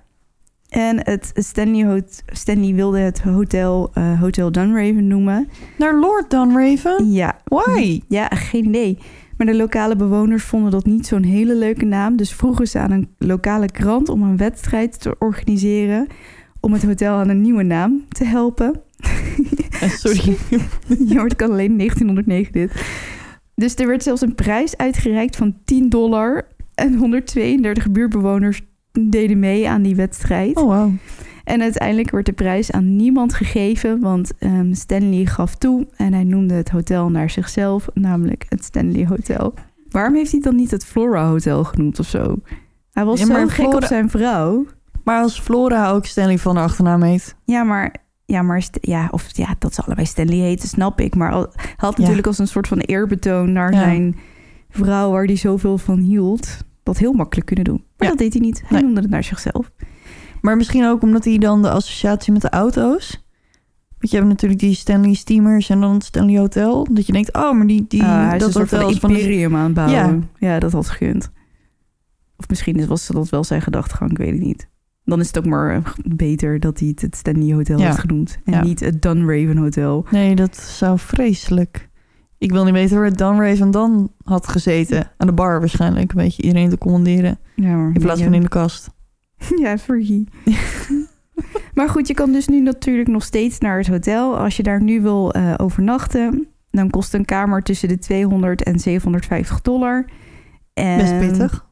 [0.68, 5.48] En het Stanley, Hot- Stanley wilde het hotel eh, Hotel Dunraven noemen.
[5.78, 7.10] Naar Lord Dunraven?
[7.12, 7.38] Ja.
[7.44, 8.00] Why?
[8.08, 8.98] Ja, geen idee.
[9.36, 12.16] Maar de lokale bewoners vonden dat niet zo'n hele leuke naam.
[12.16, 16.06] Dus vroegen ze aan een lokale krant om een wedstrijd te organiseren.
[16.60, 18.80] Om het hotel aan een nieuwe naam te helpen.
[19.80, 20.36] Eh, Sorry.
[21.08, 22.72] Je hoort ik al alleen in 1909 dit.
[23.54, 26.46] Dus er werd zelfs een prijs uitgereikt van 10 dollar.
[26.74, 28.60] En 132 buurtbewoners
[28.92, 30.56] deden mee aan die wedstrijd.
[30.56, 30.92] Oh, wow.
[31.44, 36.24] En uiteindelijk werd de prijs aan niemand gegeven, want ehm, Stanley gaf toe en hij
[36.24, 39.54] noemde het hotel naar zichzelf, namelijk het Stanley Hotel.
[39.90, 42.36] Waarom heeft hij dan niet het Flora Hotel genoemd of zo?
[42.92, 44.66] Hij was Ja, zo gek Flora- op zijn vrouw.
[45.04, 47.36] Maar als Flora ook Stanley van de achternaam heet.
[47.44, 47.94] Ja, maar,
[48.26, 51.14] ja, maar ja, of, ja, dat ze allebei Stanley heten, snap ik.
[51.14, 52.00] Maar al- had Ja.
[52.00, 53.78] natuurlijk als een soort van eerbetoon naar Ja.
[53.78, 54.16] zijn
[54.68, 57.84] vrouw waar hij zoveel van hield, dat heel makkelijk kunnen doen.
[57.96, 58.08] Maar Ja.
[58.08, 58.60] dat deed hij niet.
[58.60, 58.82] Hij Nee.
[58.82, 59.70] noemde het naar zichzelf.
[60.40, 63.22] Maar misschien ook omdat hij dan de associatie met de auto's.
[63.98, 66.86] Want je hebt natuurlijk die Stanley Steamers en dan het Stanley Hotel.
[66.90, 69.56] Dat je denkt, oh, maar die, die Ah, hij is dat een soort van imperium
[69.56, 70.28] aan het bouwen.
[70.38, 70.48] Ja.
[70.48, 70.58] Ja.
[70.58, 71.30] dat had gekund.
[72.36, 74.68] Of misschien was dat wel zijn gedachtegang, ik weet het niet.
[75.04, 77.84] Dan is het ook maar eh, beter dat hij het het Stanley Hotel Ja.
[77.86, 78.38] heeft genoemd.
[78.44, 78.62] En Ja.
[78.62, 80.06] niet het Dunraven Hotel.
[80.10, 81.88] Nee, dat zou vreselijk.
[82.38, 85.10] Ik wil niet weten waar Dan Raven dan had gezeten.
[85.16, 86.10] Aan de bar waarschijnlijk.
[86.12, 87.38] Een beetje iedereen te commanderen.
[87.54, 88.90] Ja, maar In plaats van in de kast.
[89.62, 90.24] Ja, freaky.
[91.74, 94.38] maar goed, je kan dus nu natuurlijk nog steeds naar het hotel.
[94.38, 98.78] Als je daar nu wil eh, overnachten, dan kost een kamer tussen de 200 en
[98.78, 100.04] 750 dollar.
[100.74, 101.66] En Best pittig.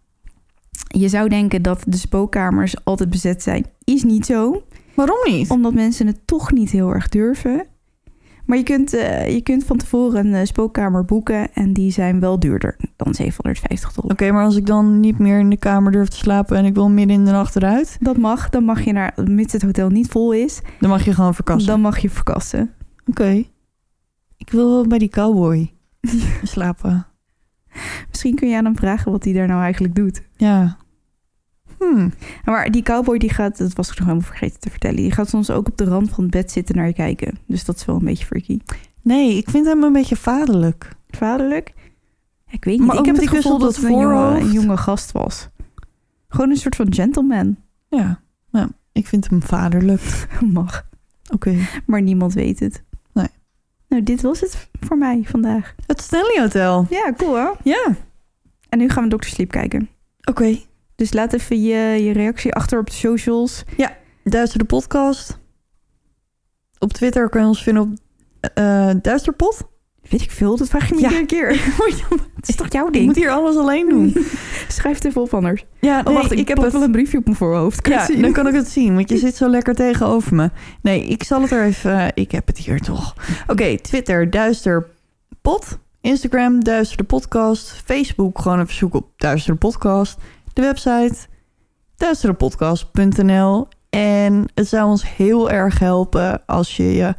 [0.98, 3.66] Je zou denken dat de spookkamers altijd bezet zijn.
[3.84, 4.62] Is niet zo,
[4.94, 5.50] Waarom niet?
[5.50, 7.66] omdat mensen het toch niet heel erg durven.
[8.46, 12.20] Maar je kunt, eh, je kunt van tevoren een eh, spookkamer boeken en die zijn
[12.20, 14.10] wel duurder dan 750 dollar.
[14.12, 16.74] Oké, maar als ik dan niet meer in de kamer durf te slapen en ik
[16.74, 19.88] wil midden in de nacht eruit, Dat mag, dan mag je naar, mits het hotel
[19.88, 21.70] niet vol is, dan mag je gewoon verkassen.
[21.70, 22.70] dan mag je verkassen.
[23.06, 23.44] Oké.
[24.36, 25.72] Ik wil wel bij die cowboy
[26.42, 27.06] slapen.
[28.08, 30.22] Misschien kun je aan hem vragen wat hij daar nou eigenlijk doet.
[30.36, 30.76] Ja.
[31.82, 32.12] Hmm.
[32.44, 35.28] Maar die cowboy die gaat, dat was ik nog helemaal vergeten te vertellen, die gaat
[35.28, 37.38] soms ook op de rand van het bed zitten naar je kijken.
[37.46, 38.58] Dus dat is wel een beetje freaky.
[39.02, 40.90] Nee, ik vind hem een beetje vaderlijk.
[41.10, 41.72] Vaderlijk?
[42.46, 42.86] Ja, ik weet niet.
[42.86, 45.48] Maar ik heb het gevoel dat het een jonge, een jonge gast was.
[46.28, 47.56] Gewoon een soort van gentleman.
[47.88, 48.20] Ja.
[48.50, 48.68] ja.
[48.92, 50.28] Ik vind hem vaderlijk.
[50.52, 50.88] Mag.
[51.32, 51.56] Oké.
[51.86, 52.82] Maar niemand weet het.
[53.12, 53.28] Nee.
[53.88, 55.74] Nou, dit was het voor mij vandaag.
[55.86, 56.86] Het Stanley Hotel.
[56.90, 57.48] Ja, cool hè?
[57.62, 57.96] Ja.
[58.68, 59.26] En nu gaan we Dr.
[59.26, 59.88] Sleep kijken.
[60.24, 60.58] Oké.
[60.96, 63.62] Dus laat even je, je reactie achter op de socials.
[64.24, 65.38] Duister de podcast.
[66.78, 67.90] Op Twitter kan je ons vinden op
[68.54, 69.62] eh Duisterpot.
[70.10, 71.06] Weet ik veel, dat vraag je me Ja.
[71.08, 71.48] iedere keer.
[72.36, 73.06] Het is toch jouw Ik ding?
[73.06, 74.16] moet hier alles alleen doen.
[74.68, 75.64] Schrijf het even op anders.
[75.80, 76.72] Ja, Oh, nee, wacht, ik, ik heb het.
[76.72, 77.80] wel een briefje op mijn voorhoofd.
[77.80, 80.50] Kan Ja, dan kan ik het zien, want je zit zo lekker tegenover me.
[80.82, 82.10] Nee, ik zal het er even...
[82.14, 83.14] ik heb het hier toch.
[83.46, 85.78] Oké, Twitter, Duisterpot.
[86.00, 87.70] Instagram, Duister de Podcast.
[87.84, 90.18] Facebook, gewoon even zoeken op Duister de Podcast.
[90.52, 91.16] De website,
[91.96, 93.68] duisterdepodcast.nl.
[93.90, 97.14] En het zou ons heel erg helpen als je je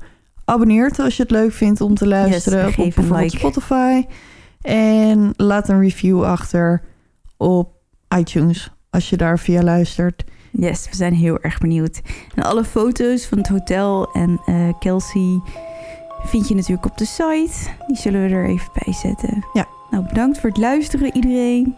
[0.46, 1.00] abonneert...
[1.00, 3.38] als je het leuk vindt om te luisteren op een bijvoorbeeld like.
[3.38, 4.06] Spotify.
[4.62, 6.82] En laat een review achter
[7.38, 7.72] op
[8.18, 8.72] iTunes...
[8.90, 10.24] als je daar via luistert.
[10.52, 12.02] Yes, we zijn heel erg benieuwd.
[12.36, 15.42] En alle foto's van het hotel en eh, Kelsey
[16.24, 17.70] vind je natuurlijk op de site.
[17.88, 19.46] Die zullen we er even bij zetten.
[19.54, 19.68] Ja.
[19.90, 21.76] Nou, bedankt voor het luisteren iedereen.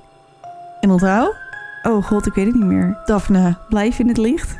[0.79, 1.35] En onthoud,
[1.87, 2.97] Oh god, ik weet het niet meer.
[3.05, 4.55] Daphne, Blijf in het licht.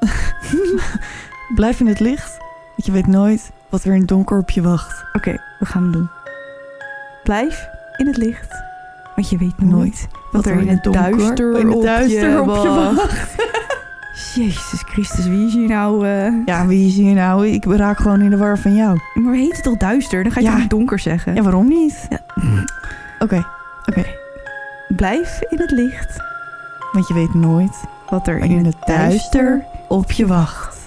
[1.54, 2.36] blijf in het licht.
[2.76, 5.04] Want je weet nooit wat er in het donker op je wacht.
[5.12, 6.08] Oké, we gaan het doen.
[7.24, 8.62] Blijf in het licht.
[9.14, 12.62] Want je weet nooit wat er in het donker- duister, in het op, je op
[12.62, 13.34] je wacht.
[14.34, 16.06] Jezus Christus, wie is hier nou...
[16.08, 16.32] eh?
[16.44, 17.46] Ja, wie is hier nou?
[17.48, 18.98] Ik raak gewoon in de war van jou.
[19.14, 20.22] Maar we heet het toch duister?
[20.22, 20.56] Dan ga je Ja.
[20.56, 21.34] toch donker zeggen?
[21.34, 22.06] Ja, waarom niet?
[22.08, 22.20] Ja.
[23.18, 23.44] Oké,
[24.96, 26.16] Blijf in het licht.
[26.98, 30.77] Want je weet nooit Wat er in het duister op je wacht.